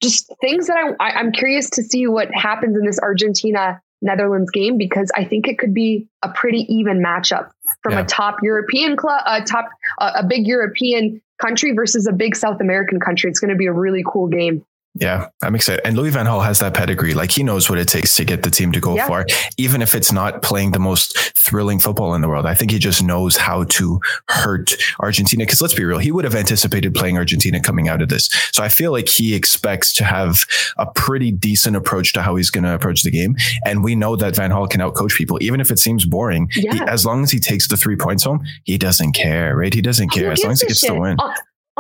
Just 0.02 0.32
things 0.40 0.68
that 0.68 0.76
I, 0.78 1.08
I 1.08 1.18
I'm 1.18 1.32
curious 1.32 1.68
to 1.70 1.82
see 1.82 2.06
what 2.06 2.32
happens 2.32 2.76
in 2.76 2.86
this 2.86 2.98
Argentina 3.00 3.80
Netherlands 4.02 4.50
game 4.50 4.78
because 4.78 5.10
I 5.14 5.24
think 5.24 5.46
it 5.48 5.58
could 5.58 5.74
be 5.74 6.08
a 6.22 6.28
pretty 6.28 6.66
even 6.72 7.02
matchup 7.02 7.50
from 7.82 7.92
yeah. 7.92 8.00
a 8.00 8.04
top 8.04 8.36
European 8.42 8.96
club, 8.96 9.22
a 9.26 9.42
top, 9.42 9.68
a 9.98 10.24
big 10.24 10.46
European 10.46 11.20
country 11.40 11.72
versus 11.72 12.06
a 12.06 12.12
big 12.12 12.36
South 12.36 12.60
American 12.60 13.00
country. 13.00 13.30
It's 13.30 13.40
going 13.40 13.50
to 13.50 13.56
be 13.56 13.66
a 13.66 13.72
really 13.72 14.04
cool 14.06 14.28
game. 14.28 14.64
Yeah, 14.94 15.28
I'm 15.42 15.54
excited. 15.54 15.86
And 15.86 15.96
Louis 15.96 16.10
Van 16.10 16.26
Gaal 16.26 16.44
has 16.44 16.58
that 16.58 16.74
pedigree. 16.74 17.14
Like 17.14 17.30
he 17.30 17.44
knows 17.44 17.70
what 17.70 17.78
it 17.78 17.86
takes 17.86 18.16
to 18.16 18.24
get 18.24 18.42
the 18.42 18.50
team 18.50 18.72
to 18.72 18.80
go 18.80 18.96
yeah. 18.96 19.06
far, 19.06 19.24
even 19.56 19.82
if 19.82 19.94
it's 19.94 20.10
not 20.10 20.42
playing 20.42 20.72
the 20.72 20.80
most 20.80 21.16
thrilling 21.38 21.78
football 21.78 22.14
in 22.14 22.22
the 22.22 22.28
world. 22.28 22.44
I 22.44 22.54
think 22.54 22.72
he 22.72 22.78
just 22.78 23.02
knows 23.02 23.36
how 23.36 23.64
to 23.64 24.00
hurt 24.28 24.74
Argentina. 24.98 25.46
Cause 25.46 25.60
let's 25.60 25.74
be 25.74 25.84
real, 25.84 25.98
he 25.98 26.10
would 26.10 26.24
have 26.24 26.34
anticipated 26.34 26.92
playing 26.92 27.16
Argentina 27.16 27.60
coming 27.60 27.88
out 27.88 28.02
of 28.02 28.08
this. 28.08 28.28
So 28.52 28.64
I 28.64 28.68
feel 28.68 28.90
like 28.90 29.08
he 29.08 29.34
expects 29.34 29.92
to 29.94 30.04
have 30.04 30.44
a 30.76 30.86
pretty 30.86 31.30
decent 31.30 31.76
approach 31.76 32.12
to 32.14 32.22
how 32.22 32.34
he's 32.34 32.50
going 32.50 32.64
to 32.64 32.74
approach 32.74 33.02
the 33.02 33.12
game. 33.12 33.36
And 33.64 33.84
we 33.84 33.94
know 33.94 34.16
that 34.16 34.34
Van 34.34 34.50
Gaal 34.50 34.68
can 34.68 34.80
outcoach 34.80 35.16
people, 35.16 35.38
even 35.40 35.60
if 35.60 35.70
it 35.70 35.78
seems 35.78 36.04
boring. 36.04 36.50
Yeah. 36.56 36.74
He, 36.74 36.80
as 36.80 37.06
long 37.06 37.22
as 37.22 37.30
he 37.30 37.38
takes 37.38 37.68
the 37.68 37.76
three 37.76 37.96
points 37.96 38.24
home, 38.24 38.44
he 38.64 38.76
doesn't 38.76 39.12
care, 39.12 39.56
right? 39.56 39.72
He 39.72 39.82
doesn't 39.82 40.08
care. 40.08 40.32
As 40.32 40.42
long 40.42 40.52
as 40.52 40.60
he 40.60 40.66
gets 40.66 40.80
shit? 40.80 40.92
the 40.92 40.98
win. 40.98 41.16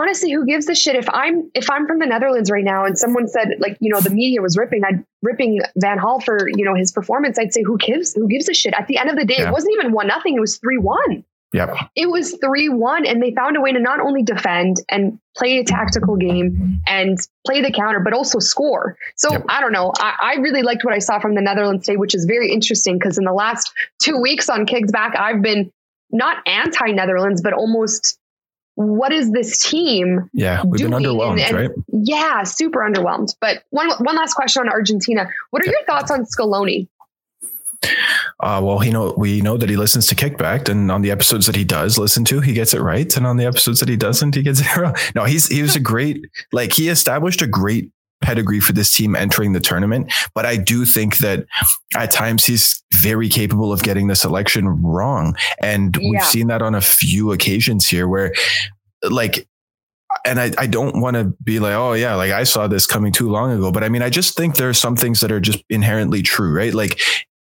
Honestly, 0.00 0.32
who 0.32 0.46
gives 0.46 0.68
a 0.68 0.74
shit 0.74 0.96
if 0.96 1.08
I'm 1.10 1.50
if 1.54 1.70
I'm 1.70 1.86
from 1.86 1.98
the 1.98 2.06
Netherlands 2.06 2.50
right 2.50 2.64
now 2.64 2.84
and 2.84 2.98
someone 2.98 3.28
said 3.28 3.56
like 3.58 3.76
you 3.80 3.92
know 3.92 4.00
the 4.00 4.10
media 4.10 4.40
was 4.40 4.56
ripping 4.56 4.84
I 4.84 5.04
ripping 5.22 5.60
Van 5.76 5.98
Gaal 5.98 6.22
for 6.22 6.48
you 6.48 6.64
know 6.64 6.74
his 6.74 6.90
performance, 6.92 7.38
I'd 7.38 7.52
say 7.52 7.62
who 7.62 7.76
gives 7.78 8.14
who 8.14 8.28
gives 8.28 8.48
a 8.48 8.54
shit. 8.54 8.74
At 8.74 8.86
the 8.86 8.96
end 8.96 9.10
of 9.10 9.16
the 9.16 9.24
day, 9.24 9.36
yeah. 9.38 9.48
it 9.48 9.52
wasn't 9.52 9.74
even 9.78 9.92
one 9.92 10.06
nothing; 10.06 10.36
it 10.36 10.40
was 10.40 10.56
three 10.56 10.78
one. 10.78 11.24
Yep. 11.52 11.76
It 11.96 12.08
was 12.08 12.36
3 12.40 12.68
1, 12.68 13.06
and 13.06 13.20
they 13.20 13.34
found 13.34 13.56
a 13.56 13.60
way 13.60 13.72
to 13.72 13.80
not 13.80 13.98
only 13.98 14.22
defend 14.22 14.76
and 14.88 15.18
play 15.36 15.58
a 15.58 15.64
tactical 15.64 16.16
game 16.16 16.80
and 16.86 17.18
play 17.44 17.60
the 17.60 17.72
counter, 17.72 17.98
but 17.98 18.12
also 18.12 18.38
score. 18.38 18.96
So 19.16 19.32
yep. 19.32 19.44
I 19.48 19.60
don't 19.60 19.72
know. 19.72 19.92
I, 19.96 20.14
I, 20.22 20.34
really 20.36 20.62
liked 20.62 20.84
what 20.84 20.94
I 20.94 21.00
saw 21.00 21.18
from 21.18 21.34
the 21.34 21.40
Netherlands 21.40 21.86
today, 21.86 21.96
which 21.96 22.14
is 22.14 22.24
very 22.24 22.52
interesting 22.52 22.98
because 22.98 23.18
in 23.18 23.24
the 23.24 23.32
last 23.32 23.72
two 24.00 24.16
weeks 24.16 24.48
on 24.48 24.64
Kicked 24.64 24.92
Back, 24.92 25.16
I've 25.18 25.42
been 25.42 25.72
not 26.12 26.36
anti 26.46 26.92
Netherlands, 26.92 27.42
but 27.42 27.52
almost 27.52 28.19
what 28.80 29.12
is 29.12 29.30
this 29.30 29.68
team? 29.68 30.30
Yeah, 30.32 30.62
we've 30.64 30.80
been 30.80 30.92
underwhelmed, 30.92 31.40
and, 31.40 31.56
right? 31.56 31.70
Yeah, 31.88 32.44
super 32.44 32.80
underwhelmed. 32.80 33.34
But 33.40 33.64
one 33.70 33.90
one 34.00 34.16
last 34.16 34.34
question 34.34 34.62
on 34.62 34.68
Argentina. 34.70 35.28
What 35.50 35.66
are 35.66 35.70
your 35.70 35.84
thoughts 35.84 36.10
on 36.10 36.24
Scaloni? 36.24 36.88
Uh, 38.40 38.60
well, 38.62 38.82
you 38.84 38.90
know, 38.90 39.14
we 39.16 39.40
know 39.40 39.56
that 39.56 39.68
he 39.68 39.76
listens 39.76 40.06
to 40.06 40.14
Kicked 40.14 40.38
Back, 40.38 40.68
and 40.68 40.90
on 40.90 41.02
the 41.02 41.10
episodes 41.10 41.46
that 41.46 41.56
he 41.56 41.64
does 41.64 41.98
listen 41.98 42.24
to, 42.26 42.40
he 42.40 42.54
gets 42.54 42.72
it 42.72 42.80
right, 42.80 43.14
and 43.16 43.26
on 43.26 43.36
the 43.36 43.44
episodes 43.44 43.80
that 43.80 43.88
he 43.88 43.96
doesn't, 43.96 44.34
he 44.34 44.42
gets 44.42 44.60
it 44.60 44.76
wrong. 44.78 44.94
No, 45.14 45.24
he's 45.24 45.48
he 45.48 45.60
was 45.60 45.76
a 45.76 45.80
great, 45.80 46.26
like 46.52 46.72
he 46.72 46.88
established 46.88 47.42
a 47.42 47.46
great 47.46 47.90
pedigree 48.20 48.60
for 48.60 48.72
this 48.72 48.94
team 48.94 49.16
entering 49.16 49.52
the 49.52 49.60
tournament. 49.60 50.12
But 50.34 50.46
I 50.46 50.56
do 50.56 50.84
think 50.84 51.18
that 51.18 51.46
at 51.96 52.10
times 52.10 52.44
he's 52.44 52.82
very 52.94 53.28
capable 53.28 53.72
of 53.72 53.82
getting 53.82 54.08
the 54.08 54.16
selection 54.16 54.68
wrong. 54.82 55.36
And 55.62 55.96
yeah. 55.98 56.10
we've 56.10 56.24
seen 56.24 56.48
that 56.48 56.62
on 56.62 56.74
a 56.74 56.80
few 56.80 57.32
occasions 57.32 57.86
here 57.88 58.08
where 58.08 58.32
like 59.02 59.46
and 60.24 60.40
I, 60.40 60.50
I 60.58 60.66
don't 60.66 61.00
want 61.00 61.14
to 61.14 61.32
be 61.42 61.60
like, 61.60 61.74
oh 61.74 61.92
yeah, 61.92 62.14
like 62.14 62.32
I 62.32 62.44
saw 62.44 62.66
this 62.66 62.86
coming 62.86 63.12
too 63.12 63.30
long 63.30 63.52
ago. 63.52 63.70
But 63.70 63.84
I 63.84 63.88
mean, 63.88 64.02
I 64.02 64.10
just 64.10 64.36
think 64.36 64.56
there 64.56 64.68
are 64.68 64.74
some 64.74 64.96
things 64.96 65.20
that 65.20 65.32
are 65.32 65.40
just 65.40 65.62
inherently 65.70 66.20
true, 66.20 66.52
right? 66.52 66.74
Like 66.74 67.00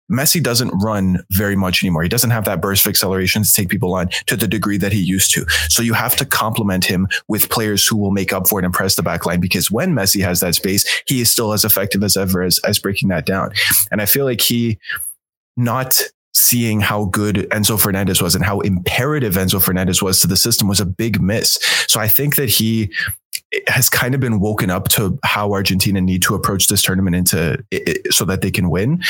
Messi 0.10 0.42
doesn't 0.42 0.70
run 0.82 1.24
very 1.32 1.56
much 1.56 1.84
anymore. 1.84 2.04
He 2.04 2.10
doesn't 2.10 2.32
have 2.32 2.46
that 2.46 2.62
burst 2.62 2.86
of 2.86 2.90
acceleration 2.90 3.44
to 3.44 3.54
take 3.54 3.70
people 3.70 3.94
on 3.94 4.10
to 4.28 4.36
the 4.36 4.48
degree 4.48 4.78
that 4.78 4.92
he 4.92 5.00
used 5.00 5.34
to. 5.34 5.46
So 5.70 5.84
you 5.84 5.94
have 5.94 6.16
to 6.18 6.26
complement 6.26 6.86
him 6.86 7.08
with 7.28 7.50
players 7.50 7.88
who 7.88 7.98
will 7.98 8.12
make 8.12 8.34
up 8.34 8.48
for 8.48 8.60
it 8.60 8.66
and 8.66 8.74
press 8.74 8.96
the 8.96 9.04
back 9.04 9.26
line 9.26 9.40
because 9.40 9.70
when 9.70 9.94
Messi 9.94 10.22
has 10.24 10.40
that 10.40 10.56
space, 10.56 10.86
he 11.06 11.22
is 11.22 11.32
still 11.32 11.54
as 11.54 11.64
effective 11.64 12.04
as 12.04 12.18
ever 12.18 12.44
as, 12.44 12.60
as 12.60 12.80
breaking 12.80 13.10
that 13.10 13.26
down. 13.26 13.52
And 13.92 14.02
I 14.02 14.06
feel 14.06 14.26
like 14.26 14.42
he 14.42 14.80
not 15.56 16.02
seeing 16.34 16.80
how 16.80 17.06
good 17.06 17.36
Enzo 17.52 17.80
Fernandez 17.80 18.22
was 18.22 18.36
and 18.36 18.46
how 18.46 18.62
imperative 18.62 19.34
Enzo 19.34 19.62
Fernandez 19.62 20.02
was 20.02 20.22
to 20.22 20.28
the 20.28 20.38
system 20.38 20.68
was 20.68 20.80
a 20.80 20.86
big 20.86 21.22
miss. 21.22 21.60
So 21.88 22.00
I 22.00 22.08
think 22.08 22.36
that 22.36 22.50
he 22.50 22.92
has 23.68 23.90
kind 23.90 24.14
of 24.14 24.22
been 24.22 24.40
woken 24.40 24.70
up 24.70 24.88
to 24.90 25.18
how 25.24 25.52
Argentina 25.54 26.00
need 26.02 26.22
to 26.24 26.36
approach 26.36 26.68
this 26.68 26.82
tournament 26.82 27.16
into 27.16 27.64
so 28.12 28.26
that 28.26 28.42
they 28.42 28.52
can 28.52 28.70
win. 28.70 29.02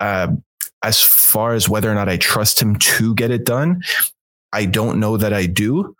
Um, 0.00 0.42
as 0.82 1.00
far 1.00 1.54
as 1.54 1.68
whether 1.68 1.90
or 1.90 1.94
not 1.94 2.08
I 2.08 2.16
trust 2.16 2.60
him 2.60 2.76
to 2.76 3.14
get 3.14 3.30
it 3.30 3.44
done, 3.44 3.82
I 4.52 4.64
don't 4.64 5.00
know 5.00 5.16
that 5.16 5.32
I 5.32 5.46
do, 5.46 5.94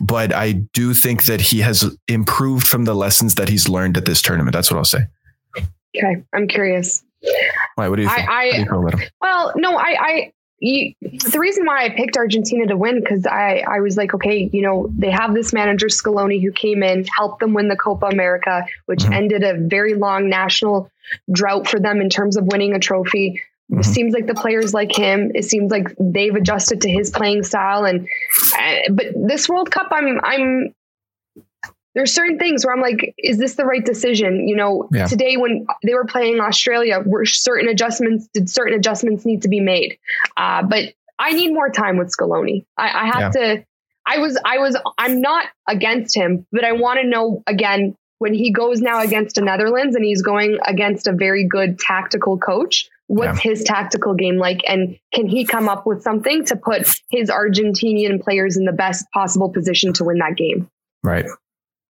but 0.00 0.32
I 0.32 0.52
do 0.52 0.94
think 0.94 1.24
that 1.24 1.40
he 1.40 1.60
has 1.60 1.96
improved 2.06 2.66
from 2.66 2.84
the 2.84 2.94
lessons 2.94 3.34
that 3.36 3.48
he's 3.48 3.68
learned 3.68 3.96
at 3.96 4.04
this 4.04 4.22
tournament. 4.22 4.54
That's 4.54 4.70
what 4.70 4.78
I'll 4.78 4.84
say. 4.84 5.06
Okay, 5.96 6.22
I'm 6.32 6.46
curious. 6.46 7.02
Why? 7.74 7.88
What 7.88 7.96
do 7.96 8.02
you 8.02 8.08
think? 8.08 8.28
I, 8.28 8.38
I 8.38 8.50
do 8.52 8.58
you 8.58 9.08
well, 9.20 9.52
no, 9.56 9.76
I, 9.76 9.96
I 9.98 10.32
you, 10.60 10.94
the 11.00 11.38
reason 11.38 11.64
why 11.64 11.84
I 11.84 11.90
picked 11.90 12.16
Argentina 12.16 12.66
to 12.66 12.76
win 12.76 13.00
because 13.00 13.26
I, 13.26 13.64
I 13.68 13.80
was 13.80 13.96
like, 13.96 14.14
okay, 14.14 14.50
you 14.52 14.62
know, 14.62 14.90
they 14.96 15.10
have 15.10 15.34
this 15.34 15.52
manager 15.52 15.86
Scaloni 15.86 16.42
who 16.42 16.50
came 16.52 16.82
in, 16.82 17.04
helped 17.16 17.40
them 17.40 17.54
win 17.54 17.68
the 17.68 17.76
Copa 17.76 18.06
America, 18.06 18.66
which 18.86 19.00
mm-hmm. 19.00 19.12
ended 19.12 19.44
a 19.44 19.54
very 19.54 19.94
long 19.94 20.28
national 20.28 20.90
drought 21.30 21.68
for 21.68 21.78
them 21.78 22.00
in 22.00 22.10
terms 22.10 22.36
of 22.36 22.46
winning 22.46 22.74
a 22.74 22.80
trophy. 22.80 23.40
Mm-hmm. 23.70 23.80
It 23.80 23.84
seems 23.84 24.14
like 24.14 24.26
the 24.26 24.34
players 24.34 24.72
like 24.72 24.94
him. 24.94 25.30
It 25.34 25.44
seems 25.44 25.70
like 25.70 25.94
they've 26.00 26.34
adjusted 26.34 26.80
to 26.82 26.90
his 26.90 27.10
playing 27.10 27.42
style, 27.42 27.84
and 27.84 28.08
uh, 28.58 28.92
but 28.92 29.06
this 29.14 29.48
World 29.48 29.70
Cup, 29.70 29.88
I'm 29.90 30.20
I'm 30.24 30.74
there's 31.94 32.14
certain 32.14 32.38
things 32.38 32.64
where 32.64 32.74
I'm 32.74 32.80
like, 32.80 33.14
is 33.18 33.38
this 33.38 33.56
the 33.56 33.64
right 33.64 33.84
decision? 33.84 34.46
You 34.48 34.56
know, 34.56 34.88
yeah. 34.92 35.06
today 35.06 35.36
when 35.36 35.66
they 35.84 35.94
were 35.94 36.04
playing 36.04 36.40
Australia, 36.40 37.02
were 37.04 37.26
certain 37.26 37.68
adjustments 37.68 38.28
did 38.32 38.48
certain 38.48 38.74
adjustments 38.74 39.26
need 39.26 39.42
to 39.42 39.48
be 39.48 39.60
made? 39.60 39.98
Uh, 40.36 40.62
but 40.62 40.94
I 41.18 41.32
need 41.32 41.52
more 41.52 41.70
time 41.70 41.96
with 41.96 42.14
Scaloni. 42.16 42.64
I, 42.76 42.88
I 42.88 43.06
have 43.06 43.34
yeah. 43.34 43.56
to. 43.56 43.64
I 44.06 44.18
was 44.18 44.38
I 44.44 44.58
was 44.58 44.76
I'm 44.96 45.20
not 45.20 45.46
against 45.68 46.16
him, 46.16 46.46
but 46.52 46.64
I 46.64 46.72
want 46.72 47.00
to 47.00 47.06
know 47.06 47.42
again 47.46 47.96
when 48.18 48.32
he 48.32 48.50
goes 48.50 48.80
now 48.80 49.02
against 49.02 49.34
the 49.34 49.42
Netherlands 49.42 49.94
and 49.94 50.04
he's 50.04 50.22
going 50.22 50.58
against 50.64 51.06
a 51.06 51.12
very 51.12 51.46
good 51.46 51.78
tactical 51.78 52.38
coach. 52.38 52.88
What's 53.08 53.44
yeah. 53.44 53.50
his 53.50 53.64
tactical 53.64 54.14
game 54.14 54.36
like? 54.36 54.60
And 54.68 54.98
can 55.12 55.26
he 55.26 55.44
come 55.44 55.68
up 55.68 55.86
with 55.86 56.02
something 56.02 56.44
to 56.46 56.56
put 56.56 56.86
his 57.10 57.30
Argentinian 57.30 58.22
players 58.22 58.56
in 58.56 58.64
the 58.64 58.72
best 58.72 59.06
possible 59.12 59.50
position 59.50 59.92
to 59.94 60.04
win 60.04 60.18
that 60.18 60.36
game? 60.36 60.70
Right. 61.02 61.26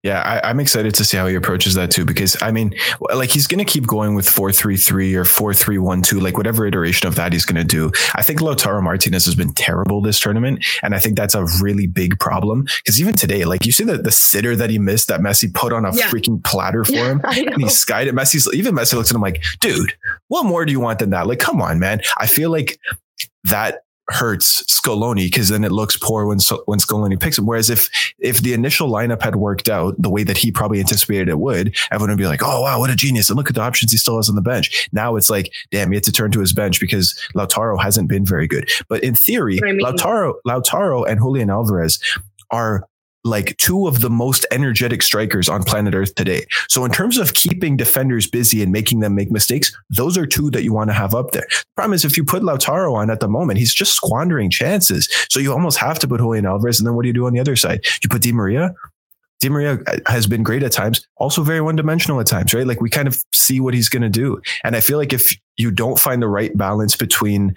Yeah, 0.02 0.22
I, 0.22 0.50
am 0.50 0.62
excited 0.62 0.94
to 0.96 1.04
see 1.04 1.18
how 1.18 1.28
he 1.28 1.36
approaches 1.36 1.74
that 1.74 1.92
too, 1.92 2.06
because 2.06 2.42
I 2.42 2.52
mean, 2.52 2.74
like 3.14 3.32
he's 3.32 3.48
going 3.48 3.60
to 3.60 3.70
keep 3.70 3.86
going 3.86 4.16
with 4.16 4.30
four 4.30 4.50
three 4.50 4.78
three 4.78 5.14
or 5.14 5.26
four 5.26 5.54
three 5.54 5.78
one 5.78 6.02
two, 6.02 6.22
like 6.22 6.38
whatever 6.38 6.66
iteration 6.66 7.10
of 7.10 7.16
that 7.16 7.34
he's 7.34 7.44
going 7.44 7.58
to 7.58 7.66
do. 7.66 7.92
I 8.16 8.22
think 8.22 8.40
Lautaro 8.40 8.82
Martinez 8.82 9.26
has 9.26 9.36
been 9.36 9.52
terrible 9.54 10.02
this 10.02 10.18
tournament, 10.18 10.64
and 10.84 10.96
I 10.96 11.00
think 11.00 11.18
that's 11.18 11.36
a 11.36 11.46
really 11.62 11.86
big 11.86 12.18
problem. 12.18 12.66
Because 12.78 13.02
even 13.02 13.14
today, 13.14 13.44
like 13.44 13.66
you 13.66 13.74
see 13.74 13.84
the 13.84 13.98
the 13.98 14.12
sitter 14.12 14.56
that 14.56 14.70
he 14.70 14.80
missed 14.80 15.10
that 15.10 15.20
Messi 15.20 15.54
put 15.54 15.74
on 15.74 15.84
a 15.84 15.94
yeah. 15.94 16.08
freaking 16.08 16.42
platter 16.46 16.86
for 16.86 16.94
him, 16.94 17.20
and 17.26 17.62
he 17.62 17.68
skied 17.68 18.08
it. 18.08 18.16
Messi's 18.16 18.48
even 18.54 18.74
Messi 18.74 18.94
looks 18.94 19.12
at 19.12 19.16
him 19.16 19.22
like, 19.22 19.44
dude, 19.60 19.94
what 20.30 20.46
more 20.46 20.64
do 20.64 20.72
you 20.72 20.80
want 20.80 21.00
than 21.00 21.10
that? 21.10 21.28
Like, 21.28 21.40
come 21.40 21.62
on, 21.62 21.78
man. 21.78 22.00
I 22.18 22.26
feel 22.26 22.50
like 22.50 22.80
that 23.50 23.84
hurts 24.10 24.64
Scaloni 24.64 25.26
because 25.26 25.50
then 25.50 25.64
it 25.64 25.72
looks 25.72 25.98
poor 25.98 26.26
when 26.26 26.40
when 26.66 26.80
Scaloni 26.80 27.20
picks 27.20 27.38
him. 27.38 27.46
Whereas 27.46 27.70
if 27.70 27.90
if 28.20 28.42
the 28.42 28.54
initial 28.54 28.90
lineup 28.90 29.22
had 29.22 29.36
worked 29.36 29.70
out 29.70 29.96
the 30.00 30.10
way 30.10 30.24
that 30.24 30.38
he 30.38 30.52
probably 30.52 30.80
anticipated 30.80 31.30
it 31.30 31.40
would, 31.40 31.76
everyone 31.92 32.12
would 32.12 32.18
be 32.18 32.28
like, 32.28 32.42
"Oh 32.44 32.62
wow, 32.62 32.80
what 32.80 32.90
a 32.90 32.96
genius!" 32.96 33.30
And 33.30 33.38
look 33.38 33.50
at 33.50 33.56
the 33.56 33.62
options 33.62 33.92
he 33.92 33.98
still 33.98 34.18
has 34.18 34.30
on 34.30 34.36
the 34.36 34.42
bench. 34.42 34.90
Now 34.92 35.16
it's 35.16 35.30
like, 35.30 35.52
damn, 35.72 35.92
he 35.92 35.96
had 35.96 36.04
to 36.06 36.12
turn 36.12 36.32
to 36.32 36.40
his 36.40 36.54
bench 36.54 36.80
because 36.80 37.20
Lautaro 37.36 37.82
hasn't 37.82 38.10
been 38.10 38.26
very 38.26 38.48
good. 38.48 38.70
But 38.88 39.04
in 39.04 39.16
theory, 39.16 39.60
I 39.64 39.72
mean. 39.72 39.80
Lautaro 39.80 40.34
Lautaro 40.46 41.08
and 41.08 41.20
Julian 41.20 41.50
Alvarez 41.50 42.00
are 42.52 42.84
like 43.24 43.58
two 43.58 43.88
of 43.88 44.02
the 44.02 44.10
most 44.10 44.46
energetic 44.52 45.02
strikers 45.02 45.50
on 45.50 45.64
planet 45.64 45.94
Earth 45.94 46.16
today. 46.16 46.46
So 46.70 46.86
in 46.86 46.92
terms 46.92 47.18
of 47.18 47.34
keeping 47.34 47.78
defenders 47.78 48.28
busy 48.28 48.64
and 48.64 48.72
making 48.72 49.00
them 49.00 49.16
make 49.16 49.32
mistakes, 49.32 49.76
those 49.90 50.18
are 50.18 50.26
two 50.26 50.50
that 50.52 50.64
you 50.64 50.74
want 50.74 50.90
to 50.90 50.94
have 50.94 51.14
up 51.14 51.32
there. 51.32 51.48
The 51.50 51.66
problem 51.76 51.94
is 51.94 52.06
if 52.06 52.18
you 52.18 52.24
put 52.24 52.44
Lautaro 52.44 52.94
on 52.94 53.10
at 53.10 53.20
the 53.20 53.28
moment, 53.28 53.60
he's 53.60 53.74
just 53.74 53.94
squandering 53.94 54.50
chances. 54.50 55.10
So 55.30 55.40
you 55.40 55.52
almost 55.52 55.78
have 55.78 56.00
to 56.00 56.08
put 56.08 56.20
Julian 56.20 56.46
Alvarez. 56.46 56.80
And 56.80 56.88
then 56.88 56.96
what 56.96 57.04
do 57.04 57.08
you 57.08 57.14
do 57.14 57.26
on 57.26 57.34
the 57.34 57.40
other 57.40 57.56
side? 57.56 57.86
You 58.02 58.10
put 58.10 58.22
Di 58.22 58.32
Maria. 58.32 58.74
Di 59.40 59.50
Maria 59.50 59.80
uh, 59.88 59.98
has 60.08 60.28
been 60.28 60.44
great 60.44 60.64
at 60.64 60.72
times, 60.72 61.08
also 61.16 61.44
very 61.44 61.62
one 61.62 61.78
dimensional 61.78 62.20
at 62.20 62.28
times, 62.28 62.54
right? 62.54 62.68
Like 62.68 62.82
we 62.82 62.90
kind 62.90 63.08
of 63.08 63.24
see 63.34 63.62
what 63.62 63.74
he's 63.74 63.88
going 63.88 64.02
to 64.02 64.10
do. 64.10 64.42
And 64.66 64.76
I 64.76 64.82
feel 64.82 64.98
like 64.98 65.14
if 65.14 65.32
you 65.56 65.72
don't 65.72 66.00
find 66.00 66.22
the 66.22 66.28
right 66.28 66.56
balance 66.58 66.96
between 66.96 67.56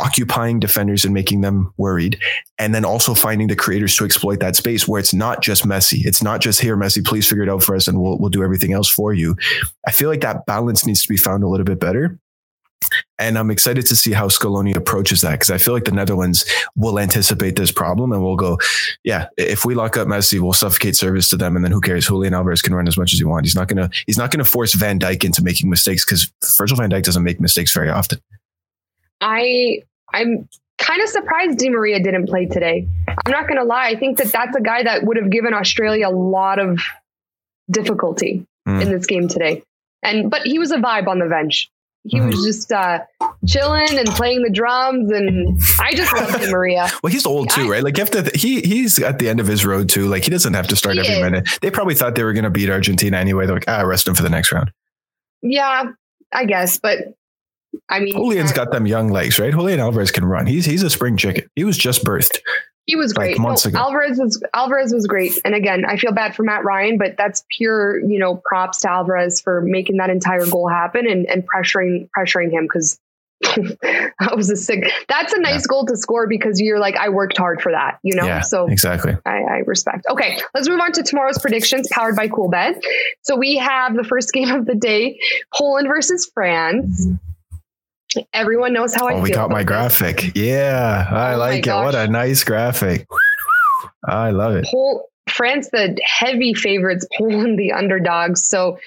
occupying 0.00 0.58
defenders 0.58 1.04
and 1.04 1.14
making 1.14 1.42
them 1.42 1.72
worried, 1.76 2.18
and 2.58 2.74
then 2.74 2.84
also 2.84 3.14
finding 3.14 3.48
the 3.48 3.56
creators 3.56 3.96
to 3.96 4.04
exploit 4.04 4.40
that 4.40 4.56
space 4.56 4.88
where 4.88 4.98
it's 4.98 5.14
not 5.14 5.42
just 5.42 5.64
Messi. 5.64 6.04
It's 6.04 6.22
not 6.22 6.40
just 6.40 6.60
here, 6.60 6.76
Messi, 6.76 7.04
please 7.04 7.28
figure 7.28 7.44
it 7.44 7.50
out 7.50 7.62
for 7.62 7.76
us 7.76 7.86
and 7.86 8.00
we'll, 8.00 8.18
we'll 8.18 8.30
do 8.30 8.42
everything 8.42 8.72
else 8.72 8.88
for 8.88 9.12
you. 9.12 9.36
I 9.86 9.92
feel 9.92 10.08
like 10.08 10.22
that 10.22 10.46
balance 10.46 10.86
needs 10.86 11.02
to 11.02 11.08
be 11.08 11.16
found 11.16 11.44
a 11.44 11.48
little 11.48 11.64
bit 11.64 11.80
better. 11.80 12.18
And 13.18 13.38
I'm 13.38 13.50
excited 13.50 13.86
to 13.86 13.96
see 13.96 14.12
how 14.12 14.28
Scaloni 14.28 14.74
approaches 14.74 15.20
that 15.20 15.32
because 15.32 15.50
I 15.50 15.58
feel 15.58 15.74
like 15.74 15.84
the 15.84 15.92
Netherlands 15.92 16.44
will 16.74 16.98
anticipate 16.98 17.54
this 17.56 17.70
problem 17.70 18.12
and 18.12 18.22
we'll 18.22 18.36
go, 18.36 18.58
yeah, 19.04 19.26
if 19.36 19.64
we 19.64 19.74
lock 19.74 19.96
up 19.96 20.08
Messi, 20.08 20.40
we'll 20.40 20.54
suffocate 20.54 20.96
service 20.96 21.28
to 21.28 21.36
them, 21.36 21.54
and 21.54 21.64
then 21.64 21.70
who 21.72 21.80
cares? 21.80 22.06
Julian 22.06 22.34
Alvarez 22.34 22.62
can 22.62 22.74
run 22.74 22.88
as 22.88 22.96
much 22.96 23.12
as 23.12 23.18
he 23.18 23.24
wants. 23.24 23.48
He's 23.48 23.54
not 23.54 23.68
gonna 23.68 23.90
he's 24.06 24.18
not 24.18 24.30
gonna 24.30 24.44
force 24.44 24.72
Van 24.74 24.98
Dijk 24.98 25.24
into 25.24 25.44
making 25.44 25.68
mistakes 25.68 26.04
because 26.04 26.32
Virgil 26.56 26.78
Van 26.78 26.90
Dijk 26.90 27.02
doesn't 27.02 27.22
make 27.22 27.40
mistakes 27.40 27.72
very 27.72 27.90
often. 27.90 28.20
I 29.20 29.82
I'm 30.12 30.48
kind 30.78 31.02
of 31.02 31.08
surprised 31.08 31.58
Di 31.58 31.68
Maria 31.68 32.00
didn't 32.00 32.26
play 32.26 32.46
today. 32.46 32.88
I'm 33.08 33.32
not 33.32 33.48
gonna 33.48 33.64
lie. 33.64 33.88
I 33.88 33.96
think 33.96 34.18
that 34.18 34.32
that's 34.32 34.56
a 34.56 34.60
guy 34.60 34.82
that 34.82 35.04
would 35.04 35.16
have 35.16 35.30
given 35.30 35.54
Australia 35.54 36.08
a 36.08 36.10
lot 36.10 36.58
of 36.58 36.80
difficulty 37.70 38.46
mm. 38.66 38.82
in 38.82 38.90
this 38.90 39.06
game 39.06 39.28
today. 39.28 39.62
And 40.02 40.30
but 40.30 40.42
he 40.42 40.58
was 40.58 40.72
a 40.72 40.78
vibe 40.78 41.06
on 41.06 41.18
the 41.18 41.26
bench 41.26 41.70
he 42.04 42.16
mm-hmm. 42.16 42.28
was 42.28 42.44
just 42.44 42.72
uh, 42.72 43.00
chilling 43.46 43.98
and 43.98 44.08
playing 44.08 44.42
the 44.42 44.50
drums, 44.50 45.10
and 45.10 45.60
I 45.78 45.92
just 45.92 46.14
love 46.14 46.40
Di 46.40 46.50
Maria. 46.50 46.88
well, 47.02 47.12
he's 47.12 47.26
old 47.26 47.50
too, 47.50 47.64
I, 47.64 47.68
right? 47.68 47.84
Like 47.84 47.98
you 47.98 48.04
have 48.04 48.10
to. 48.12 48.30
He 48.34 48.62
he's 48.62 48.98
at 48.98 49.18
the 49.18 49.28
end 49.28 49.38
of 49.38 49.46
his 49.46 49.66
road 49.66 49.90
too. 49.90 50.08
Like 50.08 50.24
he 50.24 50.30
doesn't 50.30 50.54
have 50.54 50.66
to 50.68 50.76
start 50.76 50.96
every 50.96 51.14
is. 51.14 51.20
minute. 51.20 51.48
They 51.60 51.70
probably 51.70 51.94
thought 51.94 52.14
they 52.14 52.24
were 52.24 52.32
going 52.32 52.44
to 52.44 52.50
beat 52.50 52.70
Argentina 52.70 53.18
anyway. 53.18 53.44
They're 53.44 53.56
like, 53.56 53.68
ah, 53.68 53.82
rest 53.82 54.08
him 54.08 54.14
for 54.14 54.22
the 54.22 54.30
next 54.30 54.50
round. 54.50 54.72
Yeah, 55.42 55.90
I 56.32 56.46
guess, 56.46 56.78
but 56.78 56.98
I 57.90 58.00
mean, 58.00 58.14
Julian's 58.14 58.52
got 58.52 58.70
them 58.70 58.86
young 58.86 59.08
legs, 59.08 59.38
right? 59.38 59.52
Julian 59.52 59.80
Alvarez 59.80 60.10
can 60.10 60.24
run. 60.24 60.46
He's 60.46 60.64
he's 60.64 60.82
a 60.82 60.90
spring 60.90 61.16
chicken. 61.16 61.48
He 61.56 61.64
was 61.64 61.76
just 61.76 62.04
birthed. 62.04 62.38
He 62.86 62.96
was 62.96 63.12
great. 63.12 63.32
Like 63.32 63.40
months 63.40 63.66
no, 63.66 63.70
ago. 63.70 63.78
Alvarez 63.78 64.18
was 64.18 64.42
Alvarez 64.54 64.92
was 64.92 65.06
great. 65.06 65.38
And 65.44 65.54
again, 65.54 65.84
I 65.84 65.96
feel 65.96 66.12
bad 66.12 66.34
for 66.34 66.42
Matt 66.42 66.64
Ryan, 66.64 66.98
but 66.98 67.16
that's 67.16 67.44
pure, 67.50 68.00
you 68.00 68.18
know, 68.18 68.40
props 68.44 68.80
to 68.80 68.90
Alvarez 68.90 69.40
for 69.40 69.60
making 69.60 69.98
that 69.98 70.10
entire 70.10 70.46
goal 70.46 70.68
happen 70.68 71.08
and, 71.08 71.26
and 71.26 71.46
pressuring 71.46 72.08
pressuring 72.16 72.50
him 72.50 72.64
because 72.64 72.98
that 73.40 74.34
was 74.36 74.50
a 74.50 74.56
sick. 74.56 74.90
That's 75.08 75.32
a 75.32 75.40
nice 75.40 75.62
yeah. 75.62 75.66
goal 75.68 75.86
to 75.86 75.96
score 75.96 76.26
because 76.26 76.60
you're 76.60 76.78
like, 76.78 76.96
I 76.96 77.08
worked 77.08 77.38
hard 77.38 77.62
for 77.62 77.72
that, 77.72 77.98
you 78.02 78.14
know. 78.14 78.26
Yeah, 78.26 78.40
so 78.40 78.66
exactly, 78.66 79.16
I, 79.24 79.38
I, 79.38 79.56
respect. 79.66 80.04
Okay, 80.10 80.38
let's 80.54 80.68
move 80.68 80.80
on 80.80 80.92
to 80.92 81.02
tomorrow's 81.02 81.38
predictions, 81.38 81.88
powered 81.90 82.16
by 82.16 82.28
Coolbet. 82.28 82.82
So 83.22 83.36
we 83.36 83.56
have 83.56 83.94
the 83.94 84.04
first 84.04 84.32
game 84.34 84.50
of 84.50 84.66
the 84.66 84.74
day: 84.74 85.18
Poland 85.54 85.88
versus 85.88 86.30
France. 86.34 87.06
Mm-hmm. 87.06 87.29
Everyone 88.32 88.72
knows 88.72 88.94
how 88.94 89.06
I 89.06 89.14
oh, 89.14 89.20
We 89.20 89.30
got 89.30 89.50
my 89.50 89.62
graphic. 89.62 90.32
Yeah, 90.34 91.06
I 91.10 91.34
oh 91.34 91.38
like 91.38 91.66
it. 91.66 91.72
What 91.72 91.94
a 91.94 92.08
nice 92.08 92.42
graphic. 92.44 93.06
I 94.04 94.30
love 94.30 94.56
it. 94.56 94.66
Pol- 94.70 95.08
France, 95.28 95.68
the 95.70 95.96
heavy 96.04 96.54
favorites, 96.54 97.06
Poland, 97.16 97.58
the 97.58 97.72
underdogs. 97.72 98.46
So, 98.46 98.78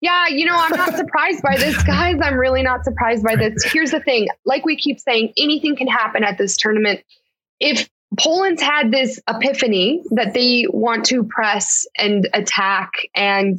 yeah, 0.00 0.28
you 0.28 0.46
know, 0.46 0.56
I'm 0.56 0.76
not 0.76 0.94
surprised 0.96 1.42
by 1.42 1.56
this, 1.56 1.80
guys. 1.84 2.16
I'm 2.22 2.36
really 2.36 2.62
not 2.62 2.84
surprised 2.84 3.24
by 3.24 3.36
this. 3.36 3.62
Here's 3.64 3.92
the 3.92 4.00
thing 4.00 4.28
like 4.44 4.64
we 4.64 4.76
keep 4.76 4.98
saying, 4.98 5.32
anything 5.36 5.76
can 5.76 5.86
happen 5.86 6.24
at 6.24 6.38
this 6.38 6.56
tournament. 6.56 7.00
If 7.60 7.88
Poland's 8.18 8.62
had 8.62 8.90
this 8.90 9.20
epiphany 9.28 10.02
that 10.10 10.34
they 10.34 10.66
want 10.68 11.06
to 11.06 11.22
press 11.24 11.86
and 11.96 12.28
attack 12.34 12.90
and 13.14 13.58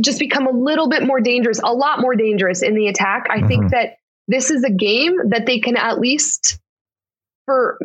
just 0.00 0.18
become 0.18 0.46
a 0.46 0.50
little 0.50 0.88
bit 0.88 1.02
more 1.02 1.20
dangerous, 1.20 1.60
a 1.62 1.72
lot 1.72 2.00
more 2.00 2.14
dangerous 2.14 2.62
in 2.62 2.74
the 2.74 2.88
attack. 2.88 3.26
I 3.30 3.38
mm-hmm. 3.38 3.48
think 3.48 3.70
that 3.70 3.96
this 4.28 4.50
is 4.50 4.64
a 4.64 4.70
game 4.70 5.30
that 5.30 5.46
they 5.46 5.60
can 5.60 5.76
at 5.76 5.98
least, 5.98 6.58
for 7.44 7.78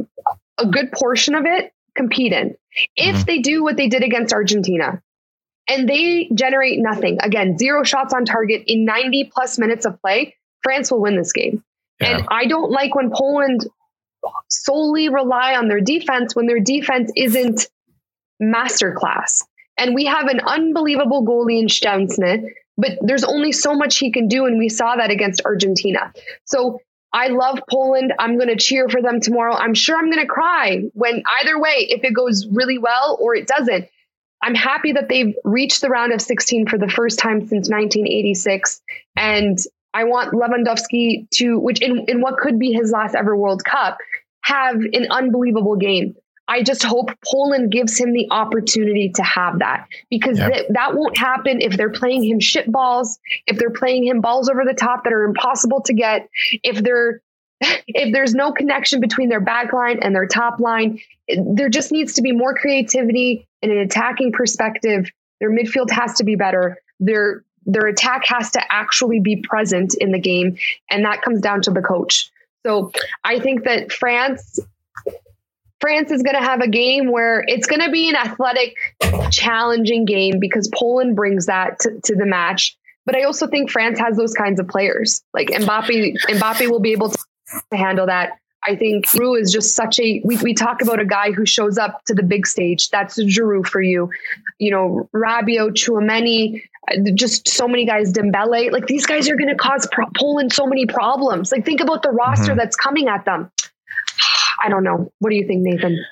a 0.58 0.66
good 0.66 0.92
portion 0.92 1.36
of 1.36 1.46
it, 1.46 1.72
compete 1.96 2.34
in. 2.34 2.56
If 2.96 3.16
mm-hmm. 3.16 3.26
they 3.26 3.40
do 3.40 3.64
what 3.64 3.78
they 3.78 3.88
did 3.88 4.04
against 4.04 4.34
Argentina 4.34 5.02
and 5.68 5.88
they 5.88 6.30
generate 6.34 6.80
nothing, 6.80 7.20
again, 7.22 7.58
zero 7.58 7.84
shots 7.84 8.14
on 8.14 8.26
target 8.26 8.64
in 8.68 8.86
90 8.86 9.32
plus 9.34 9.60
minutes 9.60 9.86
of 9.86 10.02
play, 10.02 10.36
France 10.64 10.92
will 10.92 11.02
win 11.02 11.18
this 11.18 11.32
game. 11.32 11.64
Yeah. 12.00 12.18
And 12.18 12.28
I 12.30 12.46
don't 12.46 12.72
like 12.72 12.96
when 12.96 13.12
Poland 13.12 13.68
solely 14.50 15.10
rely 15.10 15.56
on 15.56 15.68
their 15.68 15.82
defense 15.82 16.36
when 16.36 16.48
their 16.48 16.60
defense 16.60 17.12
isn't 17.16 17.70
masterclass. 18.42 19.46
And 19.82 19.96
we 19.96 20.06
have 20.06 20.28
an 20.28 20.42
unbelievable 20.42 21.26
goalie 21.26 21.60
in 21.60 21.66
Szczęsny, 21.66 22.44
but 22.78 23.00
there's 23.02 23.24
only 23.24 23.52
so 23.52 23.74
much 23.74 23.98
he 23.98 24.12
can 24.12 24.28
do. 24.28 24.46
And 24.46 24.60
we 24.60 24.70
saw 24.70 24.96
that 24.96 25.10
against 25.10 25.42
Argentina. 25.44 26.14
So 26.46 26.80
I 27.12 27.30
love 27.30 27.60
Poland. 27.68 28.14
I'm 28.20 28.38
going 28.38 28.50
to 28.50 28.56
cheer 28.56 28.90
for 28.90 29.02
them 29.02 29.20
tomorrow. 29.20 29.56
I'm 29.56 29.74
sure 29.74 29.98
I'm 29.98 30.12
going 30.12 30.22
to 30.22 30.28
cry 30.28 30.84
when 30.94 31.24
either 31.42 31.60
way, 31.60 31.88
if 31.90 32.04
it 32.04 32.14
goes 32.14 32.46
really 32.52 32.78
well 32.78 33.18
or 33.20 33.34
it 33.34 33.48
doesn't. 33.48 33.88
I'm 34.44 34.54
happy 34.54 34.92
that 34.94 35.10
they've 35.10 35.34
reached 35.44 35.82
the 35.82 35.90
round 35.90 36.14
of 36.14 36.22
16 36.22 36.68
for 36.68 36.78
the 36.78 36.88
first 36.88 37.18
time 37.18 37.40
since 37.40 37.68
1986. 37.68 38.82
And 39.16 39.58
I 39.96 40.04
want 40.04 40.34
Lewandowski 40.34 41.28
to, 41.32 41.58
which 41.58 41.82
in, 41.82 42.06
in 42.08 42.22
what 42.22 42.38
could 42.38 42.60
be 42.60 42.72
his 42.72 42.92
last 42.92 43.16
ever 43.16 43.36
World 43.36 43.64
Cup, 43.66 43.98
have 44.42 44.76
an 44.76 45.08
unbelievable 45.10 45.76
game. 45.76 46.16
I 46.52 46.64
just 46.64 46.84
hope 46.84 47.12
Poland 47.26 47.72
gives 47.72 47.98
him 47.98 48.12
the 48.12 48.28
opportunity 48.30 49.10
to 49.16 49.24
have 49.24 49.60
that 49.60 49.88
because 50.10 50.38
yep. 50.38 50.52
th- 50.52 50.66
that 50.72 50.96
won't 50.96 51.18
happen 51.18 51.62
if 51.62 51.78
they're 51.78 51.92
playing 51.92 52.26
him 52.26 52.42
shit 52.42 52.70
balls, 52.70 53.20
if 53.48 53.58
they're 53.58 53.70
playing 53.70 54.06
him 54.06 54.20
balls 54.20 54.50
over 54.50 54.66
the 54.66 54.74
top 54.74 55.06
that 55.06 55.14
are 55.14 55.24
impossible 55.24 55.82
to 55.84 55.94
get, 55.94 56.28
if 56.62 56.84
they're 56.84 57.22
if 57.62 58.12
there's 58.12 58.36
no 58.36 58.52
connection 58.52 59.00
between 59.00 59.30
their 59.30 59.40
back 59.40 59.72
line 59.72 60.00
and 60.02 60.14
their 60.14 60.28
top 60.28 60.60
line, 60.60 61.00
there 61.56 61.70
just 61.70 61.90
needs 61.90 62.16
to 62.16 62.22
be 62.22 62.34
more 62.34 62.54
creativity 62.54 63.48
in 63.62 63.72
an 63.72 63.78
attacking 63.78 64.34
perspective. 64.34 65.10
Their 65.40 65.52
midfield 65.52 65.90
has 65.90 66.16
to 66.16 66.26
be 66.26 66.36
better. 66.36 66.78
Their 67.00 67.46
their 67.66 67.88
attack 67.88 68.24
has 68.26 68.52
to 68.52 68.62
actually 68.74 69.22
be 69.22 69.38
present 69.38 69.94
in 69.94 70.12
the 70.12 70.20
game, 70.20 70.58
and 70.90 71.06
that 71.06 71.22
comes 71.22 71.40
down 71.40 71.62
to 71.62 71.72
the 71.72 71.82
coach. 71.82 72.30
So 72.66 72.92
I 73.24 73.40
think 73.40 73.64
that 73.64 73.94
France 73.94 74.60
France 75.82 76.12
is 76.12 76.22
going 76.22 76.36
to 76.36 76.44
have 76.44 76.62
a 76.62 76.68
game 76.68 77.12
where 77.12 77.44
it's 77.48 77.68
going 77.68 77.82
to 77.82 77.92
be 77.92 78.08
an 78.08 78.16
athletic, 78.16 78.76
challenging 79.32 80.06
game 80.06 80.40
because 80.40 80.70
Poland 80.74 81.16
brings 81.16 81.48
that 81.48 81.80
to, 81.80 82.00
to, 82.04 82.16
the 82.16 82.26
match. 82.26 82.78
But 83.06 83.16
I 83.16 83.24
also 83.24 83.48
think 83.48 83.72
France 83.72 84.00
has 84.00 84.16
those 84.16 84.34
kinds 84.34 84.60
of 84.60 84.68
players. 84.68 85.24
Like 85.34 85.48
Mbappe, 85.48 86.16
Mbappe 86.30 86.70
will 86.70 86.80
be 86.80 86.92
able 86.92 87.10
to, 87.10 87.18
to 87.72 87.78
handle 87.78 88.06
that. 88.06 88.38
I 88.64 88.76
think 88.76 89.08
Giroud 89.08 89.42
is 89.42 89.52
just 89.52 89.76
such 89.76 90.00
a. 90.00 90.22
We, 90.24 90.38
we 90.38 90.54
talk 90.54 90.84
about 90.84 91.00
a 91.00 91.06
guy 91.06 91.32
who 91.32 91.48
shows 91.48 91.80
up 91.80 92.04
to 92.06 92.14
the 92.14 92.22
big 92.22 92.46
stage. 92.46 92.90
That's 92.90 93.20
Giroud 93.20 93.66
for 93.66 93.82
you. 93.82 94.12
You 94.60 94.70
know, 94.70 95.10
Rabiot, 95.16 95.72
Tchouameni, 95.72 96.62
just 97.16 97.48
so 97.50 97.68
many 97.68 97.86
guys, 97.86 98.14
Dembele. 98.14 98.72
Like 98.72 98.86
these 98.86 99.08
guys 99.08 99.30
are 99.30 99.36
going 99.36 99.50
to 99.50 99.56
cause 99.56 99.88
pro- 99.92 100.10
Poland 100.16 100.54
so 100.54 100.68
many 100.68 100.86
problems. 100.86 101.52
Like 101.52 101.66
think 101.66 101.82
about 101.82 102.04
the 102.04 102.12
roster 102.12 102.50
mm-hmm. 102.50 102.58
that's 102.58 102.76
coming 102.76 103.08
at 103.08 103.26
them. 103.26 103.52
I 104.64 104.70
don't 104.70 104.84
know. 104.84 105.12
What 105.20 105.30
do 105.30 105.36
you 105.36 105.48
think, 105.48 105.64
Nathan? 105.64 106.04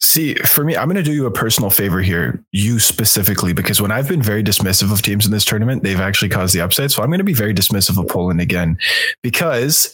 See, 0.00 0.34
for 0.34 0.62
me, 0.62 0.76
I'm 0.76 0.88
going 0.88 0.96
to 0.96 1.02
do 1.02 1.12
you 1.12 1.26
a 1.26 1.30
personal 1.30 1.70
favor 1.70 2.02
here, 2.02 2.44
you 2.52 2.78
specifically, 2.78 3.54
because 3.54 3.80
when 3.80 3.90
I've 3.90 4.08
been 4.08 4.22
very 4.22 4.42
dismissive 4.42 4.92
of 4.92 5.00
teams 5.00 5.24
in 5.24 5.32
this 5.32 5.44
tournament, 5.44 5.82
they've 5.82 6.00
actually 6.00 6.28
caused 6.28 6.54
the 6.54 6.60
upset. 6.60 6.90
So 6.90 7.02
I'm 7.02 7.08
going 7.08 7.18
to 7.18 7.24
be 7.24 7.32
very 7.32 7.54
dismissive 7.54 7.98
of 7.98 8.06
Poland 8.08 8.40
again 8.40 8.78
because 9.22 9.92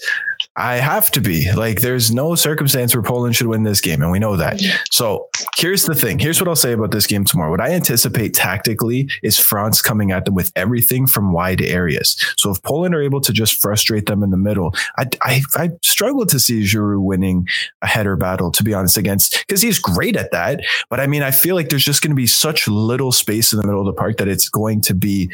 I 0.57 0.77
have 0.77 1.11
to 1.13 1.21
be. 1.21 1.51
Like, 1.53 1.81
there's 1.81 2.13
no 2.13 2.35
circumstance 2.35 2.95
where 2.95 3.03
Poland 3.03 3.35
should 3.35 3.47
win 3.47 3.63
this 3.63 3.81
game, 3.81 4.03
and 4.03 4.11
we 4.11 4.19
know 4.19 4.37
that. 4.37 4.61
So 4.91 5.29
here's 5.57 5.85
the 5.85 5.95
thing. 5.95 6.19
Here's 6.19 6.41
what 6.41 6.49
I'll 6.49 6.57
say 6.57 6.73
about 6.73 6.91
this 6.91 7.07
game 7.07 7.25
tomorrow. 7.25 7.51
What 7.51 7.61
I 7.61 7.71
anticipate 7.71 8.35
tactically 8.35 9.09
is 9.23 9.39
France 9.39 9.81
coming 9.81 10.11
at 10.11 10.27
them 10.27 10.35
with 10.35 10.53
everything 10.55 11.07
from 11.07 11.33
wide 11.33 11.63
areas. 11.63 12.17
So 12.37 12.51
if 12.51 12.63
Poland 12.63 12.95
are 12.95 13.03
able 13.03 13.21
to 13.23 13.33
just 13.33 13.63
frustrate 13.63 14.07
them 14.07 14.23
in 14.23 14.31
the 14.31 14.37
middle, 14.37 14.75
I 14.99 15.07
I, 15.23 15.43
I 15.55 15.71
struggle 15.83 16.27
to 16.27 16.39
see 16.39 16.63
Giroud 16.63 17.03
winning 17.03 17.49
a 17.81 17.87
header 17.87 18.17
battle, 18.17 18.53
to 18.53 18.63
be 18.63 18.75
honest, 18.75 18.99
against 18.99 19.45
because 19.47 19.63
he's 19.63 19.79
great 19.79 20.17
at 20.17 20.33
that. 20.33 20.61
But 20.91 21.01
I 21.01 21.07
mean, 21.07 21.23
I 21.23 21.31
feel 21.31 21.55
like 21.55 21.71
there's 21.71 21.85
just 21.85 22.03
going 22.03 22.11
to 22.11 22.17
be 22.17 22.27
such 22.27 22.69
little 22.69 23.13
space 23.13 23.53
in 23.55 23.59
the 23.59 23.67
middle 23.67 23.81
of 23.81 23.87
the 23.87 23.99
park 23.99 24.19
that 24.19 24.29
it's 24.29 24.51
going 24.51 24.83
to 24.83 24.95
be 24.95 25.31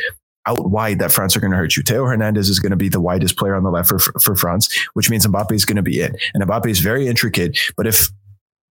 out 0.48 0.70
wide 0.70 0.98
that 0.98 1.12
France 1.12 1.36
are 1.36 1.40
going 1.40 1.50
to 1.50 1.56
hurt 1.56 1.76
you. 1.76 1.82
Theo 1.82 2.06
Hernandez 2.06 2.48
is 2.48 2.58
going 2.58 2.70
to 2.70 2.76
be 2.76 2.88
the 2.88 3.00
widest 3.00 3.36
player 3.36 3.54
on 3.54 3.62
the 3.62 3.70
left 3.70 3.88
for, 3.88 3.98
for 3.98 4.34
France, 4.34 4.68
which 4.94 5.10
means 5.10 5.26
Mbappe 5.26 5.52
is 5.52 5.64
going 5.64 5.76
to 5.76 5.82
be 5.82 6.00
in. 6.00 6.16
And 6.34 6.42
Mbappe 6.42 6.66
is 6.66 6.80
very 6.80 7.06
intricate. 7.06 7.58
But 7.76 7.86
if 7.86 8.08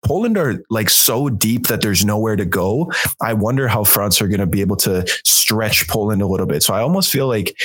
Poland 0.05 0.37
are 0.37 0.63
like 0.69 0.89
so 0.89 1.29
deep 1.29 1.67
that 1.67 1.81
there's 1.81 2.05
nowhere 2.05 2.35
to 2.35 2.45
go. 2.45 2.91
I 3.21 3.33
wonder 3.33 3.67
how 3.67 3.83
France 3.83 4.21
are 4.21 4.27
going 4.27 4.39
to 4.39 4.45
be 4.45 4.61
able 4.61 4.75
to 4.77 5.03
stretch 5.25 5.87
Poland 5.87 6.21
a 6.21 6.27
little 6.27 6.45
bit. 6.45 6.61
So 6.61 6.75
I 6.75 6.81
almost 6.81 7.11
feel 7.11 7.27
like 7.27 7.59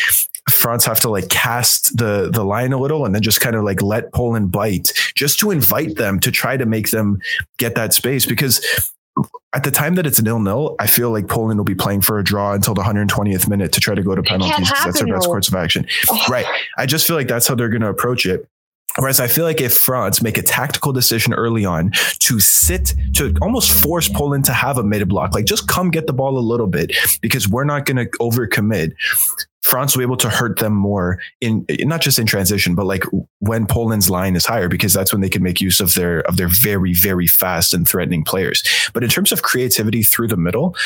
France 0.48 0.86
have 0.86 1.00
to 1.00 1.10
like 1.10 1.28
cast 1.28 1.98
the 1.98 2.30
the 2.32 2.44
line 2.44 2.72
a 2.72 2.78
little 2.78 3.04
and 3.04 3.14
then 3.14 3.20
just 3.20 3.42
kind 3.42 3.56
of 3.56 3.64
like 3.64 3.82
let 3.82 4.12
Poland 4.14 4.50
bite 4.50 4.88
just 5.14 5.38
to 5.40 5.50
invite 5.50 5.96
them 5.96 6.18
to 6.20 6.30
try 6.30 6.56
to 6.56 6.64
make 6.64 6.90
them 6.90 7.18
get 7.58 7.74
that 7.74 7.92
space 7.92 8.24
because 8.24 8.64
at 9.52 9.64
the 9.64 9.70
time 9.70 9.94
that 9.96 10.06
it's 10.06 10.20
nil 10.22 10.38
nil, 10.38 10.76
I 10.78 10.86
feel 10.86 11.10
like 11.10 11.28
Poland 11.28 11.58
will 11.58 11.64
be 11.64 11.74
playing 11.74 12.02
for 12.02 12.18
a 12.18 12.24
draw 12.24 12.52
until 12.52 12.74
the 12.74 12.82
120th 12.82 13.48
minute 13.48 13.72
to 13.72 13.80
try 13.80 13.94
to 13.94 14.02
go 14.02 14.14
to 14.14 14.22
penalties 14.22 14.68
because 14.68 14.84
that's 14.84 15.00
their 15.00 15.12
best 15.12 15.26
course 15.26 15.48
of 15.48 15.54
action. 15.54 15.86
Oh. 16.08 16.24
Right. 16.28 16.46
I 16.76 16.86
just 16.86 17.06
feel 17.06 17.16
like 17.16 17.28
that's 17.28 17.46
how 17.46 17.54
they're 17.54 17.68
going 17.68 17.82
to 17.82 17.88
approach 17.88 18.26
it. 18.26 18.48
Whereas 18.98 19.20
I 19.20 19.28
feel 19.28 19.44
like 19.44 19.60
if 19.60 19.72
France 19.72 20.20
make 20.20 20.36
a 20.36 20.42
tactical 20.42 20.92
decision 20.92 21.32
early 21.32 21.64
on 21.64 21.92
to 22.20 22.40
sit 22.40 22.94
to 23.14 23.34
almost 23.40 23.70
force 23.70 24.08
Poland 24.08 24.44
to 24.46 24.52
have 24.52 24.78
a 24.78 24.82
mid 24.82 25.08
block, 25.08 25.32
like 25.34 25.44
just 25.44 25.68
come 25.68 25.90
get 25.90 26.06
the 26.06 26.12
ball 26.12 26.36
a 26.36 26.40
little 26.40 26.66
bit 26.66 26.92
because 27.20 27.48
we're 27.48 27.64
not 27.64 27.86
going 27.86 27.96
to 27.98 28.06
overcommit. 28.18 28.92
France 29.62 29.94
will 29.94 30.00
be 30.00 30.04
able 30.04 30.16
to 30.18 30.30
hurt 30.30 30.58
them 30.58 30.72
more 30.72 31.18
in 31.40 31.66
not 31.80 32.00
just 32.00 32.18
in 32.18 32.26
transition, 32.26 32.74
but 32.74 32.86
like 32.86 33.04
when 33.40 33.66
Poland's 33.66 34.08
line 34.08 34.36
is 34.36 34.46
higher, 34.46 34.68
because 34.68 34.92
that's 34.92 35.12
when 35.12 35.20
they 35.20 35.28
can 35.28 35.42
make 35.42 35.60
use 35.60 35.80
of 35.80 35.94
their 35.94 36.20
of 36.22 36.36
their 36.36 36.48
very 36.48 36.94
very 36.94 37.26
fast 37.26 37.74
and 37.74 37.86
threatening 37.86 38.24
players. 38.24 38.62
But 38.94 39.04
in 39.04 39.10
terms 39.10 39.32
of 39.32 39.42
creativity 39.42 40.02
through 40.02 40.28
the 40.28 40.36
middle, 40.36 40.76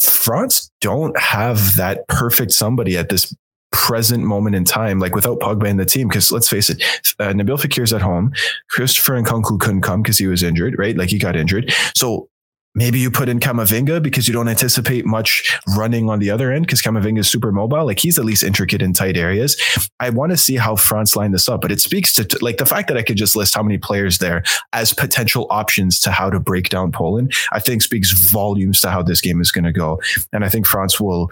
France 0.00 0.70
don't 0.80 1.18
have 1.18 1.76
that 1.76 2.06
perfect 2.08 2.52
somebody 2.52 2.96
at 2.96 3.08
this 3.08 3.34
present 3.72 4.24
moment 4.24 4.56
in 4.56 4.64
time, 4.64 4.98
like 4.98 5.14
without 5.14 5.38
Pogba 5.38 5.68
in 5.68 5.76
the 5.76 5.84
team. 5.84 6.08
Because 6.08 6.32
let's 6.32 6.48
face 6.48 6.70
it, 6.70 6.82
uh, 7.18 7.32
Nabil 7.32 7.58
Fekir's 7.58 7.92
at 7.92 8.02
home. 8.02 8.32
Christopher 8.70 9.14
and 9.14 9.26
Nkunku 9.26 9.60
couldn't 9.60 9.82
come 9.82 10.02
because 10.02 10.18
he 10.18 10.26
was 10.26 10.42
injured, 10.42 10.78
right? 10.78 10.96
Like 10.96 11.10
he 11.10 11.18
got 11.18 11.36
injured. 11.36 11.72
So 11.94 12.28
Maybe 12.74 13.00
you 13.00 13.10
put 13.10 13.28
in 13.28 13.40
Kamavinga 13.40 14.00
because 14.00 14.28
you 14.28 14.34
don't 14.34 14.48
anticipate 14.48 15.04
much 15.04 15.58
running 15.76 16.08
on 16.08 16.20
the 16.20 16.30
other 16.30 16.52
end 16.52 16.66
because 16.66 16.80
Kamavinga 16.80 17.18
is 17.18 17.28
super 17.28 17.50
mobile. 17.50 17.84
Like 17.84 17.98
he's 17.98 18.18
at 18.18 18.24
least 18.24 18.44
intricate 18.44 18.80
in 18.80 18.92
tight 18.92 19.16
areas. 19.16 19.60
I 19.98 20.10
want 20.10 20.30
to 20.30 20.36
see 20.36 20.56
how 20.56 20.76
France 20.76 21.16
line 21.16 21.32
this 21.32 21.48
up, 21.48 21.62
but 21.62 21.72
it 21.72 21.80
speaks 21.80 22.14
to 22.14 22.28
like 22.40 22.58
the 22.58 22.66
fact 22.66 22.86
that 22.88 22.96
I 22.96 23.02
could 23.02 23.16
just 23.16 23.34
list 23.34 23.54
how 23.54 23.62
many 23.64 23.76
players 23.76 24.18
there 24.18 24.44
as 24.72 24.92
potential 24.92 25.48
options 25.50 25.98
to 26.00 26.12
how 26.12 26.30
to 26.30 26.38
break 26.38 26.68
down 26.68 26.92
Poland. 26.92 27.34
I 27.50 27.58
think 27.58 27.82
speaks 27.82 28.12
volumes 28.12 28.80
to 28.82 28.90
how 28.90 29.02
this 29.02 29.20
game 29.20 29.40
is 29.40 29.50
going 29.50 29.64
to 29.64 29.72
go, 29.72 30.00
and 30.32 30.44
I 30.44 30.48
think 30.48 30.66
France 30.66 31.00
will 31.00 31.28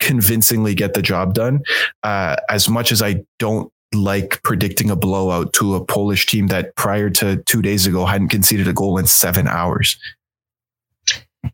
convincingly 0.00 0.74
get 0.74 0.92
the 0.92 1.02
job 1.02 1.32
done. 1.32 1.62
Uh, 2.02 2.36
as 2.50 2.68
much 2.68 2.92
as 2.92 3.00
I 3.00 3.24
don't 3.38 3.72
like 3.94 4.42
predicting 4.42 4.90
a 4.90 4.96
blowout 4.96 5.52
to 5.54 5.74
a 5.74 5.84
Polish 5.84 6.26
team 6.26 6.48
that 6.48 6.74
prior 6.76 7.10
to 7.10 7.36
two 7.44 7.62
days 7.62 7.86
ago 7.86 8.06
hadn't 8.06 8.28
conceded 8.28 8.68
a 8.68 8.72
goal 8.72 8.98
in 8.98 9.06
seven 9.06 9.46
hours. 9.46 9.96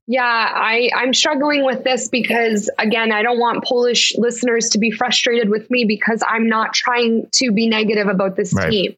Yeah, 0.06 0.22
I, 0.22 0.90
I'm 0.94 1.12
struggling 1.12 1.64
with 1.64 1.84
this 1.84 2.08
because, 2.08 2.70
again, 2.78 3.12
I 3.12 3.22
don't 3.22 3.38
want 3.38 3.64
Polish 3.64 4.12
listeners 4.16 4.70
to 4.70 4.78
be 4.78 4.90
frustrated 4.90 5.50
with 5.50 5.70
me 5.70 5.84
because 5.84 6.22
I'm 6.26 6.48
not 6.48 6.72
trying 6.72 7.26
to 7.32 7.52
be 7.52 7.68
negative 7.68 8.08
about 8.08 8.36
this 8.36 8.54
right. 8.54 8.70
team. 8.70 8.96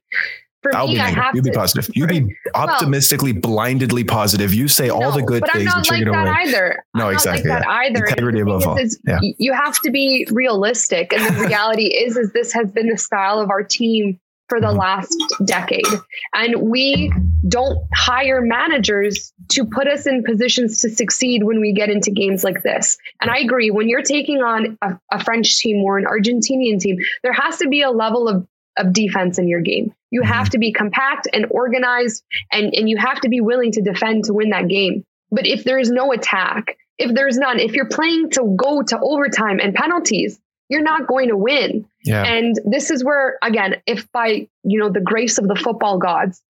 For 0.62 0.76
I'll 0.76 0.88
me, 0.88 0.94
be 0.94 1.00
I 1.00 1.08
have 1.08 1.34
you 1.34 1.42
to, 1.42 1.50
be 1.50 1.56
positive. 1.56 1.88
You 1.96 2.06
be 2.06 2.36
optimistically, 2.54 3.32
well, 3.32 3.40
blindedly 3.40 4.04
positive. 4.04 4.52
You 4.52 4.68
say 4.68 4.90
all 4.90 5.10
the 5.10 5.22
good 5.22 5.42
things. 5.52 5.72
but 5.72 5.86
things. 5.86 5.90
I'm 5.90 6.04
not 6.04 6.16
like 6.16 6.26
that 6.26 6.46
either. 6.46 6.84
No, 6.94 7.06
I'm 7.06 7.14
exactly. 7.14 7.50
Like 7.50 7.62
that 7.62 7.68
either. 7.68 8.04
Integrity 8.04 8.40
above 8.40 8.66
all. 8.66 8.78
Is, 8.78 9.00
yeah. 9.06 9.20
You 9.22 9.54
have 9.54 9.80
to 9.80 9.90
be 9.90 10.26
realistic, 10.30 11.14
and 11.14 11.34
the 11.34 11.46
reality 11.46 11.86
is, 11.86 12.16
is 12.16 12.32
this 12.32 12.52
has 12.52 12.70
been 12.70 12.88
the 12.88 12.98
style 12.98 13.40
of 13.40 13.50
our 13.50 13.62
team 13.62 14.20
for 14.50 14.60
the 14.60 14.66
mm-hmm. 14.66 14.78
last 14.78 15.16
decade. 15.46 15.86
And 16.34 16.60
we 16.60 17.10
don't 17.48 17.78
hire 17.94 18.42
managers 18.42 19.32
to 19.50 19.64
put 19.64 19.86
us 19.86 20.06
in 20.06 20.22
positions 20.22 20.80
to 20.80 20.90
succeed 20.90 21.42
when 21.42 21.60
we 21.60 21.72
get 21.72 21.90
into 21.90 22.10
games 22.10 22.42
like 22.42 22.62
this. 22.62 22.98
And 23.20 23.30
I 23.30 23.38
agree, 23.38 23.70
when 23.70 23.88
you're 23.88 24.02
taking 24.02 24.38
on 24.38 24.78
a, 24.82 24.98
a 25.10 25.24
French 25.24 25.58
team 25.58 25.82
or 25.84 25.98
an 25.98 26.06
Argentinian 26.06 26.80
team, 26.80 26.98
there 27.22 27.32
has 27.32 27.58
to 27.58 27.68
be 27.68 27.82
a 27.82 27.90
level 27.90 28.28
of, 28.28 28.46
of 28.78 28.92
defense 28.92 29.38
in 29.38 29.48
your 29.48 29.60
game. 29.60 29.92
You 30.10 30.22
have 30.22 30.50
to 30.50 30.58
be 30.58 30.72
compact 30.72 31.28
and 31.32 31.46
organized, 31.50 32.24
and, 32.50 32.74
and 32.74 32.88
you 32.88 32.96
have 32.96 33.20
to 33.20 33.28
be 33.28 33.40
willing 33.40 33.72
to 33.72 33.82
defend 33.82 34.24
to 34.24 34.34
win 34.34 34.50
that 34.50 34.68
game. 34.68 35.04
But 35.30 35.46
if 35.46 35.64
there 35.64 35.78
is 35.78 35.90
no 35.90 36.12
attack, 36.12 36.76
if 36.98 37.14
there's 37.14 37.38
none, 37.38 37.60
if 37.60 37.72
you're 37.72 37.88
playing 37.88 38.30
to 38.30 38.56
go 38.56 38.82
to 38.82 38.98
overtime 39.00 39.60
and 39.60 39.74
penalties, 39.74 40.40
you're 40.68 40.82
not 40.82 41.06
going 41.06 41.28
to 41.28 41.36
win. 41.36 41.86
Yeah. 42.04 42.22
And 42.24 42.56
this 42.64 42.90
is 42.90 43.04
where, 43.04 43.38
again, 43.42 43.76
if 43.86 44.10
by, 44.12 44.48
you 44.62 44.78
know, 44.78 44.90
the 44.90 45.00
grace 45.00 45.38
of 45.38 45.48
the 45.48 45.56
football 45.56 45.98
gods, 45.98 46.42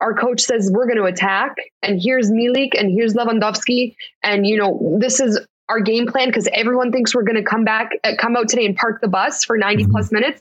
our 0.00 0.14
coach 0.14 0.40
says 0.40 0.70
we're 0.72 0.86
going 0.86 0.98
to 0.98 1.04
attack 1.04 1.56
and 1.82 2.00
here's 2.00 2.30
Milik 2.30 2.70
and 2.78 2.90
here's 2.90 3.14
Lewandowski 3.14 3.94
and 4.22 4.46
you 4.46 4.56
know 4.56 4.98
this 5.00 5.20
is 5.20 5.40
our 5.68 5.80
game 5.80 6.06
plan 6.06 6.28
because 6.28 6.48
everyone 6.52 6.92
thinks 6.92 7.14
we're 7.14 7.22
going 7.22 7.36
to 7.36 7.42
come 7.42 7.64
back 7.64 7.90
uh, 8.04 8.12
come 8.18 8.36
out 8.36 8.48
today 8.48 8.66
and 8.66 8.76
park 8.76 9.00
the 9.00 9.08
bus 9.08 9.44
for 9.44 9.56
90 9.56 9.84
mm-hmm. 9.84 9.92
plus 9.92 10.12
minutes 10.12 10.40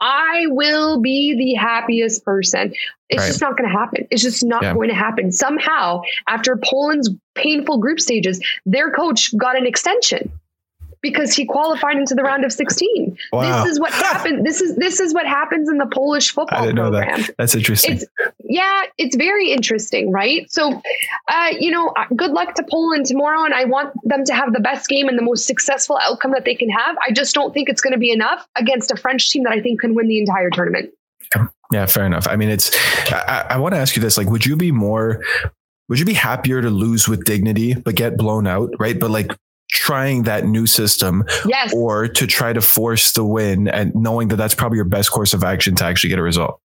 I 0.00 0.44
will 0.46 1.00
be 1.00 1.36
the 1.36 1.54
happiest 1.54 2.24
person. 2.24 2.72
It's 3.08 3.20
right. 3.20 3.26
just 3.26 3.40
not 3.40 3.56
going 3.56 3.68
to 3.68 3.76
happen. 3.76 4.06
It's 4.10 4.22
just 4.22 4.44
not 4.44 4.62
yeah. 4.62 4.72
going 4.72 4.90
to 4.90 4.94
happen. 4.94 5.32
Somehow, 5.32 6.02
after 6.28 6.56
Poland's 6.56 7.10
painful 7.34 7.78
group 7.78 7.98
stages, 7.98 8.40
their 8.64 8.92
coach 8.92 9.36
got 9.36 9.56
an 9.56 9.66
extension 9.66 10.30
because 11.00 11.34
he 11.34 11.44
qualified 11.44 11.96
into 11.96 12.14
the 12.14 12.22
round 12.22 12.44
of 12.44 12.52
16. 12.52 13.16
Wow. 13.32 13.62
This 13.62 13.72
is 13.72 13.80
what 13.80 13.92
happened. 14.08 14.46
This 14.46 14.60
is 14.60 14.76
this 14.76 15.00
is 15.00 15.14
what 15.14 15.26
happens 15.26 15.68
in 15.68 15.78
the 15.78 15.86
Polish 15.86 16.30
football 16.30 16.58
I 16.58 16.66
didn't 16.66 16.76
program. 16.76 17.08
Know 17.08 17.16
that. 17.26 17.36
That's 17.38 17.54
interesting. 17.54 17.94
It's, 17.94 18.04
yeah, 18.44 18.82
it's 18.96 19.16
very 19.16 19.50
interesting, 19.50 20.10
right? 20.10 20.50
So, 20.50 20.80
uh, 21.28 21.50
you 21.58 21.70
know, 21.70 21.88
uh, 21.88 22.06
good 22.16 22.32
luck 22.32 22.54
to 22.54 22.64
Poland 22.68 23.06
tomorrow, 23.06 23.44
and 23.44 23.54
I 23.54 23.64
want 23.64 23.94
them 24.04 24.24
to 24.24 24.34
have 24.34 24.52
the 24.52 24.60
best 24.60 24.88
game 24.88 25.08
and 25.08 25.18
the 25.18 25.22
most 25.22 25.46
successful 25.46 25.98
outcome 26.02 26.32
that 26.32 26.44
they 26.44 26.54
can 26.54 26.70
have. 26.70 26.96
I 27.06 27.12
just 27.12 27.34
don't 27.34 27.52
think 27.52 27.68
it's 27.68 27.80
going 27.80 27.92
to 27.92 27.98
be 27.98 28.10
enough 28.10 28.46
against 28.56 28.90
a 28.90 28.96
French 28.96 29.30
team 29.30 29.44
that 29.44 29.52
I 29.52 29.60
think 29.60 29.80
can 29.80 29.94
win 29.94 30.08
the 30.08 30.18
entire 30.18 30.50
tournament. 30.50 30.90
Yeah, 31.70 31.84
fair 31.84 32.06
enough. 32.06 32.26
I 32.26 32.36
mean, 32.36 32.48
it's. 32.48 32.74
I, 33.12 33.46
I 33.50 33.58
want 33.58 33.74
to 33.74 33.78
ask 33.78 33.94
you 33.94 34.02
this: 34.02 34.16
like, 34.16 34.30
would 34.30 34.46
you 34.46 34.56
be 34.56 34.72
more 34.72 35.22
would 35.88 35.98
you 35.98 36.04
be 36.04 36.14
happier 36.14 36.60
to 36.60 36.70
lose 36.70 37.08
with 37.08 37.24
dignity 37.24 37.74
but 37.74 37.94
get 37.94 38.16
blown 38.16 38.46
out 38.46 38.70
right 38.78 39.00
but 39.00 39.10
like 39.10 39.32
trying 39.70 40.24
that 40.24 40.46
new 40.46 40.66
system 40.66 41.24
yes. 41.46 41.72
or 41.74 42.08
to 42.08 42.26
try 42.26 42.52
to 42.52 42.60
force 42.60 43.12
the 43.12 43.24
win 43.24 43.68
and 43.68 43.94
knowing 43.94 44.28
that 44.28 44.36
that's 44.36 44.54
probably 44.54 44.76
your 44.76 44.84
best 44.84 45.10
course 45.10 45.34
of 45.34 45.44
action 45.44 45.74
to 45.76 45.84
actually 45.84 46.10
get 46.10 46.18
a 46.18 46.22
result. 46.22 46.60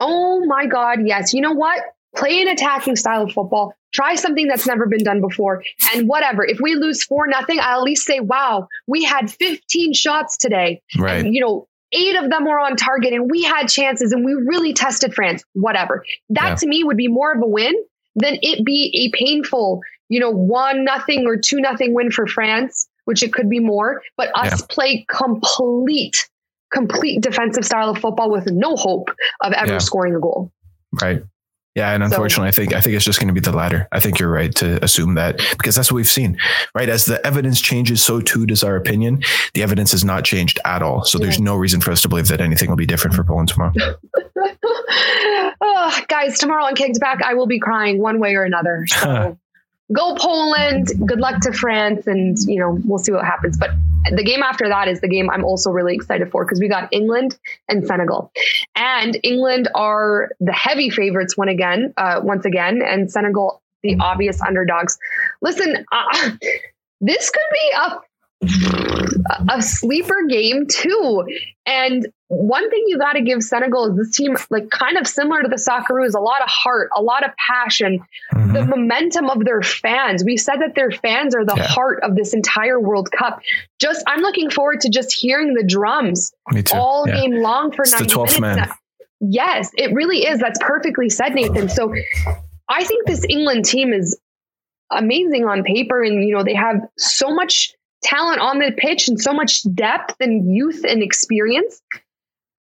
Oh 0.00 0.44
my 0.46 0.66
God. 0.66 1.00
Yes. 1.04 1.32
You 1.34 1.40
know 1.40 1.52
what? 1.52 1.82
Play 2.16 2.42
an 2.42 2.48
attacking 2.48 2.96
style 2.96 3.22
of 3.22 3.32
football. 3.32 3.74
Try 3.92 4.14
something 4.14 4.46
that's 4.46 4.66
never 4.66 4.86
been 4.86 5.02
done 5.02 5.20
before. 5.20 5.62
And 5.94 6.08
whatever. 6.08 6.44
If 6.44 6.60
we 6.60 6.74
lose 6.74 7.02
four 7.02 7.26
nothing, 7.26 7.58
I'll 7.60 7.78
at 7.78 7.84
least 7.84 8.06
say, 8.06 8.20
wow, 8.20 8.68
we 8.86 9.04
had 9.04 9.30
15 9.30 9.94
shots 9.94 10.36
today. 10.36 10.80
Right. 10.96 11.24
And, 11.24 11.34
you 11.34 11.40
know, 11.40 11.68
eight 11.92 12.16
of 12.16 12.30
them 12.30 12.44
were 12.44 12.58
on 12.58 12.76
target 12.76 13.12
and 13.12 13.30
we 13.30 13.42
had 13.42 13.68
chances 13.68 14.12
and 14.12 14.24
we 14.24 14.34
really 14.34 14.72
tested 14.72 15.14
France. 15.14 15.44
Whatever. 15.54 16.04
That 16.30 16.50
yeah. 16.50 16.54
to 16.56 16.66
me 16.66 16.84
would 16.84 16.96
be 16.96 17.08
more 17.08 17.32
of 17.32 17.42
a 17.42 17.46
win 17.46 17.74
than 18.16 18.38
it 18.42 18.64
be 18.64 19.10
a 19.12 19.16
painful 19.16 19.80
you 20.08 20.20
know, 20.20 20.30
one 20.30 20.84
nothing 20.84 21.26
or 21.26 21.36
two 21.36 21.60
nothing 21.60 21.94
win 21.94 22.10
for 22.10 22.26
France, 22.26 22.88
which 23.04 23.22
it 23.22 23.32
could 23.32 23.48
be 23.48 23.60
more, 23.60 24.02
but 24.16 24.30
us 24.36 24.60
yeah. 24.60 24.66
play 24.68 25.06
complete, 25.08 26.28
complete 26.72 27.20
defensive 27.20 27.64
style 27.64 27.90
of 27.90 27.98
football 27.98 28.30
with 28.30 28.50
no 28.50 28.76
hope 28.76 29.10
of 29.42 29.52
ever 29.52 29.72
yeah. 29.72 29.78
scoring 29.78 30.14
a 30.14 30.20
goal. 30.20 30.52
Right. 31.00 31.22
Yeah, 31.74 31.92
and 31.92 32.04
unfortunately, 32.04 32.52
so, 32.52 32.62
I 32.62 32.64
think 32.64 32.74
I 32.74 32.80
think 32.80 32.94
it's 32.94 33.04
just 33.04 33.18
going 33.18 33.26
to 33.26 33.34
be 33.34 33.40
the 33.40 33.50
latter. 33.50 33.88
I 33.90 33.98
think 33.98 34.20
you're 34.20 34.30
right 34.30 34.54
to 34.56 34.82
assume 34.84 35.14
that 35.14 35.38
because 35.58 35.74
that's 35.74 35.90
what 35.90 35.96
we've 35.96 36.06
seen, 36.06 36.38
right? 36.72 36.88
As 36.88 37.04
the 37.04 37.24
evidence 37.26 37.60
changes, 37.60 38.00
so 38.00 38.20
too 38.20 38.46
does 38.46 38.62
our 38.62 38.76
opinion. 38.76 39.22
The 39.54 39.64
evidence 39.64 39.90
has 39.90 40.04
not 40.04 40.24
changed 40.24 40.60
at 40.64 40.82
all, 40.82 41.04
so 41.04 41.18
yeah. 41.18 41.24
there's 41.24 41.40
no 41.40 41.56
reason 41.56 41.80
for 41.80 41.90
us 41.90 42.00
to 42.02 42.08
believe 42.08 42.28
that 42.28 42.40
anything 42.40 42.68
will 42.68 42.76
be 42.76 42.86
different 42.86 43.16
for 43.16 43.24
Poland 43.24 43.48
tomorrow. 43.48 43.72
oh, 45.60 46.00
guys, 46.08 46.38
tomorrow 46.38 46.64
on 46.64 46.76
Kicked 46.76 47.00
Back, 47.00 47.22
I 47.22 47.34
will 47.34 47.48
be 47.48 47.58
crying 47.58 48.00
one 48.00 48.20
way 48.20 48.36
or 48.36 48.44
another. 48.44 48.86
So 48.86 49.36
go 49.92 50.14
Poland. 50.14 50.92
Good 51.06 51.20
luck 51.20 51.40
to 51.42 51.52
France, 51.52 52.06
and 52.06 52.36
you 52.46 52.58
know 52.58 52.78
we'll 52.84 52.98
see 52.98 53.12
what 53.12 53.24
happens. 53.24 53.56
But 53.56 53.70
the 54.10 54.24
game 54.24 54.42
after 54.42 54.68
that 54.68 54.88
is 54.88 55.00
the 55.00 55.08
game 55.08 55.30
I'm 55.30 55.44
also 55.44 55.70
really 55.70 55.94
excited 55.94 56.30
for 56.30 56.44
because 56.44 56.60
we 56.60 56.68
got 56.68 56.88
England 56.92 57.38
and 57.68 57.86
Senegal, 57.86 58.32
and 58.76 59.18
England 59.22 59.68
are 59.74 60.30
the 60.40 60.52
heavy 60.52 60.90
favorites 60.90 61.36
one 61.36 61.48
again, 61.48 61.94
uh, 61.96 62.20
once 62.22 62.44
again, 62.44 62.82
and 62.82 63.10
Senegal 63.10 63.60
the 63.82 63.96
obvious 64.00 64.40
underdogs. 64.40 64.98
Listen, 65.42 65.84
uh, 65.92 66.30
this 67.00 67.30
could 67.30 67.42
be 67.52 67.72
a 67.76 68.00
a 69.50 69.62
sleeper 69.62 70.26
game 70.28 70.66
too. 70.66 71.24
And 71.66 72.06
one 72.28 72.68
thing 72.70 72.84
you 72.86 72.98
got 72.98 73.12
to 73.12 73.22
give 73.22 73.42
Senegal 73.42 73.90
is 73.90 73.96
this 73.96 74.16
team, 74.16 74.36
like 74.50 74.70
kind 74.70 74.96
of 74.96 75.06
similar 75.06 75.42
to 75.42 75.48
the 75.48 75.56
Socceroos, 75.56 76.14
a 76.14 76.20
lot 76.20 76.42
of 76.42 76.48
heart, 76.48 76.90
a 76.96 77.02
lot 77.02 77.24
of 77.24 77.30
passion, 77.36 78.00
mm-hmm. 78.34 78.52
the 78.52 78.64
momentum 78.66 79.30
of 79.30 79.44
their 79.44 79.62
fans. 79.62 80.24
We 80.24 80.36
said 80.36 80.56
that 80.56 80.74
their 80.74 80.90
fans 80.90 81.34
are 81.34 81.44
the 81.44 81.54
yeah. 81.56 81.66
heart 81.66 82.00
of 82.02 82.16
this 82.16 82.34
entire 82.34 82.80
World 82.80 83.10
Cup. 83.10 83.40
Just, 83.80 84.04
I'm 84.06 84.20
looking 84.20 84.50
forward 84.50 84.80
to 84.82 84.90
just 84.90 85.14
hearing 85.14 85.54
the 85.54 85.64
drums 85.64 86.32
all 86.72 87.04
yeah. 87.06 87.20
game 87.20 87.40
long 87.40 87.72
for 87.72 87.82
it's 87.82 87.92
90 87.92 88.40
minutes. 88.40 88.40
Man. 88.40 88.70
Yes, 89.20 89.70
it 89.76 89.92
really 89.92 90.26
is. 90.26 90.40
That's 90.40 90.58
perfectly 90.60 91.08
said, 91.08 91.34
Nathan. 91.34 91.68
So 91.68 91.94
I 92.68 92.84
think 92.84 93.06
this 93.06 93.24
England 93.28 93.64
team 93.64 93.92
is 93.92 94.18
amazing 94.90 95.44
on 95.44 95.62
paper, 95.62 96.02
and 96.02 96.26
you 96.26 96.34
know 96.34 96.44
they 96.44 96.54
have 96.54 96.76
so 96.98 97.34
much 97.34 97.72
talent 98.04 98.40
on 98.40 98.58
the 98.58 98.72
pitch 98.76 99.08
and 99.08 99.20
so 99.20 99.32
much 99.32 99.62
depth 99.74 100.16
and 100.20 100.54
youth 100.54 100.84
and 100.84 101.02
experience 101.02 101.80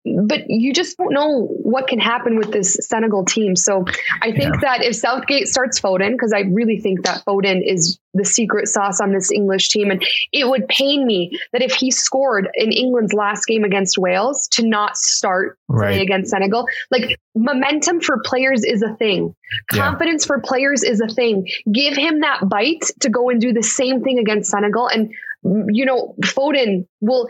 but 0.04 0.48
you 0.48 0.72
just 0.72 0.96
don't 0.96 1.12
know 1.12 1.46
what 1.46 1.86
can 1.86 1.98
happen 1.98 2.38
with 2.38 2.52
this 2.52 2.74
Senegal 2.80 3.24
team. 3.24 3.54
So 3.54 3.84
I 4.22 4.32
think 4.32 4.54
yeah. 4.54 4.60
that 4.62 4.82
if 4.82 4.96
Southgate 4.96 5.46
starts 5.46 5.78
Foden, 5.78 6.12
because 6.12 6.32
I 6.32 6.40
really 6.40 6.80
think 6.80 7.04
that 7.04 7.22
Foden 7.26 7.60
is 7.64 7.98
the 8.14 8.24
secret 8.24 8.66
sauce 8.68 9.00
on 9.00 9.12
this 9.12 9.30
English 9.30 9.68
team, 9.68 9.90
and 9.90 10.02
it 10.32 10.48
would 10.48 10.66
pain 10.68 11.06
me 11.06 11.38
that 11.52 11.60
if 11.60 11.72
he 11.74 11.90
scored 11.90 12.48
in 12.54 12.72
England's 12.72 13.12
last 13.12 13.44
game 13.44 13.62
against 13.62 13.98
Wales 13.98 14.48
to 14.52 14.66
not 14.66 14.96
start 14.96 15.58
right. 15.68 16.00
against 16.00 16.30
Senegal. 16.30 16.66
Like 16.90 17.18
momentum 17.34 18.00
for 18.00 18.20
players 18.24 18.64
is 18.64 18.82
a 18.82 18.94
thing. 18.94 19.34
Confidence 19.70 20.24
yeah. 20.24 20.28
for 20.28 20.40
players 20.40 20.82
is 20.82 21.00
a 21.00 21.08
thing. 21.08 21.46
Give 21.70 21.94
him 21.94 22.20
that 22.20 22.48
bite 22.48 22.84
to 23.00 23.10
go 23.10 23.28
and 23.28 23.40
do 23.40 23.52
the 23.52 23.62
same 23.62 24.02
thing 24.02 24.18
against 24.18 24.50
Senegal. 24.50 24.88
And 24.88 25.12
you 25.42 25.84
know, 25.84 26.14
Foden 26.22 26.86
will 27.00 27.28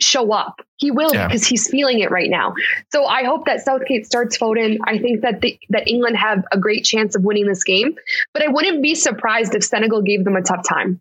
show 0.00 0.32
up. 0.32 0.60
He 0.76 0.90
will 0.90 1.12
yeah. 1.12 1.26
because 1.26 1.46
he's 1.46 1.68
feeling 1.68 2.00
it 2.00 2.10
right 2.10 2.30
now. 2.30 2.54
So 2.92 3.04
I 3.04 3.24
hope 3.24 3.46
that 3.46 3.60
Southgate 3.60 4.06
starts 4.06 4.38
Foden. 4.38 4.78
I 4.84 4.98
think 4.98 5.22
that 5.22 5.40
the, 5.40 5.58
that 5.70 5.88
England 5.88 6.16
have 6.16 6.44
a 6.52 6.58
great 6.58 6.84
chance 6.84 7.16
of 7.16 7.22
winning 7.24 7.46
this 7.46 7.64
game, 7.64 7.96
but 8.32 8.42
I 8.42 8.48
wouldn't 8.48 8.82
be 8.82 8.94
surprised 8.94 9.54
if 9.54 9.64
Senegal 9.64 10.02
gave 10.02 10.24
them 10.24 10.36
a 10.36 10.42
tough 10.42 10.66
time. 10.68 11.00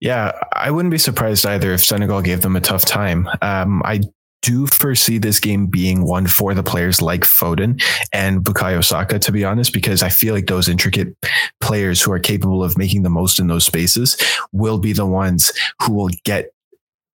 Yeah, 0.00 0.32
I 0.52 0.70
wouldn't 0.70 0.92
be 0.92 0.98
surprised 0.98 1.46
either 1.46 1.72
if 1.72 1.84
Senegal 1.84 2.20
gave 2.22 2.42
them 2.42 2.56
a 2.56 2.60
tough 2.60 2.84
time. 2.84 3.28
Um, 3.40 3.82
I 3.84 4.00
do 4.44 4.66
foresee 4.66 5.16
this 5.16 5.40
game 5.40 5.66
being 5.66 6.04
one 6.04 6.26
for 6.26 6.52
the 6.54 6.62
players 6.62 7.00
like 7.00 7.22
Foden 7.22 7.82
and 8.12 8.44
Bukayo 8.44 8.84
Saka, 8.84 9.18
to 9.20 9.32
be 9.32 9.42
honest, 9.42 9.72
because 9.72 10.02
I 10.02 10.10
feel 10.10 10.34
like 10.34 10.46
those 10.46 10.68
intricate 10.68 11.16
players 11.62 12.02
who 12.02 12.12
are 12.12 12.18
capable 12.18 12.62
of 12.62 12.76
making 12.76 13.04
the 13.04 13.10
most 13.10 13.38
in 13.40 13.46
those 13.46 13.64
spaces 13.64 14.22
will 14.52 14.78
be 14.78 14.92
the 14.92 15.06
ones 15.06 15.50
who 15.82 15.94
will 15.94 16.10
get 16.24 16.50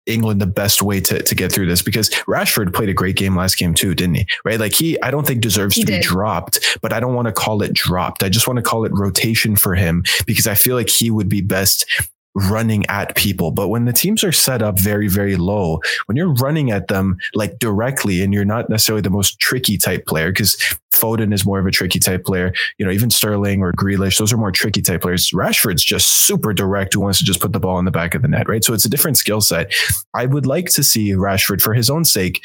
England 0.07 0.39
the 0.39 0.47
best 0.47 0.83
way 0.83 1.01
to, 1.01 1.23
to 1.23 1.35
get 1.35 1.51
through 1.51 1.65
this 1.65 1.81
because 1.81 2.11
Rashford 2.29 2.75
played 2.75 2.91
a 2.91 2.95
great 2.95 3.17
game 3.17 3.35
last 3.35 3.57
game 3.57 3.73
too, 3.73 3.95
didn't 3.95 4.17
he? 4.17 4.27
Right? 4.45 4.61
Like 4.61 4.75
he, 4.75 5.01
I 5.01 5.11
don't 5.11 5.27
think 5.27 5.41
deserves 5.41 5.77
he 5.77 5.83
to 5.83 5.87
did. 5.87 6.03
be 6.03 6.07
dropped, 6.07 6.79
but 6.83 6.93
I 6.93 7.01
don't 7.01 7.15
want 7.15 7.27
to 7.29 7.33
call 7.33 7.63
it 7.63 7.73
dropped. 7.73 8.23
I 8.23 8.29
just 8.29 8.47
want 8.47 8.59
to 8.59 8.63
call 8.63 8.85
it 8.85 8.93
rotation 8.93 9.57
for 9.57 9.75
him 9.75 10.05
because 10.27 10.47
I 10.47 10.57
feel 10.57 10.77
like 10.77 10.91
he 10.91 11.11
would 11.11 11.31
be 11.31 11.41
best 11.41 11.87
running 12.35 12.85
at 12.87 13.15
people. 13.17 13.51
But 13.51 13.69
when 13.69 13.85
the 13.85 13.93
teams 13.93 14.25
are 14.25 14.33
set 14.33 14.63
up 14.63 14.79
very, 14.79 15.09
very 15.09 15.37
low, 15.37 15.81
when 16.07 16.17
you're 16.17 16.35
running 16.35 16.71
at 16.71 16.89
them 16.89 17.17
like 17.35 17.59
directly 17.59 18.23
and 18.23 18.35
you're 18.35 18.45
not 18.45 18.69
necessarily 18.69 19.03
the 19.03 19.11
most 19.11 19.39
tricky 19.39 19.79
type 19.79 20.07
player, 20.07 20.31
because 20.31 20.57
Foden 20.93 21.33
is 21.33 21.45
more 21.45 21.59
of 21.59 21.67
a 21.67 21.71
tricky 21.71 21.99
type 21.99 22.25
player, 22.25 22.53
you 22.79 22.85
know, 22.87 22.93
even 22.93 23.11
Sterling 23.11 23.63
or 23.63 23.73
Grealish, 23.73 24.19
those 24.19 24.33
are 24.33 24.37
more 24.37 24.53
tricky 24.53 24.83
type 24.83 25.03
players. 25.03 25.31
Rashford's 25.31 25.85
just 25.85 26.27
super 26.27 26.53
direct 26.53 26.95
who 26.95 27.01
wants 27.01 27.19
to 27.19 27.25
just 27.25 27.41
put 27.41 27.53
the 27.53 27.61
ball 27.61 27.79
in 27.79 27.85
the 27.85 27.91
back 27.91 28.15
of 28.15 28.23
the 28.23 28.29
net, 28.29 28.49
right? 28.49 28.65
So 28.65 28.75
it's 28.75 28.85
a 28.85 28.91
different 28.91 29.17
skill 29.17 29.41
set. 29.41 29.73
I 30.15 30.27
would 30.27 30.47
like 30.47 30.67
to 30.71 30.83
see 30.83 31.13
Rashford 31.13 31.61
for 31.61 31.75
his 31.75 31.91
own 31.91 32.05
sake 32.05 32.45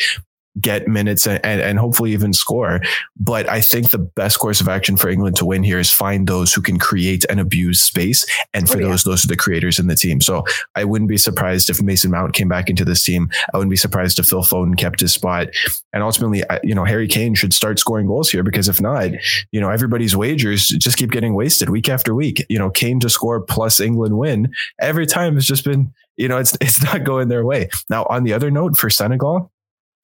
get 0.60 0.88
minutes 0.88 1.28
and, 1.28 1.44
and, 1.44 1.80
hopefully 1.80 2.12
even 2.12 2.34
score. 2.34 2.82
But 3.18 3.48
I 3.48 3.62
think 3.62 3.92
the 3.92 4.00
best 4.00 4.40
course 4.40 4.60
of 4.60 4.68
action 4.68 4.98
for 4.98 5.10
England 5.10 5.36
to 5.38 5.46
win 5.46 5.64
here 5.64 5.80
is 5.80 5.92
find 5.92 6.28
those 6.28 6.54
who 6.54 6.62
can 6.62 6.80
create 6.80 7.24
and 7.30 7.40
abuse 7.40 7.82
space. 7.82 8.26
And 8.54 8.68
for 8.68 8.78
oh, 8.78 8.80
yeah. 8.82 8.88
those, 8.88 9.04
those 9.04 9.24
are 9.24 9.28
the 9.28 9.38
creators 9.38 9.80
in 9.80 9.88
the 9.88 9.96
team. 9.96 10.22
So 10.22 10.44
I 10.76 10.84
wouldn't 10.84 11.10
be 11.10 11.18
surprised 11.18 11.70
if 11.70 11.82
Mason 11.82 12.12
Mount 12.12 12.34
came 12.34 12.50
back 12.50 12.70
into 12.70 12.84
this 12.84 13.04
team. 13.04 13.30
I 13.54 13.58
wouldn't 13.58 13.72
be 13.72 13.78
surprised 13.78 14.20
if 14.20 14.26
Phil 14.26 14.44
Foden 14.44 14.78
kept 14.78 15.00
his 15.00 15.14
spot. 15.14 15.48
And 15.94 16.04
ultimately, 16.04 16.44
you 16.64 16.76
know, 16.76 16.86
Harry 16.86 17.08
Kane 17.08 17.36
should 17.36 17.54
start 17.54 17.80
scoring 17.80 18.08
goals 18.08 18.30
here 18.30 18.44
because 18.44 18.68
if 18.68 18.82
not, 18.82 19.12
you 19.52 19.62
know, 19.62 19.70
everybody's 19.70 20.16
wagers 20.16 20.68
just 20.68 20.98
keep 20.98 21.12
getting 21.12 21.36
wasted 21.36 21.70
week 21.70 21.90
after 21.90 22.14
week. 22.14 22.46
You 22.50 22.60
know, 22.60 22.70
Kane 22.70 23.00
to 23.02 23.10
score 23.10 23.40
plus 23.40 23.80
England 23.80 24.18
win 24.18 24.52
every 24.80 25.06
time 25.06 25.36
has 25.36 25.46
just 25.46 25.64
been, 25.64 25.94
you 26.18 26.28
know, 26.28 26.38
it's, 26.38 26.58
it's 26.62 26.84
not 26.84 27.04
going 27.04 27.30
their 27.30 27.46
way. 27.46 27.70
Now, 27.90 28.06
on 28.10 28.24
the 28.24 28.34
other 28.34 28.52
note 28.52 28.78
for 28.78 28.90
Senegal, 28.90 29.52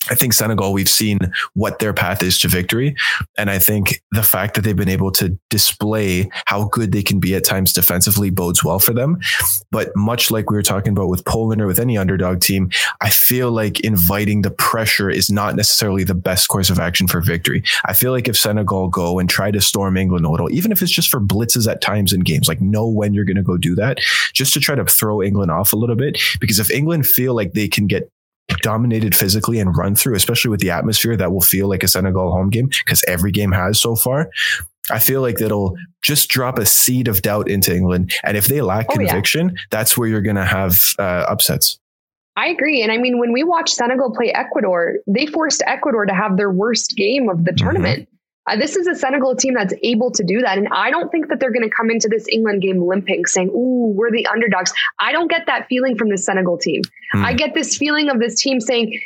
I 0.09 0.15
think 0.15 0.33
Senegal, 0.33 0.73
we've 0.73 0.89
seen 0.89 1.19
what 1.53 1.79
their 1.79 1.93
path 1.93 2.21
is 2.21 2.39
to 2.39 2.47
victory. 2.47 2.95
And 3.37 3.49
I 3.49 3.59
think 3.59 4.01
the 4.11 4.23
fact 4.23 4.55
that 4.55 4.61
they've 4.61 4.75
been 4.75 4.89
able 4.89 5.11
to 5.13 5.37
display 5.49 6.29
how 6.45 6.65
good 6.65 6.91
they 6.91 7.03
can 7.03 7.19
be 7.19 7.35
at 7.35 7.43
times 7.43 7.73
defensively 7.73 8.29
bodes 8.29 8.63
well 8.63 8.79
for 8.79 8.93
them. 8.93 9.19
But 9.71 9.95
much 9.95 10.31
like 10.31 10.49
we 10.49 10.55
were 10.55 10.63
talking 10.63 10.91
about 10.91 11.09
with 11.09 11.25
Poland 11.25 11.61
or 11.61 11.67
with 11.67 11.79
any 11.79 11.97
underdog 11.97 12.41
team, 12.41 12.69
I 13.01 13.09
feel 13.09 13.51
like 13.51 13.79
inviting 13.79 14.41
the 14.41 14.51
pressure 14.51 15.09
is 15.09 15.29
not 15.29 15.55
necessarily 15.55 16.03
the 16.03 16.15
best 16.15 16.47
course 16.47 16.69
of 16.69 16.79
action 16.79 17.07
for 17.07 17.21
victory. 17.21 17.63
I 17.85 17.93
feel 17.93 18.11
like 18.11 18.27
if 18.27 18.37
Senegal 18.37 18.89
go 18.89 19.19
and 19.19 19.29
try 19.29 19.51
to 19.51 19.61
storm 19.61 19.97
England 19.97 20.25
a 20.25 20.29
little, 20.29 20.51
even 20.51 20.71
if 20.71 20.81
it's 20.81 20.91
just 20.91 21.09
for 21.09 21.19
blitzes 21.19 21.69
at 21.69 21.81
times 21.81 22.13
in 22.13 22.21
games, 22.21 22.47
like 22.47 22.61
know 22.61 22.87
when 22.87 23.13
you're 23.13 23.25
going 23.25 23.35
to 23.37 23.43
go 23.43 23.57
do 23.57 23.75
that, 23.75 23.99
just 24.33 24.53
to 24.53 24.59
try 24.59 24.75
to 24.75 24.85
throw 24.85 25.21
England 25.21 25.51
off 25.51 25.73
a 25.73 25.77
little 25.77 25.95
bit. 25.95 26.19
Because 26.39 26.59
if 26.59 26.69
England 26.69 27.07
feel 27.07 27.33
like 27.33 27.53
they 27.53 27.67
can 27.67 27.87
get 27.87 28.11
dominated 28.61 29.15
physically 29.15 29.59
and 29.59 29.75
run 29.75 29.95
through, 29.95 30.15
especially 30.15 30.49
with 30.49 30.59
the 30.59 30.71
atmosphere 30.71 31.15
that 31.17 31.31
will 31.31 31.41
feel 31.41 31.67
like 31.67 31.83
a 31.83 31.87
Senegal 31.87 32.31
home 32.31 32.49
game 32.49 32.67
because 32.85 33.03
every 33.07 33.31
game 33.31 33.51
has 33.51 33.79
so 33.79 33.95
far. 33.95 34.29
I 34.91 34.99
feel 34.99 35.21
like 35.21 35.37
that'll 35.37 35.75
just 36.03 36.29
drop 36.29 36.59
a 36.59 36.65
seed 36.65 37.07
of 37.07 37.21
doubt 37.21 37.49
into 37.49 37.75
England. 37.75 38.13
And 38.23 38.37
if 38.37 38.45
they 38.45 38.61
lack 38.61 38.87
oh, 38.89 38.93
conviction, 38.93 39.49
yeah. 39.49 39.55
that's 39.71 39.97
where 39.97 40.07
you're 40.07 40.21
going 40.21 40.35
to 40.35 40.45
have 40.45 40.75
uh, 40.99 41.25
upsets. 41.27 41.79
I 42.37 42.47
agree. 42.47 42.83
And 42.83 42.91
I 42.91 42.97
mean, 42.97 43.17
when 43.17 43.31
we 43.31 43.43
watch 43.43 43.71
Senegal 43.71 44.13
play 44.13 44.31
Ecuador, 44.31 44.95
they 45.07 45.25
forced 45.25 45.63
Ecuador 45.65 46.05
to 46.05 46.13
have 46.13 46.37
their 46.37 46.51
worst 46.51 46.95
game 46.95 47.29
of 47.29 47.45
the 47.45 47.51
mm-hmm. 47.51 47.65
Uh, 48.47 48.55
this 48.57 48.75
is 48.75 48.87
a 48.87 48.95
Senegal 48.95 49.35
team 49.35 49.55
that's 49.55 49.73
able 49.81 50.11
to 50.11 50.23
do 50.23 50.41
that. 50.41 50.57
And 50.57 50.67
I 50.71 50.91
don't 50.91 51.11
think 51.11 51.29
that 51.29 51.39
they're 51.39 51.51
going 51.51 51.67
to 51.67 51.75
come 51.75 51.89
into 51.89 52.07
this 52.07 52.27
England 52.31 52.61
game 52.61 52.81
limping, 52.81 53.25
saying, 53.25 53.49
Ooh, 53.49 53.93
we're 53.95 54.11
the 54.11 54.27
underdogs. 54.27 54.71
I 54.99 55.11
don't 55.11 55.29
get 55.29 55.47
that 55.47 55.67
feeling 55.67 55.97
from 55.97 56.09
the 56.09 56.17
Senegal 56.17 56.57
team. 56.57 56.81
Mm. 57.13 57.25
I 57.25 57.33
get 57.33 57.53
this 57.53 57.77
feeling 57.77 58.09
of 58.09 58.19
this 58.19 58.39
team 58.39 58.59
saying, 58.59 58.99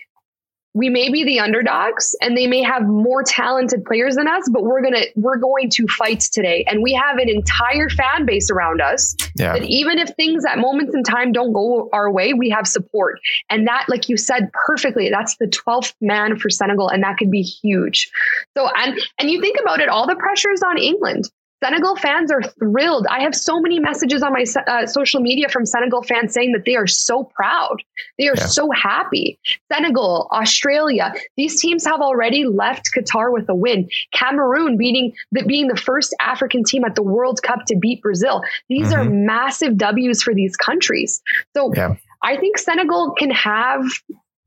we 0.73 0.89
may 0.89 1.09
be 1.09 1.23
the 1.23 1.39
underdogs 1.39 2.15
and 2.21 2.37
they 2.37 2.45
may 2.45 2.61
have 2.61 2.83
more 2.83 3.23
talented 3.23 3.83
players 3.85 4.15
than 4.15 4.27
us 4.27 4.47
but 4.51 4.63
we're 4.63 4.81
gonna 4.81 5.03
we're 5.15 5.37
going 5.37 5.69
to 5.69 5.87
fight 5.87 6.19
today. 6.19 6.63
And 6.67 6.83
we 6.83 6.93
have 6.93 7.17
an 7.17 7.29
entire 7.29 7.89
fan 7.89 8.25
base 8.25 8.49
around 8.49 8.81
us. 8.81 9.15
Yeah. 9.35 9.53
that 9.53 9.63
even 9.63 9.97
if 9.99 10.09
things 10.15 10.43
at 10.45 10.57
moments 10.57 10.93
in 10.93 11.03
time 11.03 11.31
don't 11.31 11.53
go 11.53 11.89
our 11.93 12.11
way 12.11 12.33
we 12.33 12.49
have 12.49 12.67
support. 12.67 13.19
And 13.49 13.67
that 13.67 13.85
like 13.87 14.09
you 14.09 14.17
said 14.17 14.49
perfectly 14.65 15.09
that's 15.09 15.37
the 15.37 15.47
12th 15.47 15.93
man 16.01 16.37
for 16.37 16.49
senegal 16.49 16.89
and 16.89 17.03
that 17.03 17.17
could 17.17 17.31
be 17.31 17.41
huge. 17.41 18.11
So 18.55 18.69
and 18.75 18.99
and 19.19 19.29
you 19.29 19.41
think 19.41 19.57
about 19.61 19.79
it 19.79 19.89
all 19.89 20.07
the 20.07 20.15
pressure 20.15 20.51
is 20.51 20.61
on 20.61 20.77
england 20.77 21.29
Senegal 21.63 21.95
fans 21.97 22.31
are 22.31 22.41
thrilled. 22.41 23.05
I 23.09 23.21
have 23.21 23.35
so 23.35 23.59
many 23.59 23.79
messages 23.79 24.23
on 24.23 24.31
my 24.31 24.45
uh, 24.67 24.85
social 24.85 25.19
media 25.19 25.49
from 25.49 25.65
Senegal 25.65 26.03
fans 26.03 26.33
saying 26.33 26.53
that 26.53 26.63
they 26.65 26.75
are 26.75 26.87
so 26.87 27.25
proud. 27.35 27.83
They 28.17 28.27
are 28.27 28.35
yeah. 28.37 28.45
so 28.45 28.71
happy. 28.71 29.39
Senegal, 29.71 30.29
Australia, 30.31 31.13
these 31.35 31.61
teams 31.61 31.85
have 31.85 31.99
already 31.99 32.45
left 32.45 32.89
Qatar 32.95 33.33
with 33.33 33.49
a 33.49 33.55
win. 33.55 33.89
Cameroon 34.13 34.77
beating 34.77 35.13
the, 35.31 35.43
being 35.43 35.67
the 35.67 35.75
first 35.75 36.15
African 36.21 36.63
team 36.63 36.85
at 36.85 36.95
the 36.95 37.03
World 37.03 37.41
Cup 37.43 37.65
to 37.67 37.75
beat 37.75 38.01
Brazil. 38.01 38.41
These 38.69 38.87
mm-hmm. 38.87 38.93
are 38.93 39.03
massive 39.03 39.77
W's 39.77 40.23
for 40.23 40.33
these 40.33 40.55
countries. 40.55 41.21
So 41.55 41.73
yeah. 41.75 41.95
I 42.23 42.37
think 42.37 42.57
Senegal 42.57 43.13
can 43.17 43.31
have 43.31 43.83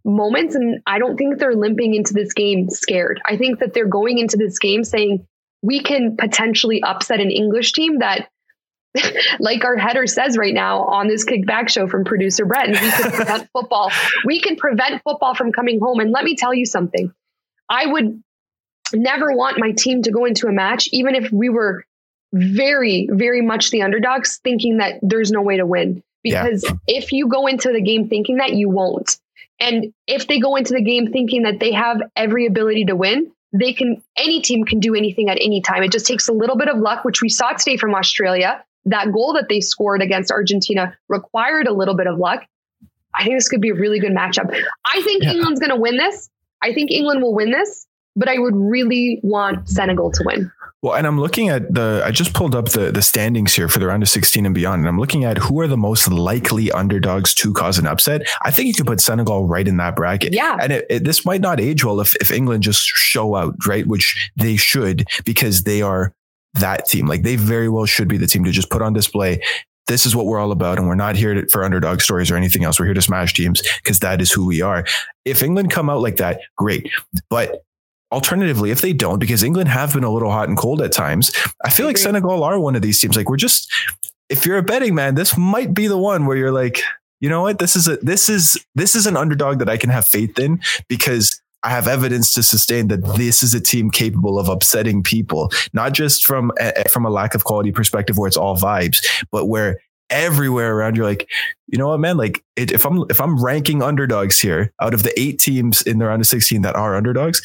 moments 0.05 0.55
and 0.55 0.81
I 0.87 0.99
don't 0.99 1.17
think 1.17 1.39
they're 1.39 1.55
limping 1.55 1.95
into 1.95 2.13
this 2.13 2.33
game 2.33 2.69
scared. 2.71 3.21
I 3.27 3.37
think 3.37 3.61
that 3.61 3.75
they're 3.75 3.87
going 3.87 4.19
into 4.19 4.37
this 4.37 4.59
game 4.59 4.85
saying, 4.85 5.27
we 5.63 5.83
can 5.83 6.17
potentially 6.17 6.83
upset 6.83 7.21
an 7.21 7.31
English 7.31 7.73
team 7.73 8.01
that 8.01 8.29
like 9.41 9.65
our 9.65 9.77
header 9.77 10.07
says 10.07 10.37
right 10.37 10.53
now 10.53 10.85
on 10.85 11.09
this 11.09 11.25
kicked 11.25 11.47
back 11.47 11.69
show 11.69 11.89
from 11.89 12.05
producer 12.05 12.45
Brett, 12.45 12.69
and 12.69 12.79
we 12.79 12.91
can 12.91 13.11
prevent 13.13 13.49
football. 13.53 13.91
We 14.25 14.41
can 14.41 14.57
prevent 14.57 15.03
football 15.03 15.35
from 15.35 15.53
coming 15.53 15.81
home. 15.81 16.01
And 16.01 16.11
let 16.11 16.25
me 16.25 16.37
tell 16.37 16.53
you 16.53 16.67
something. 16.67 17.13
I 17.69 17.87
would 17.87 18.23
never 18.93 19.33
want 19.33 19.59
my 19.59 19.73
team 19.73 20.03
to 20.03 20.11
go 20.11 20.25
into 20.25 20.47
a 20.47 20.53
match, 20.53 20.89
even 20.93 21.15
if 21.15 21.33
we 21.33 21.49
were 21.49 21.85
very, 22.33 23.09
very 23.11 23.41
much 23.41 23.71
the 23.71 23.83
underdogs, 23.83 24.39
thinking 24.43 24.79
that 24.79 24.99
there's 25.03 25.31
no 25.31 25.43
way 25.43 25.57
to 25.57 25.67
win. 25.67 26.03
Because 26.23 26.65
yeah. 26.65 26.77
if 26.87 27.13
you 27.13 27.29
go 27.29 27.47
into 27.47 27.73
the 27.73 27.81
game 27.81 28.09
thinking 28.09 28.37
that, 28.37 28.53
you 28.53 28.69
won't. 28.69 29.19
And 29.59 29.93
if 30.07 30.27
they 30.27 30.39
go 30.39 30.57
into 30.57 30.73
the 30.73 30.83
game 30.83 31.13
thinking 31.13 31.43
that 31.43 31.61
they 31.61 31.73
have 31.73 32.01
every 32.17 32.47
ability 32.47 32.87
to 32.87 32.97
win, 32.97 33.33
they 33.53 33.73
can 33.73 34.03
any 34.17 34.41
team 34.41 34.65
can 34.65 34.81
do 34.81 34.95
anything 34.95 35.29
at 35.29 35.39
any 35.41 35.61
time. 35.61 35.83
It 35.83 35.93
just 35.93 36.07
takes 36.07 36.29
a 36.29 36.33
little 36.33 36.57
bit 36.57 36.69
of 36.69 36.79
luck, 36.79 37.05
which 37.05 37.21
we 37.21 37.29
saw 37.29 37.53
today 37.53 37.77
from 37.77 37.95
Australia. 37.95 38.65
That 38.87 39.13
goal 39.13 39.35
that 39.35 39.49
they 39.49 39.61
scored 39.61 40.03
against 40.03 40.33
Argentina 40.33 40.97
required 41.09 41.67
a 41.67 41.73
little 41.73 41.97
bit 41.97 42.07
of 42.07 42.19
luck. 42.19 42.45
I 43.15 43.25
think 43.25 43.37
this 43.37 43.49
could 43.49 43.61
be 43.61 43.71
a 43.71 43.75
really 43.75 44.01
good 44.01 44.13
matchup. 44.13 44.53
I 44.85 45.03
think 45.03 45.23
yeah. 45.23 45.33
England's 45.33 45.61
going 45.61 45.71
to 45.71 45.77
win 45.77 45.99
this. 45.99 46.31
I 46.63 46.73
think 46.73 46.91
England 46.91 47.23
will 47.23 47.35
win 47.35 47.51
this, 47.51 47.87
but 48.17 48.29
I 48.29 48.39
would 48.39 48.57
really 48.57 49.21
want 49.23 49.69
Senegal 49.69 50.11
to 50.13 50.23
win. 50.25 50.51
Well, 50.83 50.95
and 50.95 51.07
I'm 51.07 51.21
looking 51.21 51.49
at 51.49 51.73
the, 51.73 52.03
I 52.05 52.11
just 52.11 52.35
pulled 52.35 52.57
up 52.57 52.71
the, 52.71 52.91
the 52.91 53.03
standings 53.03 53.55
here 53.55 53.69
for 53.69 53.79
the 53.79 53.87
round 53.87 54.03
of 54.03 54.09
16 54.09 54.45
and 54.45 54.55
beyond. 54.55 54.81
And 54.81 54.89
I'm 54.89 54.99
looking 54.99 55.25
at 55.25 55.39
who 55.39 55.61
are 55.61 55.69
the 55.69 55.77
most 55.77 56.11
likely 56.11 56.73
underdogs 56.73 57.35
to 57.35 57.53
cause 57.53 57.79
an 57.79 57.87
upset. 57.87 58.27
I 58.43 58.51
think 58.51 58.67
you 58.67 58.75
could 58.75 58.89
put 58.89 59.01
Senegal 59.01 59.47
right 59.47 59.67
in 59.69 59.77
that 59.77 59.95
bracket. 59.95 60.33
Yeah. 60.33 60.57
And 60.61 60.73
it, 60.73 60.87
it, 60.91 61.05
this 61.05 61.25
might 61.25 61.41
not 61.41 61.61
age 61.61 61.85
well 61.85 62.01
if, 62.01 62.17
if 62.17 62.33
England 62.33 62.65
just 62.65 62.83
show 62.83 63.37
out, 63.37 63.55
right? 63.65 63.87
Which 63.87 64.33
they 64.35 64.57
should 64.57 65.07
because 65.25 65.63
they 65.63 65.83
are 65.83 66.13
that 66.55 66.87
team. 66.87 67.07
Like 67.07 67.23
they 67.23 67.37
very 67.37 67.69
well 67.69 67.87
should 67.87 68.09
be 68.09 68.17
the 68.17 68.27
team 68.27 68.43
to 68.43 68.51
just 68.51 68.69
put 68.69 68.83
on 68.83 68.93
display 68.93 69.41
this 69.89 70.07
is 70.07 70.15
what 70.15 70.27
we're 70.27 70.39
all 70.39 70.53
about. 70.53 70.79
And 70.79 70.87
we're 70.87 70.95
not 70.95 71.17
here 71.17 71.35
to, 71.35 71.47
for 71.49 71.65
underdog 71.65 72.01
stories 72.01 72.31
or 72.31 72.37
anything 72.37 72.65
else. 72.65 72.79
We're 72.79 72.87
here 72.87 72.95
to 72.95 73.03
smash 73.03 73.35
teams 73.35 73.63
because 73.83 73.99
that 73.99 74.21
is 74.21 74.31
who 74.31 74.47
we 74.47 74.63
are. 74.63 74.85
If 75.25 75.43
England 75.43 75.71
come 75.71 75.91
out 75.91 76.01
like 76.01 76.17
that, 76.17 76.41
great. 76.57 76.91
But 77.29 77.65
alternatively, 78.13 78.71
if 78.71 78.81
they 78.81 78.93
don't, 78.93 79.19
because 79.19 79.43
England 79.43 79.71
have 79.71 79.95
been 79.95 80.05
a 80.05 80.11
little 80.11 80.31
hot 80.31 80.49
and 80.49 80.57
cold 80.57 80.83
at 80.83 80.93
times, 80.93 81.33
I 81.65 81.71
feel 81.71 81.87
like 81.87 81.97
Senegal 81.97 82.45
are 82.45 82.61
one 82.61 82.77
of 82.77 82.83
these 82.83 83.01
teams. 83.01 83.17
Like 83.17 83.29
we're 83.29 83.37
just, 83.37 83.73
if 84.29 84.47
you're 84.47 84.59
a 84.59 84.63
betting 84.63 84.95
man, 84.95 85.15
this 85.15 85.37
might 85.37 85.75
be 85.75 85.87
the 85.87 85.99
one 85.99 86.27
where 86.27 86.37
you're 86.37 86.53
like, 86.53 86.83
you 87.21 87.29
know 87.29 87.43
what? 87.43 87.59
This 87.59 87.75
is 87.75 87.89
a, 87.89 87.97
this 87.97 88.29
is, 88.29 88.63
this 88.75 88.95
is 88.95 89.07
an 89.07 89.17
underdog 89.17 89.59
that 89.61 89.69
I 89.69 89.77
can 89.77 89.91
have 89.91 90.07
faith 90.07 90.39
in 90.39 90.61
because 90.89 91.41
I 91.63 91.71
have 91.71 91.89
evidence 91.89 92.33
to 92.35 92.43
sustain 92.43 92.89
that 92.89 93.05
this 93.17 93.43
is 93.43 93.55
a 93.55 93.61
team 93.61 93.91
capable 93.91 94.39
of 94.39 94.49
upsetting 94.49 95.03
people, 95.03 95.51
not 95.73 95.93
just 95.93 96.27
from 96.27 96.53
a, 96.61 96.89
from 96.91 97.07
a 97.07 97.11
lack 97.11 97.35
of 97.35 97.45
quality 97.45 97.73
perspective 97.73 98.19
where 98.19 98.29
it's 98.29 98.37
all 98.37 98.57
vibes, 98.57 99.05
but 99.31 99.47
where 99.47 99.79
everywhere 100.11 100.77
around 100.77 100.97
you're 100.97 101.07
like, 101.07 101.29
you 101.69 101.79
know 101.79 101.89
what, 101.89 102.01
man? 102.01 102.17
Like 102.17 102.45
it, 102.57 102.73
if 102.73 102.85
I'm 102.85 103.05
if 103.09 103.21
I'm 103.21 103.43
ranking 103.43 103.83
underdogs 103.83 104.41
here 104.41 104.73
out 104.81 104.93
of 104.93 105.05
the 105.05 105.19
eight 105.19 105.39
teams 105.39 105.83
in 105.83 105.99
the 105.99 106.07
round 106.07 106.21
of 106.21 106.27
16 106.27 106.63
that 106.63 106.77
are 106.77 106.97
underdogs, 106.97 107.41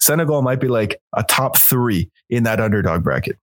Senegal 0.00 0.42
might 0.42 0.60
be 0.60 0.68
like 0.68 1.00
a 1.16 1.22
top 1.22 1.58
three 1.58 2.10
in 2.30 2.44
that 2.44 2.60
underdog 2.60 3.02
bracket. 3.02 3.38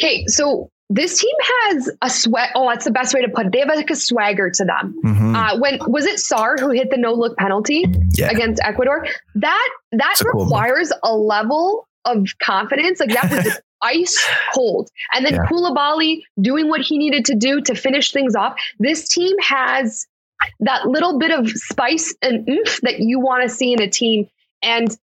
Okay, 0.00 0.26
so 0.26 0.70
this 0.88 1.18
team 1.18 1.34
has 1.40 1.90
a 2.02 2.10
sweat. 2.10 2.50
Oh, 2.54 2.68
that's 2.68 2.84
the 2.84 2.90
best 2.90 3.14
way 3.14 3.22
to 3.22 3.28
put 3.28 3.46
it. 3.46 3.52
They 3.52 3.60
have 3.60 3.68
like 3.68 3.90
a 3.90 3.96
swagger 3.96 4.50
to 4.50 4.64
them. 4.64 4.94
Mm-hmm. 5.04 5.36
Uh, 5.36 5.58
when 5.58 5.78
was 5.86 6.04
it 6.04 6.16
Sarr 6.16 6.60
who 6.60 6.70
hit 6.70 6.90
the 6.90 6.96
no 6.96 7.12
look 7.12 7.36
penalty 7.36 7.84
yeah. 8.12 8.30
against 8.30 8.62
Ecuador? 8.62 9.06
That 9.34 9.68
that 9.92 10.20
requires 10.24 10.92
cool 11.02 11.12
a 11.12 11.16
level 11.16 11.88
of 12.04 12.28
confidence. 12.40 13.00
Like 13.00 13.10
that 13.10 13.30
was 13.30 13.60
ice 13.82 14.26
cold. 14.54 14.88
And 15.12 15.24
then 15.24 15.34
yeah. 15.34 15.46
Koulibaly 15.46 16.22
doing 16.40 16.68
what 16.68 16.82
he 16.82 16.98
needed 16.98 17.24
to 17.26 17.34
do 17.34 17.60
to 17.62 17.74
finish 17.74 18.12
things 18.12 18.34
off. 18.36 18.54
This 18.78 19.08
team 19.08 19.36
has 19.40 20.06
that 20.60 20.86
little 20.86 21.18
bit 21.18 21.30
of 21.30 21.48
spice 21.50 22.14
and 22.22 22.48
oomph 22.48 22.80
that 22.82 23.00
you 23.00 23.18
want 23.18 23.42
to 23.42 23.48
see 23.48 23.72
in 23.72 23.82
a 23.82 23.90
team. 23.90 24.28
And 24.62 24.96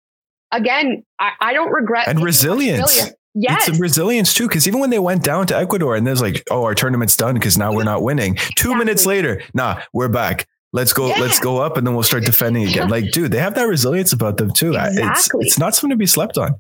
again, 0.53 1.05
I, 1.19 1.31
I 1.41 1.53
don't 1.53 1.73
regret 1.73 2.09
and 2.09 2.23
resilience. 2.23 3.13
Yes. 3.35 3.69
It's 3.69 3.79
resilience 3.79 4.35
too, 4.35 4.49
because 4.49 4.67
even 4.67 4.81
when 4.81 4.91
they 4.91 4.99
went 4.99 5.23
down 5.23 5.47
to 5.49 5.57
Ecuador 5.57 5.95
and 5.95 6.05
there's 6.07 6.21
like, 6.21 6.43
oh, 6.51 6.65
our 6.65 6.75
tournament's 6.75 7.17
done 7.17 7.35
because 7.35 7.57
now 7.57 7.73
we're 7.73 7.85
not 7.85 8.03
winning. 8.03 8.35
Two 8.35 8.41
exactly. 8.51 8.75
minutes 8.75 9.07
later, 9.07 9.43
nah, 9.55 9.81
we're 9.93 10.09
back. 10.09 10.49
Let's 10.73 10.93
go, 10.93 11.09
yeah. 11.09 11.21
let's 11.21 11.39
go 11.39 11.59
up 11.59 11.77
and 11.77 11.87
then 11.87 11.95
we'll 11.95 12.03
start 12.03 12.25
defending 12.25 12.69
again. 12.69 12.89
Like, 12.89 13.11
dude, 13.13 13.31
they 13.31 13.39
have 13.39 13.55
that 13.55 13.69
resilience 13.69 14.13
about 14.13 14.37
them 14.37 14.53
too. 14.53 14.75
Exactly. 14.75 15.43
It's, 15.43 15.53
it's 15.53 15.59
not 15.59 15.75
something 15.75 15.91
to 15.91 15.97
be 15.97 16.07
slept 16.07 16.39
on. 16.39 16.55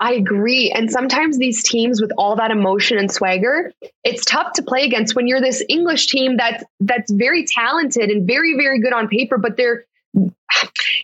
I 0.00 0.12
agree. 0.12 0.72
And 0.72 0.90
sometimes 0.90 1.38
these 1.38 1.62
teams 1.62 2.00
with 2.00 2.10
all 2.18 2.36
that 2.36 2.50
emotion 2.50 2.98
and 2.98 3.10
swagger, 3.10 3.72
it's 4.02 4.24
tough 4.24 4.52
to 4.54 4.62
play 4.62 4.84
against 4.84 5.14
when 5.14 5.26
you're 5.26 5.40
this 5.40 5.64
English 5.68 6.08
team 6.08 6.36
that's 6.36 6.64
that's 6.80 7.12
very 7.12 7.44
talented 7.44 8.10
and 8.10 8.26
very, 8.26 8.56
very 8.56 8.80
good 8.80 8.92
on 8.92 9.08
paper, 9.08 9.38
but 9.38 9.56
they're 9.56 9.84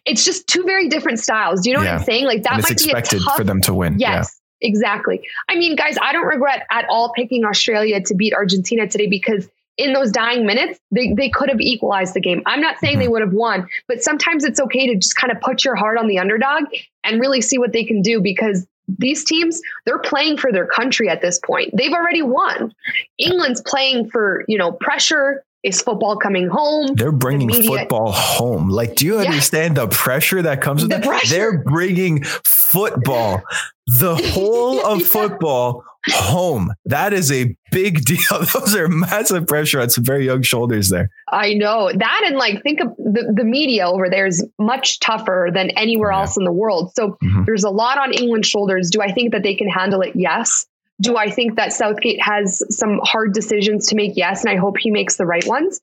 it's 0.04 0.24
just 0.24 0.46
two 0.46 0.64
very 0.64 0.88
different 0.88 1.18
styles. 1.18 1.62
Do 1.62 1.70
you 1.70 1.76
know 1.76 1.82
yeah. 1.82 1.92
what 1.92 2.00
I'm 2.00 2.04
saying? 2.04 2.24
Like 2.24 2.42
that 2.44 2.62
might 2.62 2.72
expected 2.72 3.18
be 3.18 3.24
tough, 3.24 3.36
for 3.36 3.44
them 3.44 3.60
to 3.62 3.74
win. 3.74 3.98
Yes. 3.98 4.40
Exactly. 4.62 5.22
I 5.48 5.56
mean, 5.56 5.74
guys, 5.74 5.96
I 6.02 6.12
don't 6.12 6.26
regret 6.26 6.66
at 6.70 6.84
all 6.90 7.12
picking 7.14 7.44
Australia 7.44 8.00
to 8.02 8.14
beat 8.14 8.34
Argentina 8.34 8.86
today 8.86 9.06
because 9.06 9.48
in 9.78 9.94
those 9.94 10.10
dying 10.10 10.44
minutes, 10.44 10.78
they, 10.90 11.14
they 11.14 11.30
could 11.30 11.48
have 11.48 11.60
equalized 11.60 12.12
the 12.12 12.20
game. 12.20 12.42
I'm 12.44 12.60
not 12.60 12.78
saying 12.78 12.98
they 12.98 13.04
mm-hmm. 13.04 13.12
would 13.12 13.22
have 13.22 13.32
won, 13.32 13.66
but 13.88 14.02
sometimes 14.02 14.44
it's 14.44 14.60
okay 14.60 14.86
to 14.88 14.96
just 14.96 15.16
kind 15.16 15.32
of 15.32 15.40
put 15.40 15.64
your 15.64 15.76
heart 15.76 15.96
on 15.96 16.08
the 16.08 16.18
underdog 16.18 16.64
and 17.04 17.20
really 17.20 17.40
see 17.40 17.56
what 17.56 17.72
they 17.72 17.84
can 17.84 18.02
do 18.02 18.20
because 18.20 18.66
these 18.98 19.24
teams, 19.24 19.62
they're 19.86 19.98
playing 19.98 20.36
for 20.36 20.52
their 20.52 20.66
country 20.66 21.08
at 21.08 21.22
this 21.22 21.38
point. 21.38 21.74
They've 21.74 21.92
already 21.92 22.22
won. 22.22 22.74
England's 23.16 23.62
playing 23.62 24.10
for, 24.10 24.44
you 24.48 24.58
know, 24.58 24.72
pressure, 24.72 25.44
is 25.62 25.82
football 25.82 26.16
coming 26.16 26.48
home? 26.48 26.94
They're 26.94 27.12
bringing 27.12 27.48
the 27.48 27.62
football 27.62 28.12
home. 28.12 28.68
Like, 28.68 28.96
do 28.96 29.06
you 29.06 29.18
understand 29.18 29.76
the 29.76 29.88
pressure 29.88 30.42
that 30.42 30.60
comes 30.60 30.82
with 30.82 30.90
the 30.90 30.98
that? 30.98 31.06
Pressure. 31.06 31.34
They're 31.34 31.62
bringing 31.64 32.22
football, 32.24 33.42
the 33.86 34.16
whole 34.32 34.84
of 34.84 35.02
football 35.02 35.84
home. 36.08 36.72
That 36.86 37.12
is 37.12 37.30
a 37.30 37.54
big 37.70 38.04
deal. 38.04 38.44
Those 38.54 38.74
are 38.74 38.88
massive 38.88 39.46
pressure 39.46 39.80
on 39.80 39.90
some 39.90 40.04
very 40.04 40.26
young 40.26 40.42
shoulders 40.42 40.88
there. 40.88 41.10
I 41.28 41.54
know 41.54 41.90
that. 41.92 42.22
And 42.26 42.36
like, 42.36 42.62
think 42.62 42.80
of 42.80 42.96
the, 42.96 43.32
the 43.36 43.44
media 43.44 43.86
over 43.86 44.08
there 44.08 44.26
is 44.26 44.46
much 44.58 45.00
tougher 45.00 45.50
than 45.52 45.70
anywhere 45.70 46.12
yeah. 46.12 46.20
else 46.20 46.36
in 46.36 46.44
the 46.44 46.52
world. 46.52 46.92
So 46.94 47.18
mm-hmm. 47.22 47.44
there's 47.44 47.64
a 47.64 47.70
lot 47.70 47.98
on 47.98 48.12
England's 48.12 48.48
shoulders. 48.48 48.90
Do 48.90 49.00
I 49.02 49.12
think 49.12 49.32
that 49.32 49.42
they 49.42 49.54
can 49.54 49.68
handle 49.68 50.00
it? 50.00 50.12
Yes. 50.14 50.66
Do 51.00 51.16
I 51.16 51.30
think 51.30 51.56
that 51.56 51.72
Southgate 51.72 52.22
has 52.22 52.62
some 52.76 53.00
hard 53.02 53.32
decisions 53.32 53.88
to 53.88 53.96
make? 53.96 54.12
Yes. 54.16 54.44
And 54.44 54.50
I 54.50 54.56
hope 54.56 54.76
he 54.78 54.90
makes 54.90 55.16
the 55.16 55.26
right 55.26 55.46
ones 55.46 55.80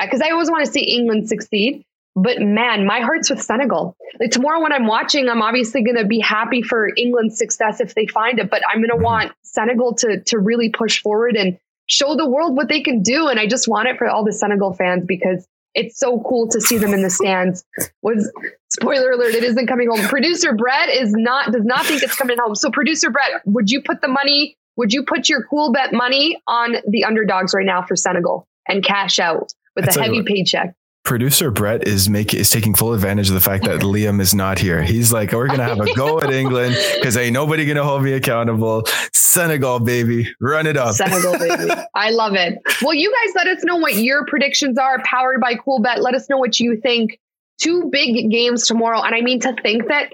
because 0.00 0.20
uh, 0.20 0.26
I 0.26 0.30
always 0.30 0.50
want 0.50 0.64
to 0.64 0.70
see 0.70 0.82
England 0.82 1.28
succeed. 1.28 1.84
But 2.14 2.40
man, 2.40 2.84
my 2.84 3.00
heart's 3.00 3.30
with 3.30 3.40
Senegal. 3.40 3.96
Like 4.18 4.30
tomorrow 4.30 4.60
when 4.60 4.72
I'm 4.72 4.86
watching, 4.86 5.28
I'm 5.28 5.42
obviously 5.42 5.84
going 5.84 5.96
to 5.96 6.04
be 6.04 6.18
happy 6.18 6.62
for 6.62 6.90
England's 6.96 7.38
success 7.38 7.80
if 7.80 7.94
they 7.94 8.06
find 8.06 8.40
it, 8.40 8.50
but 8.50 8.62
I'm 8.68 8.78
going 8.78 8.90
to 8.90 9.02
want 9.02 9.32
Senegal 9.42 9.94
to 9.96 10.20
to 10.20 10.38
really 10.38 10.70
push 10.70 11.00
forward 11.00 11.36
and 11.36 11.58
show 11.86 12.16
the 12.16 12.28
world 12.28 12.56
what 12.56 12.68
they 12.68 12.80
can 12.80 13.02
do. 13.02 13.28
And 13.28 13.38
I 13.38 13.46
just 13.46 13.68
want 13.68 13.88
it 13.88 13.98
for 13.98 14.08
all 14.08 14.24
the 14.24 14.32
Senegal 14.32 14.74
fans 14.74 15.04
because 15.06 15.46
it's 15.74 15.98
so 15.98 16.20
cool 16.28 16.48
to 16.48 16.60
see 16.60 16.76
them 16.78 16.92
in 16.92 17.02
the 17.02 17.10
stands. 17.10 17.64
Was 18.02 18.32
spoiler 18.68 19.12
alert, 19.12 19.34
it 19.34 19.44
isn't 19.44 19.68
coming 19.68 19.88
home. 19.88 20.00
Producer 20.08 20.54
Brett 20.54 20.88
is 20.88 21.12
not 21.12 21.52
does 21.52 21.64
not 21.64 21.86
think 21.86 22.02
it's 22.02 22.16
coming 22.16 22.36
home. 22.38 22.56
So 22.56 22.70
producer 22.70 23.10
Brett, 23.10 23.42
would 23.44 23.70
you 23.70 23.80
put 23.80 24.00
the 24.00 24.08
money 24.08 24.56
would 24.78 24.92
you 24.92 25.02
put 25.02 25.28
your 25.28 25.44
Coolbet 25.46 25.92
money 25.92 26.40
on 26.46 26.76
the 26.86 27.04
underdogs 27.04 27.52
right 27.52 27.66
now 27.66 27.82
for 27.82 27.96
Senegal 27.96 28.46
and 28.66 28.82
cash 28.82 29.18
out 29.18 29.52
with 29.74 29.84
That's 29.84 29.96
a 29.96 30.02
heavy 30.02 30.22
paycheck? 30.22 30.74
Producer 31.04 31.50
Brett 31.50 31.88
is 31.88 32.08
making 32.08 32.38
is 32.40 32.50
taking 32.50 32.74
full 32.74 32.92
advantage 32.92 33.28
of 33.28 33.34
the 33.34 33.40
fact 33.40 33.64
that 33.64 33.80
Liam 33.80 34.20
is 34.20 34.34
not 34.34 34.58
here. 34.58 34.82
He's 34.82 35.12
like, 35.12 35.32
we're 35.32 35.48
gonna 35.48 35.64
have 35.64 35.80
a 35.80 35.92
go 35.94 36.20
at 36.20 36.30
England 36.30 36.76
because 36.94 37.16
ain't 37.16 37.32
nobody 37.32 37.66
gonna 37.66 37.82
hold 37.82 38.02
me 38.02 38.12
accountable. 38.12 38.84
Senegal, 39.12 39.80
baby, 39.80 40.32
run 40.40 40.66
it 40.66 40.76
up. 40.76 40.94
Senegal, 40.94 41.38
baby. 41.38 41.72
I 41.94 42.10
love 42.10 42.34
it. 42.34 42.58
Well, 42.82 42.94
you 42.94 43.10
guys 43.10 43.34
let 43.34 43.46
us 43.46 43.64
know 43.64 43.76
what 43.76 43.94
your 43.94 44.26
predictions 44.26 44.78
are. 44.78 45.02
Powered 45.02 45.40
by 45.40 45.54
Coolbet. 45.54 45.98
Let 45.98 46.14
us 46.14 46.28
know 46.28 46.38
what 46.38 46.60
you 46.60 46.76
think. 46.76 47.18
Two 47.58 47.88
big 47.90 48.30
games 48.30 48.66
tomorrow, 48.66 49.02
and 49.02 49.14
I 49.14 49.22
mean 49.22 49.40
to 49.40 49.56
think 49.62 49.88
that 49.88 50.12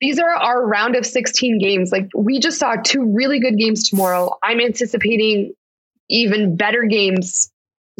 these 0.00 0.18
are 0.18 0.30
our 0.30 0.66
round 0.66 0.96
of 0.96 1.06
16 1.06 1.58
games. 1.58 1.92
Like 1.92 2.08
we 2.14 2.38
just 2.38 2.58
saw 2.58 2.76
two 2.76 3.12
really 3.14 3.40
good 3.40 3.56
games 3.56 3.88
tomorrow. 3.88 4.30
I'm 4.42 4.60
anticipating 4.60 5.54
even 6.08 6.56
better 6.56 6.84
games. 6.84 7.50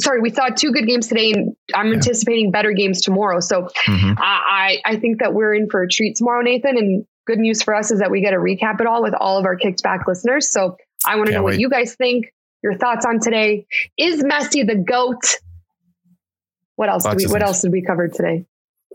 Sorry, 0.01 0.21
we 0.21 0.31
saw 0.31 0.49
two 0.49 0.73
good 0.73 0.87
games 0.87 1.07
today, 1.07 1.33
and 1.33 1.57
I'm 1.73 1.89
yeah. 1.89 1.95
anticipating 1.95 2.51
better 2.51 2.73
games 2.73 3.01
tomorrow. 3.01 3.39
So 3.41 3.69
mm-hmm. 3.87 4.15
I, 4.19 4.79
I 4.85 4.97
think 4.97 5.21
that 5.21 5.35
we're 5.35 5.55
in 5.55 5.71
for 5.71 5.83
a 5.83 5.89
treat 5.89 6.17
tomorrow, 6.17 6.43
Nathan. 6.43 6.77
And 6.77 7.07
good 7.27 7.39
news 7.39 7.63
for 7.63 7.75
us 7.75 7.93
is 7.93 8.01
that 8.01 8.11
we 8.11 8.21
get 8.21 8.31
to 8.31 8.39
recap 8.39 8.81
it 8.81 8.87
all 8.87 9.03
with 9.03 9.15
all 9.15 9.39
of 9.39 9.45
our 9.45 9.55
kicked 9.55 9.83
back 9.83 10.07
listeners. 10.09 10.51
So 10.51 10.77
I 11.07 11.17
want 11.17 11.29
to 11.29 11.35
know 11.35 11.43
wait. 11.43 11.55
what 11.55 11.61
you 11.61 11.71
guys 11.71 11.95
think. 11.95 12.33
Your 12.63 12.75
thoughts 12.75 13.05
on 13.05 13.21
today? 13.21 13.67
Is 13.99 14.23
Messi 14.23 14.67
the 14.67 14.75
goat? 14.75 15.21
What 16.77 16.89
else? 16.89 17.05
Did 17.05 17.17
we, 17.17 17.27
what 17.27 17.43
else 17.43 17.61
did 17.61 17.73
we 17.73 17.83
cover 17.83 18.09
today? 18.09 18.47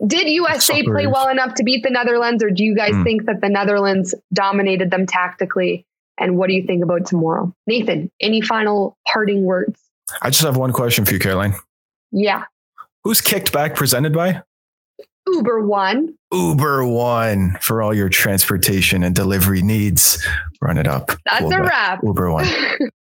Did 0.06 0.28
USA 0.28 0.82
play 0.82 1.06
well 1.06 1.28
enough 1.28 1.54
to 1.54 1.64
beat 1.64 1.82
the 1.82 1.90
Netherlands, 1.90 2.42
or 2.42 2.50
do 2.50 2.64
you 2.64 2.74
guys 2.74 2.92
mm. 2.92 3.04
think 3.04 3.26
that 3.26 3.40
the 3.40 3.48
Netherlands 3.48 4.14
dominated 4.32 4.90
them 4.90 5.06
tactically? 5.06 5.86
And 6.18 6.36
what 6.36 6.48
do 6.48 6.54
you 6.54 6.66
think 6.66 6.82
about 6.82 7.06
tomorrow? 7.06 7.54
Nathan, 7.66 8.10
any 8.20 8.40
final 8.40 8.96
parting 9.10 9.44
words? 9.44 9.80
I 10.22 10.30
just 10.30 10.42
have 10.42 10.56
one 10.56 10.72
question 10.72 11.04
for 11.04 11.12
you, 11.12 11.18
Caroline. 11.18 11.54
Yeah. 12.12 12.44
Who's 13.04 13.20
kicked 13.20 13.52
back 13.52 13.74
presented 13.74 14.12
by? 14.12 14.42
Uber 15.26 15.66
One. 15.66 16.14
Uber 16.32 16.86
One 16.86 17.56
for 17.60 17.82
all 17.82 17.94
your 17.94 18.08
transportation 18.08 19.02
and 19.02 19.14
delivery 19.14 19.62
needs. 19.62 20.26
Run 20.60 20.78
it 20.78 20.86
up. 20.86 21.10
That's 21.24 21.40
cool 21.40 21.52
a 21.52 21.62
wrap. 21.62 22.00
Uber 22.02 22.30
One. 22.30 22.46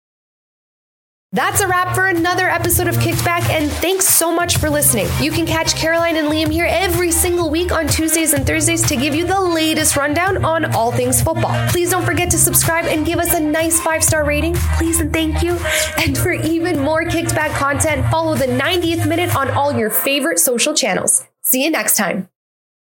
That's 1.33 1.61
a 1.61 1.66
wrap 1.66 1.95
for 1.95 2.07
another 2.07 2.49
episode 2.49 2.87
of 2.87 2.99
Kicked 3.01 3.24
Back, 3.24 3.51
and 3.51 3.70
thanks 3.70 4.07
so 4.07 4.33
much 4.33 4.59
for 4.59 4.70
listening. 4.70 5.09
You 5.20 5.33
can 5.33 5.45
catch 5.45 5.74
Caroline 5.74 6.16
and 6.16 6.29
Liam 6.29 6.51
here 6.51 6.66
every 6.70 7.11
single 7.11 7.51
week 7.51 7.72
on 7.72 7.89
Tuesdays 7.89 8.33
and 8.33 8.47
Thursdays 8.47 8.87
to 8.89 8.97
give 8.97 9.14
you 9.14 9.27
the 9.27 9.41
latest 9.41 9.97
rundown 9.97 10.45
on 10.45 10.72
all 10.74 10.93
things 10.93 11.20
football. 11.20 11.55
Please 11.68 11.91
don't 11.91 12.05
forget 12.05 12.31
to 12.31 12.39
subscribe 12.39 12.87
and 12.87 13.05
give 13.05 13.18
us 13.18 13.35
a 13.35 13.41
nice 13.41 13.81
five 13.81 14.05
star 14.05 14.24
rating, 14.24 14.55
please 14.79 15.01
and 15.01 15.12
thank 15.12 15.43
you. 15.43 15.59
And 15.99 16.16
for 16.16 16.33
even 16.33 16.79
more 16.79 17.05
Kicked 17.05 17.35
Back 17.35 17.51
content, 17.59 18.09
follow 18.11 18.37
the 18.37 18.47
90th 18.47 19.07
minute 19.07 19.35
on 19.35 19.51
all 19.51 19.77
your 19.77 19.91
favorite 19.91 20.39
social 20.39 20.74
channels. 20.74 21.24
See 21.43 21.64
you 21.64 21.70
next 21.70 21.97
time. 21.97 22.29